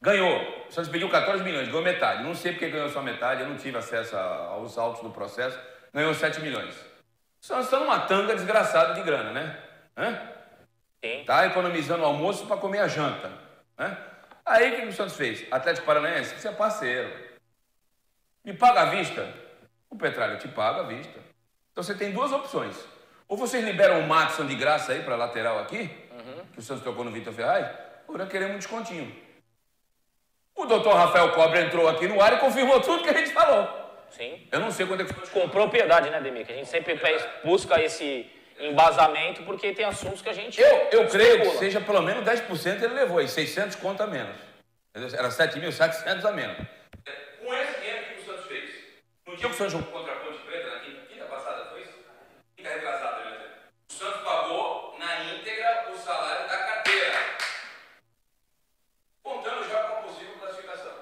Ganhou. 0.00 0.66
O 0.68 0.72
Santos 0.72 0.90
pediu 0.90 1.08
14 1.08 1.42
milhões, 1.42 1.66
ganhou 1.66 1.82
metade. 1.82 2.22
Não 2.22 2.34
sei 2.34 2.52
porque 2.52 2.70
ganhou 2.70 2.88
só 2.88 3.02
metade, 3.02 3.42
eu 3.42 3.48
não 3.48 3.56
tive 3.56 3.76
acesso 3.76 4.16
aos 4.16 4.78
autos 4.78 5.02
do 5.02 5.10
processo. 5.10 5.58
Ganhou 5.92 6.14
7 6.14 6.40
milhões. 6.40 6.74
O 7.42 7.46
Santos 7.46 7.64
está 7.66 7.80
numa 7.80 7.98
tanga 8.00 8.34
desgraçada 8.34 8.94
de 8.94 9.02
grana, 9.02 9.32
né? 9.32 9.58
Hã? 9.96 10.20
Sim. 11.04 11.24
Tá 11.24 11.46
economizando 11.46 12.02
o 12.02 12.06
almoço 12.06 12.46
para 12.46 12.56
comer 12.56 12.80
a 12.80 12.88
janta. 12.88 13.30
Né? 13.78 13.96
Aí 14.44 14.72
o 14.72 14.76
que 14.76 14.86
o 14.86 14.92
Santos 14.92 15.16
fez? 15.16 15.46
Atlético 15.50 15.86
Paranaense, 15.86 16.34
você 16.34 16.48
é 16.48 16.52
parceiro. 16.52 17.10
Me 18.44 18.52
paga 18.54 18.82
à 18.82 18.84
vista? 18.86 19.32
O 19.88 19.96
Petralha 19.96 20.36
te 20.36 20.48
paga 20.48 20.80
à 20.80 20.84
vista. 20.84 21.18
Então 21.72 21.82
você 21.82 21.94
tem 21.94 22.12
duas 22.12 22.32
opções. 22.32 22.76
Ou 23.28 23.36
vocês 23.36 23.64
liberam 23.64 24.00
o 24.00 24.08
Matson 24.08 24.46
de 24.46 24.54
graça 24.54 24.92
aí 24.92 25.02
para 25.02 25.14
lateral 25.14 25.58
aqui, 25.60 25.88
que 26.52 26.58
o 26.58 26.62
Santos 26.62 26.82
tocou 26.82 27.04
no 27.04 27.12
Vitor 27.12 27.32
Ferraz, 27.32 27.68
ou 28.08 28.18
nós 28.18 28.28
queremos 28.28 28.56
um 28.56 28.58
descontinho. 28.58 29.14
O 30.54 30.66
doutor 30.66 30.94
Rafael 30.94 31.30
Cobre 31.32 31.60
entrou 31.60 31.88
aqui 31.88 32.08
no 32.08 32.20
ar 32.20 32.32
e 32.32 32.38
confirmou 32.38 32.80
tudo 32.80 33.04
que 33.04 33.08
a 33.08 33.16
gente 33.16 33.32
falou. 33.32 33.68
Sim. 34.10 34.46
Eu 34.50 34.60
não 34.60 34.70
sei 34.70 34.84
quando 34.84 35.02
é 35.02 35.04
que 35.04 35.14
foi. 35.14 35.26
Com 35.28 35.48
propriedade, 35.48 36.10
né, 36.10 36.20
Demir? 36.20 36.44
Que 36.44 36.52
a 36.52 36.56
gente 36.56 36.68
sempre 36.68 37.00
busca 37.44 37.80
esse 37.80 38.28
embasamento 38.60 39.42
porque 39.42 39.72
tem 39.72 39.84
assuntos 39.84 40.22
que 40.22 40.28
a 40.28 40.32
gente. 40.32 40.60
Eu, 40.60 40.88
eu 40.92 41.08
creio 41.08 41.42
que 41.42 41.58
seja 41.58 41.80
pelo 41.80 42.02
menos 42.02 42.24
10% 42.24 42.82
ele 42.82 42.94
levou 42.94 43.18
aí, 43.18 43.28
600 43.28 43.76
conto 43.76 44.02
a 44.02 44.06
menos. 44.06 44.36
Era 44.94 45.28
7.700 45.28 46.24
a 46.24 46.32
menos. 46.32 46.56
Com 47.38 47.54
esse 47.54 47.80
dinheiro 47.80 48.04
que 48.06 48.20
o 48.20 48.24
Santos 48.24 48.46
fez, 48.46 48.70
no 49.26 49.36
dia 49.36 49.48
que 49.48 49.54
o 49.54 49.56
Santos 49.56 49.72
jogou 49.72 49.92
contra 49.92 50.14
a 50.14 50.16
Ponte 50.16 50.38
Preta, 50.40 50.70
na 50.70 50.80
quinta, 50.80 51.00
quinta 51.06 51.24
passada, 51.26 51.70
foi 51.70 51.82
isso? 51.82 51.94
Quinta 52.56 52.70
retrasada, 52.70 53.22
quer 53.22 53.30
dizer. 53.30 53.50
O 53.88 53.92
Santos 53.92 54.20
pagou 54.22 54.96
na 54.98 55.24
íntegra 55.24 55.90
o 55.92 55.96
salário 55.96 56.48
da 56.48 56.56
carteira. 56.56 57.18
Contando 59.22 59.68
já 59.68 59.84
com 59.84 59.96
a 59.98 60.02
possível 60.02 60.34
classificação. 60.38 60.92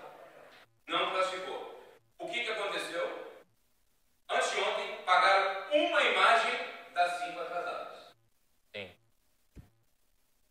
Não 0.87 1.11
classificou. 1.11 1.83
O 2.19 2.29
que, 2.29 2.45
que 2.45 2.51
aconteceu? 2.51 3.29
Anteontem, 4.31 4.99
pagaram 5.07 5.63
uma 5.73 6.03
imagem 6.03 6.53
das 6.95 7.13
cinco 7.21 7.41
atrasadas. 7.41 8.15
Sim. 8.75 8.91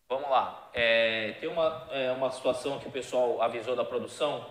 Vamos 0.10 0.30
lá. 0.30 0.70
É, 0.74 1.34
tem 1.40 1.50
uma, 1.68 1.88
é, 1.92 2.12
uma 2.12 2.32
situação 2.32 2.80
que 2.80 2.88
o 2.88 2.92
pessoal 2.92 3.42
avisou 3.42 3.76
da 3.76 3.84
produção, 3.84 4.46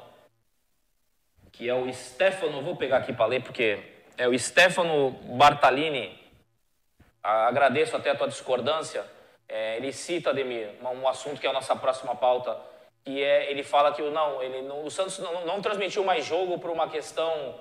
que 1.53 1.69
é 1.69 1.75
o 1.75 1.93
Stefano, 1.93 2.63
vou 2.63 2.77
pegar 2.77 2.99
aqui 2.99 3.13
para 3.13 3.27
ler, 3.27 3.43
porque 3.43 3.79
é 4.17 4.29
o 4.29 4.39
Stefano 4.39 5.11
Bartalini. 5.37 6.19
Agradeço 7.23 7.97
até 7.97 8.11
a 8.11 8.15
tua 8.15 8.29
discordância. 8.29 9.05
É, 9.49 9.77
ele 9.77 9.93
cita, 9.93 10.31
Ademir, 10.31 10.71
um, 10.83 11.09
assunto 11.09 11.41
que 11.41 11.47
é 11.47 11.51
a 11.51 11.53
nossa 11.53 11.75
próxima 11.75 12.15
pauta, 12.15 12.57
que 13.05 13.23
é, 13.23 13.51
ele 13.51 13.63
fala 13.63 13.93
que 13.93 14.03
o- 14.03 14.11
não, 14.11 14.43
ele 14.43 14.63
não, 14.63 14.85
o 14.85 14.91
Santos 14.91 15.19
não, 15.19 15.45
não 15.47 15.63
transmitiu 15.63 16.05
mais 16.05 16.25
jogo 16.25 16.59
por 16.59 16.71
uma 16.71 16.89
questão 16.89 17.55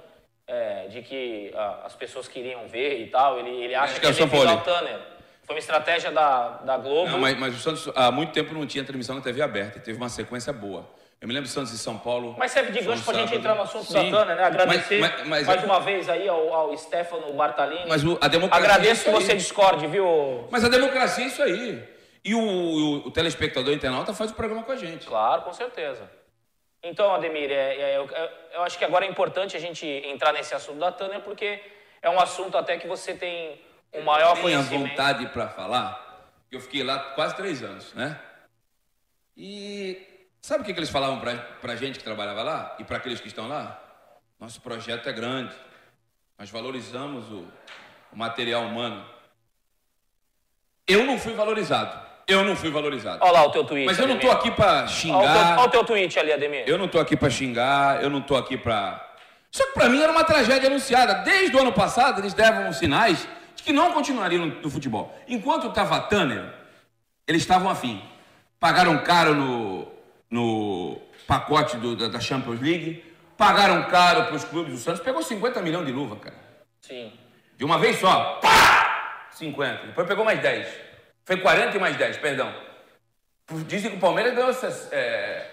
é, 0.48 0.88
de 0.88 1.02
que 1.02 1.52
ah, 1.56 1.82
as 1.86 1.96
pessoas 1.96 2.28
queriam 2.28 2.68
ver 2.68 3.00
e 3.02 3.10
tal. 3.10 3.40
Ele, 3.40 3.64
ele 3.64 3.76
acha 3.76 3.94
que, 4.00 4.02
que 4.02 4.22
é 4.26 4.26
o 4.54 4.62
Tanner. 4.62 5.15
Foi 5.46 5.56
uma 5.56 5.60
estratégia 5.60 6.12
da, 6.12 6.50
da 6.66 6.78
Globo. 6.78 7.12
Não, 7.12 7.20
mas, 7.20 7.38
mas 7.38 7.56
o 7.56 7.60
Santos 7.60 7.90
há 7.96 8.12
muito 8.12 8.32
tempo 8.34 8.54
não 8.54 8.66
tinha 8.66 8.84
transmissão 8.84 9.16
na 9.16 9.22
TV 9.22 9.42
aberta. 9.42 9.80
Teve 9.80 9.98
uma 9.98 10.10
sequência 10.10 10.52
boa. 10.52 10.90
Eu 11.22 11.28
me 11.28 11.34
lembro 11.34 11.48
do 11.48 11.52
Santos 11.54 11.72
e 11.72 11.78
São 11.78 11.98
Paulo. 11.98 12.36
Mas 12.38 12.52
serve 12.52 12.72
de 12.72 12.82
gancho 12.82 13.04
para 13.04 13.18
a 13.18 13.22
gente 13.22 13.36
entrar 13.36 13.56
no 13.56 13.62
assunto 13.62 13.86
Sim. 13.86 14.12
da 14.12 14.18
Tânia, 14.20 14.36
né? 14.36 14.44
Agradecer 14.44 15.00
Mas, 15.00 15.12
mas, 15.20 15.28
mas, 15.28 15.48
mais 15.48 15.64
uma 15.64 15.80
vez 15.80 16.10
aí 16.10 16.28
ao, 16.28 16.54
ao 16.54 16.78
Stefano 16.78 17.32
Bartalini. 17.34 17.86
mas 17.88 18.04
o- 18.04 18.18
a 18.22 18.28
democracia. 18.28 18.66
Agradeço 18.66 19.02
é 19.10 19.14
que 19.14 19.20
você 19.22 19.36
discorde, 19.36 19.88
viu? 19.88 20.48
Mas 20.52 20.64
a 20.66 20.68
democracia 20.70 21.24
é 21.24 21.28
isso 21.28 21.42
aí. 21.42 21.84
E 22.24 22.34
o, 22.36 22.40
o- 22.40 23.08
o 23.08 23.12
telespectador 23.12 23.74
internauta 23.74 24.14
faz 24.14 24.32
o 24.32 24.34
programa 24.36 24.64
com 24.64 24.72
a 24.72 24.76
gente. 24.76 25.06
Claro, 25.08 25.44
com 25.44 25.54
certeza. 25.54 26.10
Então, 26.84 27.14
Ademir, 27.16 27.50
é, 27.52 27.76
é, 27.94 27.98
eu, 27.98 28.08
eu 28.54 28.62
acho 28.64 28.78
que 28.78 28.86
agora 28.86 29.06
é 29.06 29.10
importante 29.10 29.56
a 29.56 29.60
gente 29.60 29.86
entrar 29.88 30.34
nesse 30.34 30.54
assunto 30.54 30.80
da 30.80 30.92
Tânia, 30.92 31.20
porque 31.20 31.60
é 32.02 32.10
um 32.10 32.20
assunto 32.20 32.58
até 32.58 32.78
que 32.78 32.88
você 32.88 33.14
tem 33.16 33.60
um 33.98 34.04
maior 34.04 34.40
conhecimento. 34.42 34.90
vontade 34.90 35.26
para 35.28 35.48
falar. 35.50 36.04
Eu 36.52 36.60
fiquei 36.60 36.84
lá 36.84 37.00
quase 37.16 37.36
três 37.36 37.64
anos, 37.64 37.94
né? 37.94 38.20
E 39.38 40.02
sabe 40.42 40.62
o 40.62 40.66
que, 40.66 40.74
que 40.74 40.80
eles 40.80 40.90
falavam 40.90 41.20
pra, 41.20 41.36
pra 41.36 41.76
gente 41.76 41.98
que 42.00 42.06
trabalhava 42.06 42.44
lá? 42.44 42.76
E 42.80 42.84
para 42.84 42.98
aqueles 42.98 43.20
que 43.20 43.28
estão 43.28 43.48
lá? 43.48 43.80
Nosso 44.40 44.62
projeto 44.62 45.08
é 45.10 45.14
grande. 45.14 45.54
Nós 46.38 46.50
valorizamos 46.50 47.30
o, 47.32 47.46
o 48.12 48.18
material 48.18 48.64
humano. 48.64 49.06
Eu 50.88 51.06
não 51.06 51.18
fui 51.18 51.34
valorizado. 51.34 52.00
Eu 52.28 52.44
não 52.44 52.56
fui 52.56 52.70
valorizado. 52.72 53.20
Olha 53.22 53.32
lá 53.32 53.46
o 53.46 53.52
teu 53.52 53.64
tweet. 53.64 53.86
Mas 53.86 54.00
eu 54.00 54.08
não 54.08 54.16
Ademir. 54.16 54.36
aqui 54.36 54.52
pra 54.52 54.66
Olha 54.68 54.84
o, 54.84 54.88
teu, 54.88 54.96
xingar. 54.96 55.58
olha 55.58 55.68
o 55.68 55.70
teu 55.70 55.84
tweet 55.84 56.20
ali, 56.20 56.34
Ademir. 56.34 56.64
Eu 56.68 56.78
não 56.78 56.88
tô 56.88 57.00
aqui 57.00 57.16
pra 57.16 57.30
xingar, 57.30 58.02
eu 58.04 58.10
não 58.10 58.22
tô 58.22 58.36
aqui 58.36 58.58
pra. 58.58 59.02
Só 59.52 59.66
que 59.68 59.74
pra 59.74 59.88
mim 59.90 60.02
era 60.02 60.12
uma 60.12 60.24
tragédia 60.24 60.68
anunciada. 60.68 61.14
Desde 61.24 61.56
o 61.56 61.60
ano 61.60 61.72
passado 61.72 62.20
eles 62.22 62.34
davam 62.34 62.72
sinais 62.74 63.28
que 63.66 63.74
não 63.74 63.92
continuariam 63.94 64.46
no, 64.46 64.62
no 64.62 64.70
futebol. 64.70 65.14
Enquanto 65.28 65.74
tava 65.74 66.00
Tanner, 66.02 66.54
eles 67.28 67.42
estavam 67.42 67.68
afim. 67.70 68.02
Pagaram 68.60 69.04
caro 69.04 69.34
no, 69.34 69.92
no 70.30 71.02
pacote 71.28 71.76
do- 71.78 71.96
da, 71.96 72.08
da 72.08 72.20
Champions 72.20 72.62
League, 72.62 73.04
pagaram 73.36 73.90
caro 73.90 74.26
pros 74.28 74.44
clubes 74.44 74.72
do 74.74 74.78
Santos, 74.80 75.02
pegou 75.02 75.24
50 75.24 75.62
milhões 75.64 75.86
de 75.88 75.92
luva, 75.92 76.16
cara. 76.18 76.36
Sim. 76.80 77.12
De 77.58 77.66
uma 77.66 77.80
vez 77.80 78.00
só. 78.00 78.36
Pá! 78.40 79.28
50. 79.32 79.88
Depois 79.88 80.08
pegou 80.08 80.24
mais 80.24 80.40
10. 80.40 80.68
Foi 81.26 81.38
40 81.38 81.76
e 81.76 81.80
mais 81.80 81.98
10, 81.98 82.18
perdão. 82.18 82.54
Dizem 83.68 83.92
que 83.92 83.98
o 83.98 84.00
Palmeiras 84.00 84.36
ganhou. 84.36 84.52
É, 84.92 85.50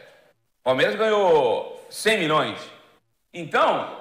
Palmeiras 0.63 0.95
ganhou 0.97 1.87
100 1.91 2.19
milhões. 2.19 2.61
Então, 3.33 4.01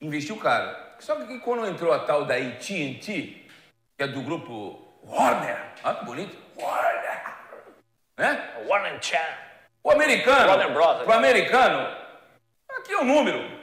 investiu 0.00 0.36
caro. 0.36 0.85
Só 0.98 1.14
que 1.16 1.38
quando 1.40 1.66
entrou 1.66 1.92
a 1.92 2.00
tal 2.00 2.24
da 2.24 2.34
AT&T, 2.34 3.00
que 3.96 4.02
é 4.02 4.06
do 4.06 4.22
grupo 4.22 5.00
Warner, 5.04 5.56
olha 5.84 5.94
que 5.96 6.04
bonito, 6.04 6.36
Warner, 6.56 7.22
né? 8.16 8.54
Warner 8.66 9.02
Chan. 9.02 9.18
O 9.82 9.90
americano, 9.90 10.48
Warner 10.48 11.04
pro 11.04 11.12
americano, 11.12 11.96
aqui 12.78 12.92
é 12.92 12.98
o 12.98 13.04
número. 13.04 13.56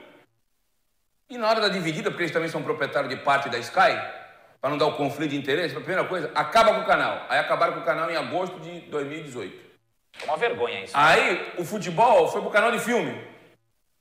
E 1.29 1.38
na 1.38 1.49
hora 1.49 1.61
da 1.61 1.69
dividida, 1.69 2.09
porque 2.09 2.23
eles 2.23 2.34
também 2.34 2.49
são 2.49 2.63
proprietários 2.63 3.13
de 3.13 3.21
parte 3.23 3.49
da 3.49 3.57
Sky, 3.57 3.97
para 4.61 4.69
não 4.69 4.77
dar 4.77 4.86
o 4.86 4.95
conflito 4.95 5.31
de 5.31 5.38
interesse, 5.38 5.75
a 5.75 5.79
primeira 5.79 6.05
coisa, 6.05 6.31
acaba 6.34 6.73
com 6.73 6.81
o 6.81 6.86
canal. 6.86 7.25
Aí 7.27 7.39
acabaram 7.39 7.73
com 7.73 7.79
o 7.81 7.86
canal 7.86 8.09
em 8.09 8.15
agosto 8.15 8.59
de 8.59 8.79
2018. 8.81 9.61
É 10.21 10.25
uma 10.25 10.38
vergonha 10.38 10.84
isso. 10.84 10.93
Aí 10.95 11.53
o 11.57 11.65
futebol 11.65 12.29
foi 12.29 12.39
pro 12.39 12.49
canal 12.49 12.71
de 12.71 12.79
filme. 12.79 13.21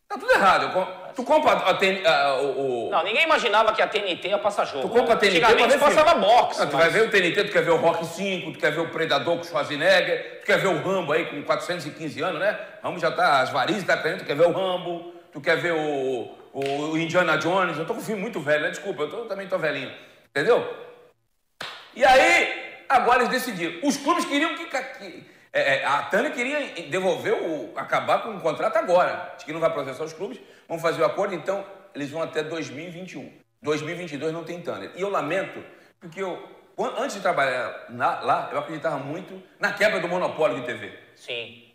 Tá 0.09 0.19
tudo 0.19 0.31
errado. 0.31 0.65
Eu 0.65 0.71
Tu 1.15 1.23
compra 1.25 1.53
a, 1.53 1.75
ten- 1.75 2.07
a- 2.07 2.35
o, 2.41 2.87
o- 2.87 2.91
Não, 2.91 3.05
ninguém 3.05 3.25
imaginava 3.25 3.73
que 3.73 3.83
a 3.83 3.87
TNT 3.87 4.29
ia 4.29 4.39
passar 4.39 4.65
jogo. 4.65 4.89
Tu 4.89 4.89
compra 4.89 5.15
a 5.15 5.17
TNT 5.17 5.41
pra 5.41 5.67
ver 5.67 5.79
passava 5.79 6.15
boxe. 6.15 6.63
Ah, 6.63 6.67
tu 6.67 6.73
mas- 6.77 6.83
vai 6.83 6.91
ver 6.91 7.09
o 7.09 7.11
TNT, 7.11 7.45
tu 7.45 7.53
quer 7.53 7.63
ver 7.63 7.71
o 7.71 7.77
Rock 7.77 8.05
5, 8.07 8.53
tu 8.53 8.59
quer 8.59 8.73
ver 8.73 8.81
o 8.81 8.89
Predador 8.89 9.37
com 9.37 9.43
o 9.43 9.45
Schwarzenegger, 9.45 10.41
tu 10.41 10.47
quer 10.47 10.59
ver 10.59 10.69
o 10.69 10.83
Rambo 10.83 11.13
aí 11.13 11.27
com 11.27 11.43
415 11.43 12.21
anos, 12.23 12.41
né? 12.41 12.59
Rambo 12.83 12.99
já 12.99 13.11
tá, 13.11 13.41
as 13.41 13.51
varizes 13.51 13.85
tá 13.85 13.97
caindo, 13.97 14.21
tu 14.21 14.25
quer 14.25 14.37
ver 14.37 14.47
o 14.47 14.53
Rambo, 14.53 15.13
tu 15.33 15.41
quer 15.41 15.57
ver 15.57 15.73
o, 15.73 16.31
o, 16.53 16.97
Indiana 16.99 17.37
Jones. 17.37 17.77
Eu 17.79 17.85
tô 17.87 17.95
com 17.95 18.01
um 18.01 18.05
filme 18.05 18.21
muito 18.23 18.41
velho, 18.41 18.63
né? 18.63 18.71
Desculpa, 18.71 19.03
eu 19.03 19.11
tô- 19.11 19.25
também 19.27 19.47
tô 19.47 19.59
velhinho. 19.59 19.93
Entendeu? 20.31 20.67
E 21.95 22.05
aí, 22.05 22.73
agora 22.89 23.21
eles 23.23 23.29
decidiram. 23.31 23.87
Os 23.87 23.97
clubes 23.99 24.25
queriam 24.25 24.55
que. 24.55 24.65
que- 24.65 25.32
é, 25.53 25.77
é, 25.77 25.85
a 25.85 26.03
Tânia 26.05 26.31
queria 26.31 26.89
devolver 26.89 27.35
o. 27.35 27.73
acabar 27.77 28.23
com 28.23 28.31
o 28.37 28.41
contrato 28.41 28.77
agora. 28.77 29.33
Diz 29.37 29.45
que 29.45 29.53
não 29.53 29.61
vai 29.61 29.71
processar 29.73 30.05
os 30.05 30.13
clubes, 30.13 30.41
vão 30.69 30.79
fazer 30.79 31.03
o 31.03 31.05
acordo, 31.05 31.35
então 31.35 31.65
eles 31.95 32.11
vão 32.11 32.23
até 32.23 32.43
2021. 32.43 33.33
2022 33.63 34.33
não 34.33 34.45
tem 34.45 34.61
Tânia. 34.63 34.91
E 34.97 35.01
eu 35.01 35.09
lamento, 35.09 35.63
porque 36.01 36.23
eu, 36.23 36.43
antes 36.99 37.17
de 37.17 37.23
trabalhar 37.23 37.87
na- 37.91 38.21
lá, 38.21 38.49
eu 38.51 38.59
acreditava 38.59 38.97
muito 38.99 39.41
na 39.61 39.73
quebra 39.73 40.01
do 40.01 40.09
monopólio 40.09 40.61
de 40.61 40.67
TV. 40.67 40.99
Sim. 41.15 41.69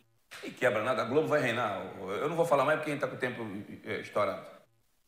E 0.43 0.51
quebra 0.51 0.83
nada, 0.83 1.03
a 1.03 1.05
Globo 1.05 1.27
vai 1.27 1.39
reinar. 1.39 1.81
Eu 1.99 2.27
não 2.27 2.35
vou 2.35 2.45
falar 2.45 2.65
mais 2.65 2.79
porque 2.79 2.91
a 2.91 2.93
gente 2.93 3.03
está 3.03 3.07
com 3.07 3.15
o 3.15 3.19
tempo 3.19 3.43
é, 3.89 4.01
estourado. 4.01 4.45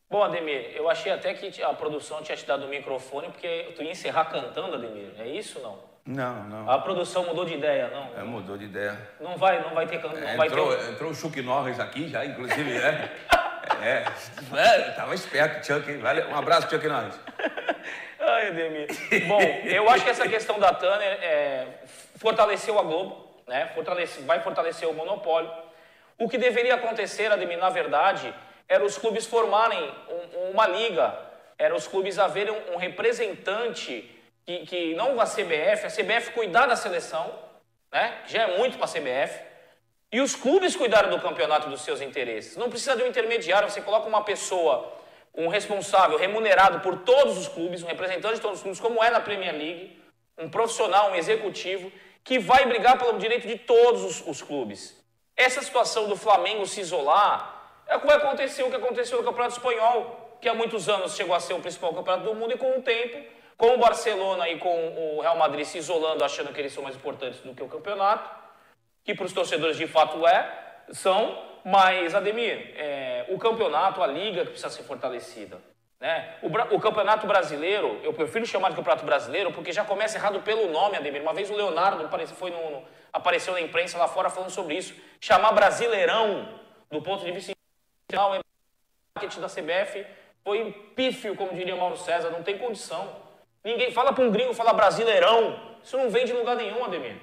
Bom, 0.10 0.24
Ademir, 0.24 0.72
eu 0.76 0.90
achei 0.90 1.12
até 1.12 1.34
que 1.34 1.62
a 1.62 1.74
produção 1.74 2.24
tinha 2.24 2.36
te 2.36 2.46
dado 2.46 2.66
o 2.66 2.70
microfone 2.70 3.28
porque 3.30 3.74
tu 3.76 3.84
ia 3.84 3.92
encerrar 3.92 4.26
cantando, 4.26 4.76
Ademir. 4.76 5.12
É 5.20 5.28
isso 5.28 5.60
ou 5.60 5.64
não? 5.66 5.89
Não, 6.10 6.44
não. 6.46 6.68
A 6.72 6.80
produção 6.80 7.24
mudou 7.24 7.46
de 7.46 7.54
ideia, 7.54 7.88
não? 7.90 8.20
É, 8.20 8.24
mudou 8.24 8.58
de 8.58 8.66
ideia. 8.66 8.98
Não 9.20 9.38
vai, 9.38 9.62
não 9.62 9.76
vai 9.76 9.86
ter 9.86 10.02
não 10.02 10.10
É, 10.18 10.36
vai 10.36 10.50
ter. 10.50 10.56
entrou, 10.56 10.74
entrou 10.90 11.12
o 11.12 11.16
Chuck 11.16 11.40
Norris 11.40 11.80
aqui 11.80 12.10
já, 12.10 12.26
inclusive, 12.26 12.78
é. 12.78 13.12
É, 13.82 14.04
é 14.58 14.92
tava 14.96 15.14
esperto, 15.14 15.64
Chuck. 15.68 15.94
Vale, 15.98 16.24
um 16.24 16.36
abraço, 16.36 16.68
Chuck 16.68 16.86
Norris. 16.88 17.14
Ai, 18.20 18.48
Ademir. 18.48 18.88
Bom, 19.28 19.40
eu 19.66 19.88
acho 19.88 20.04
que 20.04 20.10
essa 20.10 20.28
questão 20.28 20.60
da 20.60 20.74
Tanner 20.74 21.20
é, 21.22 21.68
fortaleceu 22.16 22.80
a 22.80 22.82
Globo, 22.82 23.32
né? 23.48 23.68
Fortalece, 23.76 24.22
vai 24.24 24.40
fortalecer 24.42 24.90
o 24.90 24.94
monopólio. 24.94 25.52
O 26.18 26.28
que 26.28 26.40
deveria 26.40 26.74
acontecer, 26.76 27.32
Ademir, 27.32 27.60
na 27.60 27.70
verdade, 27.70 28.34
era 28.68 28.84
os 28.84 28.98
clubes 28.98 29.28
formarem 29.28 29.94
um- 30.10 30.50
uma 30.50 30.66
liga, 30.66 31.16
era 31.58 31.76
os 31.76 31.88
clubes 31.88 32.18
haverem 32.18 32.52
um, 32.52 32.74
um 32.74 32.78
representante 32.78 34.19
que, 34.50 34.66
que 34.66 34.96
não 34.96 35.20
a 35.22 35.26
CBF, 35.26 35.86
a 35.86 35.92
CBF 35.92 36.32
cuidar 36.32 36.66
da 36.66 36.76
seleção, 36.76 37.32
né? 37.92 38.22
Que 38.26 38.34
já 38.34 38.44
é 38.44 38.58
muito 38.58 38.78
para 38.78 38.86
a 38.86 38.90
CBF. 38.90 39.44
E 40.12 40.20
os 40.22 40.36
clubes 40.36 40.76
cuidaram 40.76 41.12
do 41.12 41.22
campeonato 41.22 41.70
dos 41.70 41.82
seus 41.82 42.02
interesses. 42.02 42.58
Não 42.58 42.68
precisa 42.68 42.96
de 42.96 43.04
um 43.04 43.08
intermediário, 43.08 43.70
você 43.70 43.80
coloca 43.80 44.08
uma 44.08 44.24
pessoa, 44.24 44.92
um 45.36 45.50
responsável, 45.50 46.18
remunerado 46.18 46.80
por 46.80 46.98
todos 47.02 47.38
os 47.38 47.48
clubes, 47.48 47.84
um 47.84 47.86
representante 47.86 48.36
de 48.36 48.42
todos 48.42 48.58
os 48.58 48.64
clubes, 48.64 48.80
como 48.80 49.04
é 49.04 49.12
na 49.12 49.20
Premier 49.20 49.54
League, 49.54 50.02
um 50.36 50.50
profissional, 50.50 51.12
um 51.12 51.16
executivo, 51.16 51.92
que 52.24 52.40
vai 52.40 52.66
brigar 52.66 52.98
pelo 52.98 53.20
direito 53.20 53.48
de 53.48 53.56
todos 53.56 54.04
os, 54.04 54.28
os 54.28 54.42
clubes. 54.42 54.98
Essa 55.38 55.62
situação 55.62 56.08
do 56.08 56.16
Flamengo 56.16 56.66
se 56.66 56.82
isolar 56.82 57.84
é 57.86 57.96
o 57.96 58.00
que 58.00 58.08
vai 58.08 58.16
acontecer, 58.16 58.64
o 58.64 58.70
que 58.72 58.78
aconteceu 58.78 59.20
no 59.20 59.24
Campeonato 59.24 59.54
Espanhol, 59.58 60.38
que 60.42 60.50
há 60.50 60.56
muitos 60.56 60.90
anos 60.90 61.16
chegou 61.16 61.36
a 61.36 61.40
ser 61.40 61.54
o 61.54 61.60
principal 61.60 61.94
campeonato 61.94 62.24
do 62.24 62.34
mundo, 62.34 62.54
e 62.54 62.58
com 62.58 62.80
o 62.80 62.82
tempo, 62.82 63.39
com 63.60 63.74
o 63.74 63.78
Barcelona 63.78 64.48
e 64.48 64.58
com 64.58 65.18
o 65.18 65.20
Real 65.20 65.36
Madrid 65.38 65.66
se 65.66 65.78
isolando, 65.78 66.24
achando 66.24 66.54
que 66.54 66.62
eles 66.62 66.72
são 66.72 66.82
mais 66.82 66.96
importantes 66.96 67.42
do 67.42 67.54
que 67.54 67.62
o 67.62 67.68
campeonato, 67.68 68.32
que 69.04 69.14
para 69.14 69.26
os 69.26 69.34
torcedores 69.34 69.76
de 69.76 69.86
fato 69.86 70.26
é, 70.26 70.50
são, 70.94 71.38
mas, 71.66 72.16
Ademir, 72.16 72.74
é, 72.78 73.26
o 73.28 73.38
campeonato, 73.38 74.02
a 74.02 74.08
liga 74.08 74.44
que 74.46 74.52
precisa 74.52 74.70
ser 74.70 74.84
fortalecida. 74.84 75.58
Né? 76.00 76.36
O, 76.42 76.48
o 76.76 76.80
campeonato 76.80 77.28
brasileiro, 77.28 78.00
eu 78.02 78.14
prefiro 78.14 78.46
chamar 78.46 78.70
de 78.70 78.78
campeonato 78.78 79.06
brasileiro 79.06 79.52
porque 79.52 79.74
já 79.74 79.84
começa 79.84 80.18
errado 80.18 80.40
pelo 80.40 80.72
nome, 80.72 80.96
Ademir. 80.96 81.22
Uma 81.22 81.34
vez 81.34 81.50
o 81.52 81.54
Leonardo 81.54 82.06
apareceu, 82.06 82.38
foi 82.38 82.52
no, 82.52 82.70
no- 82.72 82.86
apareceu 83.12 83.52
na 83.52 83.60
imprensa 83.60 83.98
lá 83.98 84.08
fora 84.08 84.30
falando 84.30 84.52
sobre 84.52 84.76
isso. 84.76 84.96
Chamar 85.20 85.52
brasileirão, 85.52 86.48
do 86.90 87.02
ponto 87.02 87.26
de 87.26 87.32
vista 87.34 87.52
é 87.52 88.16
marketing 89.14 89.42
da 89.42 89.48
CBF 89.50 90.08
foi 90.46 90.72
pífio, 90.96 91.36
como 91.36 91.54
diria 91.54 91.76
Mauro 91.76 91.98
César, 91.98 92.30
não 92.30 92.42
tem 92.42 92.58
condição. 92.58 93.28
Ninguém 93.70 93.92
fala 93.92 94.12
para 94.12 94.24
um 94.24 94.32
gringo 94.32 94.56
falar 94.56 94.74
brasileirão. 94.74 95.60
Isso 95.84 95.96
não 95.96 96.10
vem 96.10 96.26
de 96.26 96.34
lugar 96.34 96.56
nenhum, 96.56 96.84
Ademir. 96.84 97.18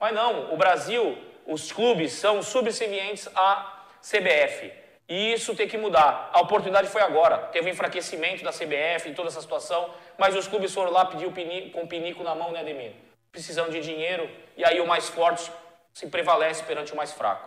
Mas 0.00 0.14
não, 0.14 0.50
o 0.54 0.56
Brasil, 0.56 1.18
os 1.46 1.70
clubes 1.70 2.12
são 2.12 2.42
subservientes 2.42 3.28
à 3.36 3.82
CBF. 4.00 4.72
E 5.06 5.34
isso 5.34 5.54
tem 5.54 5.68
que 5.68 5.76
mudar. 5.76 6.30
A 6.32 6.40
oportunidade 6.40 6.88
foi 6.88 7.02
agora. 7.02 7.36
Teve 7.52 7.68
um 7.68 7.72
enfraquecimento 7.72 8.42
da 8.42 8.50
CBF 8.50 9.10
em 9.10 9.12
toda 9.14 9.28
essa 9.28 9.42
situação, 9.42 9.90
mas 10.16 10.34
os 10.34 10.48
clubes 10.48 10.72
foram 10.72 10.90
lá 10.90 11.04
pedir 11.04 11.26
o 11.26 11.32
pinico, 11.32 11.72
com 11.72 11.82
o 11.82 11.86
pinico 11.86 12.24
na 12.24 12.34
mão, 12.34 12.50
né, 12.50 12.60
Ademir? 12.60 12.92
Precisando 13.30 13.70
de 13.70 13.82
dinheiro, 13.82 14.30
e 14.56 14.64
aí 14.64 14.80
o 14.80 14.86
mais 14.86 15.10
forte 15.10 15.52
se 15.92 16.06
prevalece 16.06 16.64
perante 16.64 16.94
o 16.94 16.96
mais 16.96 17.12
fraco. 17.12 17.46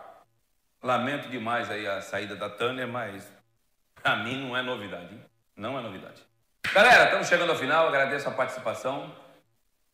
Lamento 0.83 1.27
demais 1.29 1.71
aí 1.71 1.87
a 1.87 2.01
saída 2.01 2.35
da 2.35 2.51
Tânia, 2.51 2.85
mas 2.85 3.27
pra 3.95 4.15
mim 4.15 4.45
não 4.45 4.55
é 4.55 4.61
novidade. 4.61 5.11
hein? 5.15 5.21
Não 5.55 5.79
é 5.79 5.81
novidade. 5.81 6.21
Galera, 6.73 7.05
estamos 7.05 7.27
chegando 7.27 7.51
ao 7.51 7.55
final. 7.55 7.87
Agradeço 7.87 8.27
a 8.27 8.31
participação. 8.31 9.11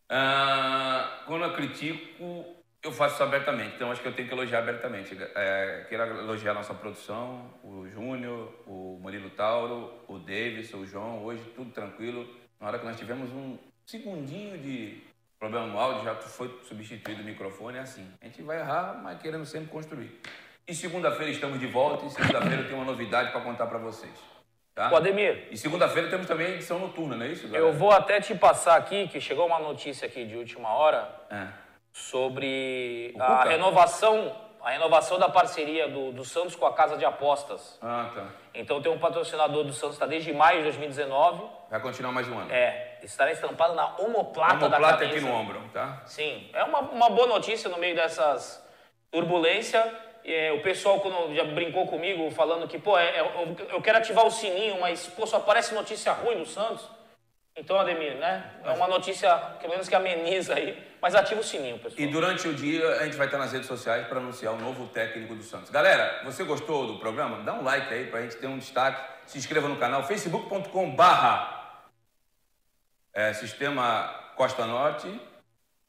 Ah, 0.10 1.24
quando 1.26 1.46
eu 1.46 1.54
critico, 1.54 2.46
eu 2.82 2.92
faço 2.92 3.16
isso 3.16 3.24
abertamente. 3.24 3.76
Então 3.76 3.92
acho 3.92 4.02
que 4.02 4.08
eu 4.08 4.14
tenho 4.14 4.28
que 4.28 4.34
elogiar 4.34 4.60
abertamente. 4.60 5.18
É, 5.36 5.86
quero 5.90 6.04
elogiar 6.20 6.52
a 6.52 6.56
nossa 6.56 6.74
produção, 6.74 7.54
o 7.64 7.88
Júnior, 7.88 8.54
o 8.66 9.00
Murilo 9.02 9.30
Tauro, 9.30 10.04
o 10.08 10.18
Davis, 10.18 10.74
o 10.74 10.86
João. 10.86 11.24
Hoje 11.24 11.44
tudo 11.56 11.72
tranquilo. 11.72 12.28
Na 12.60 12.68
hora 12.68 12.80
que 12.80 12.86
nós 12.86 12.98
tivemos 12.98 13.30
um 13.32 13.58
segundinho 13.86 14.58
de 14.58 15.02
problema 15.40 15.68
no 15.68 15.80
áudio, 15.80 16.04
já 16.04 16.16
foi 16.16 16.60
substituído 16.68 17.22
o 17.22 17.26
microfone. 17.26 17.78
É 17.78 17.82
assim. 17.82 18.08
A 18.22 18.26
gente 18.26 18.42
vai 18.42 18.60
errar, 18.60 19.00
mas 19.02 19.22
querendo 19.22 19.46
sempre 19.46 19.70
construir. 19.70 20.20
E 20.68 20.74
segunda-feira 20.74 21.32
estamos 21.32 21.60
de 21.60 21.68
volta. 21.68 22.06
E 22.06 22.10
segunda-feira 22.10 22.62
eu 22.62 22.66
tenho 22.66 22.78
uma 22.78 22.86
novidade 22.86 23.32
para 23.32 23.42
contar 23.42 23.68
para 23.68 23.78
vocês. 23.78 24.34
Tá? 24.76 24.88
Ademir, 24.88 25.48
E 25.52 25.58
segunda-feira 25.58 26.10
temos 26.10 26.26
também 26.26 26.48
a 26.48 26.50
edição 26.52 26.80
noturna, 26.80 27.16
não 27.16 27.26
é 27.26 27.30
isso, 27.30 27.48
galera? 27.48 27.64
eu 27.64 27.74
vou 27.74 27.92
até 27.92 28.20
te 28.20 28.34
passar 28.34 28.76
aqui, 28.76 29.08
que 29.08 29.22
chegou 29.22 29.46
uma 29.46 29.60
notícia 29.60 30.08
aqui 30.08 30.26
de 30.26 30.36
última 30.36 30.70
hora, 30.74 31.08
É. 31.30 31.48
sobre 31.92 33.14
a 33.20 33.44
renovação, 33.44 34.36
a 34.64 34.72
renovação 34.72 35.20
da 35.20 35.30
parceria 35.30 35.88
do, 35.88 36.12
do 36.12 36.26
Santos 36.26 36.56
com 36.56 36.66
a 36.66 36.74
Casa 36.74 36.98
de 36.98 37.06
Apostas. 37.06 37.78
Ah, 37.84 38.10
tá. 38.16 38.26
Então 38.56 38.82
tem 38.82 38.92
um 38.92 38.98
patrocinador 38.98 39.64
do 39.64 39.74
Santos, 39.74 39.94
está 39.96 40.08
desde 40.08 40.34
maio 40.34 40.58
de 40.60 40.64
2019. 40.64 41.44
Vai 41.70 41.80
continuar 41.80 42.12
mais 42.12 42.28
um 42.28 42.36
ano. 42.40 42.52
É, 42.52 42.98
estará 43.04 43.32
estampado 43.32 43.76
na 43.76 43.96
omoplata, 43.98 44.58
da 44.68 44.78
Omoplata 44.78 44.98
camisa. 45.06 45.18
aqui 45.18 45.26
no 45.26 45.34
ombro, 45.34 45.62
tá? 45.72 46.02
Sim, 46.08 46.50
é 46.52 46.64
uma, 46.64 46.80
uma 46.80 47.10
boa 47.12 47.28
notícia 47.28 47.70
no 47.70 47.78
meio 47.78 47.96
dessas 47.96 48.60
turbulência 49.12 49.84
é, 50.26 50.52
o 50.52 50.62
pessoal 50.62 51.00
quando 51.00 51.36
já 51.36 51.44
brincou 51.44 51.88
comigo 51.88 52.30
falando 52.32 52.68
que, 52.68 52.80
pô, 52.80 52.98
é, 52.98 53.18
é, 53.18 53.20
eu, 53.20 53.68
eu 53.70 53.82
quero 53.82 53.98
ativar 53.98 54.26
o 54.26 54.32
sininho, 54.32 54.80
mas, 54.80 55.08
pô, 55.08 55.28
só 55.28 55.38
aparece 55.38 55.74
notícia 55.74 56.12
ruim 56.14 56.40
do 56.40 56.46
Santos. 56.46 56.88
Então, 57.56 57.78
Ademir, 57.80 58.16
né? 58.16 58.52
É 58.64 58.72
uma 58.72 58.88
notícia, 58.88 59.36
pelo 59.60 59.74
menos 59.74 59.88
que 59.88 59.94
ameniza 59.94 60.56
aí, 60.56 60.82
mas 61.00 61.14
ativa 61.14 61.40
o 61.40 61.44
sininho, 61.44 61.78
pessoal. 61.78 62.02
E 62.02 62.08
durante 62.08 62.48
o 62.48 62.54
dia 62.54 62.88
a 62.96 63.04
gente 63.04 63.16
vai 63.16 63.28
estar 63.28 63.38
nas 63.38 63.52
redes 63.52 63.68
sociais 63.68 64.08
para 64.08 64.18
anunciar 64.18 64.54
o 64.54 64.58
novo 64.58 64.88
técnico 64.88 65.36
do 65.36 65.44
Santos. 65.44 65.70
Galera, 65.70 66.22
você 66.24 66.44
gostou 66.44 66.88
do 66.88 66.98
programa? 66.98 67.44
Dá 67.44 67.54
um 67.54 67.64
like 67.64 67.94
aí 67.94 68.08
para 68.08 68.20
a 68.20 68.22
gente 68.24 68.38
ter 68.38 68.48
um 68.48 68.58
destaque. 68.58 69.14
Se 69.28 69.38
inscreva 69.38 69.68
no 69.68 69.78
canal 69.78 70.04
facebook.com 70.04 70.96
barra 70.96 71.84
é, 73.14 73.34
Sistema 73.34 74.32
Costa 74.36 74.66
Norte, 74.66 75.08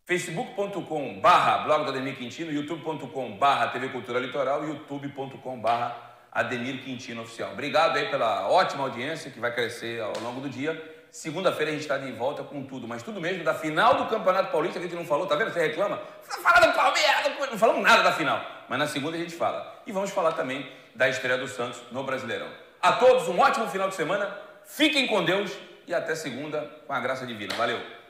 facebook.com 0.07 1.18
barra 1.18 1.64
blog 1.64 1.84
do 1.84 1.90
Ademir 1.90 2.16
Quintino, 2.16 2.52
youtube.com 2.52 3.38
barra 3.38 3.68
TV 3.68 3.88
Cultura 3.88 4.18
Litoral 4.20 4.62
e 4.62 4.68
youtube.com 4.68 5.59
barra 5.59 5.96
Ademir 6.30 6.84
Quintino 6.84 7.22
Oficial. 7.22 7.52
Obrigado 7.52 7.96
aí 7.96 8.11
pela 8.11 8.50
ótima 8.50 8.84
audiência 8.84 9.30
que 9.30 9.40
vai 9.40 9.55
crescer 9.55 10.02
ao 10.02 10.12
longo 10.20 10.42
do 10.42 10.50
dia. 10.50 10.92
Segunda-feira 11.11 11.70
a 11.70 11.74
gente 11.74 11.82
está 11.82 11.96
de 11.96 12.12
volta 12.12 12.42
com 12.42 12.62
tudo, 12.64 12.86
mas 12.86 13.02
tudo 13.02 13.18
mesmo 13.18 13.42
da 13.44 13.55
final 13.55 13.94
do 13.94 14.07
Campeonato 14.07 14.52
Paulista 14.52 14.78
que 14.78 14.84
a 14.84 14.88
gente 14.88 14.98
não 14.98 15.07
falou, 15.07 15.26
tá 15.26 15.36
vendo? 15.36 15.52
Você 15.52 15.61
reclama? 15.61 16.02
Você 16.22 16.42
falando 16.42 16.72
do 16.72 16.74
Palmeiras, 16.74 17.50
não 17.50 17.59
falamos 17.59 17.82
nada 17.82 18.02
da 18.02 18.12
final. 18.12 18.44
Mas 18.68 18.78
na 18.78 18.86
segunda 18.86 19.16
a 19.16 19.20
gente 19.20 19.34
fala. 19.34 19.80
E 19.86 19.92
vamos 19.92 20.11
falar 20.11 20.32
também 20.32 20.70
da 20.94 21.09
estreia 21.09 21.38
do 21.38 21.48
Santos 21.48 21.80
no 21.90 22.02
Brasileirão. 22.02 22.48
A 22.82 22.92
todos 22.92 23.26
um 23.28 23.38
ótimo 23.38 23.68
final 23.68 23.88
de 23.88 23.94
semana, 23.94 24.36
fiquem 24.66 25.07
com 25.07 25.24
Deus 25.24 25.50
e 25.86 25.94
até 25.94 26.14
segunda 26.14 26.61
com 26.86 26.92
a 26.92 27.00
graça 27.00 27.24
divina. 27.24 27.55
Valeu! 27.55 28.03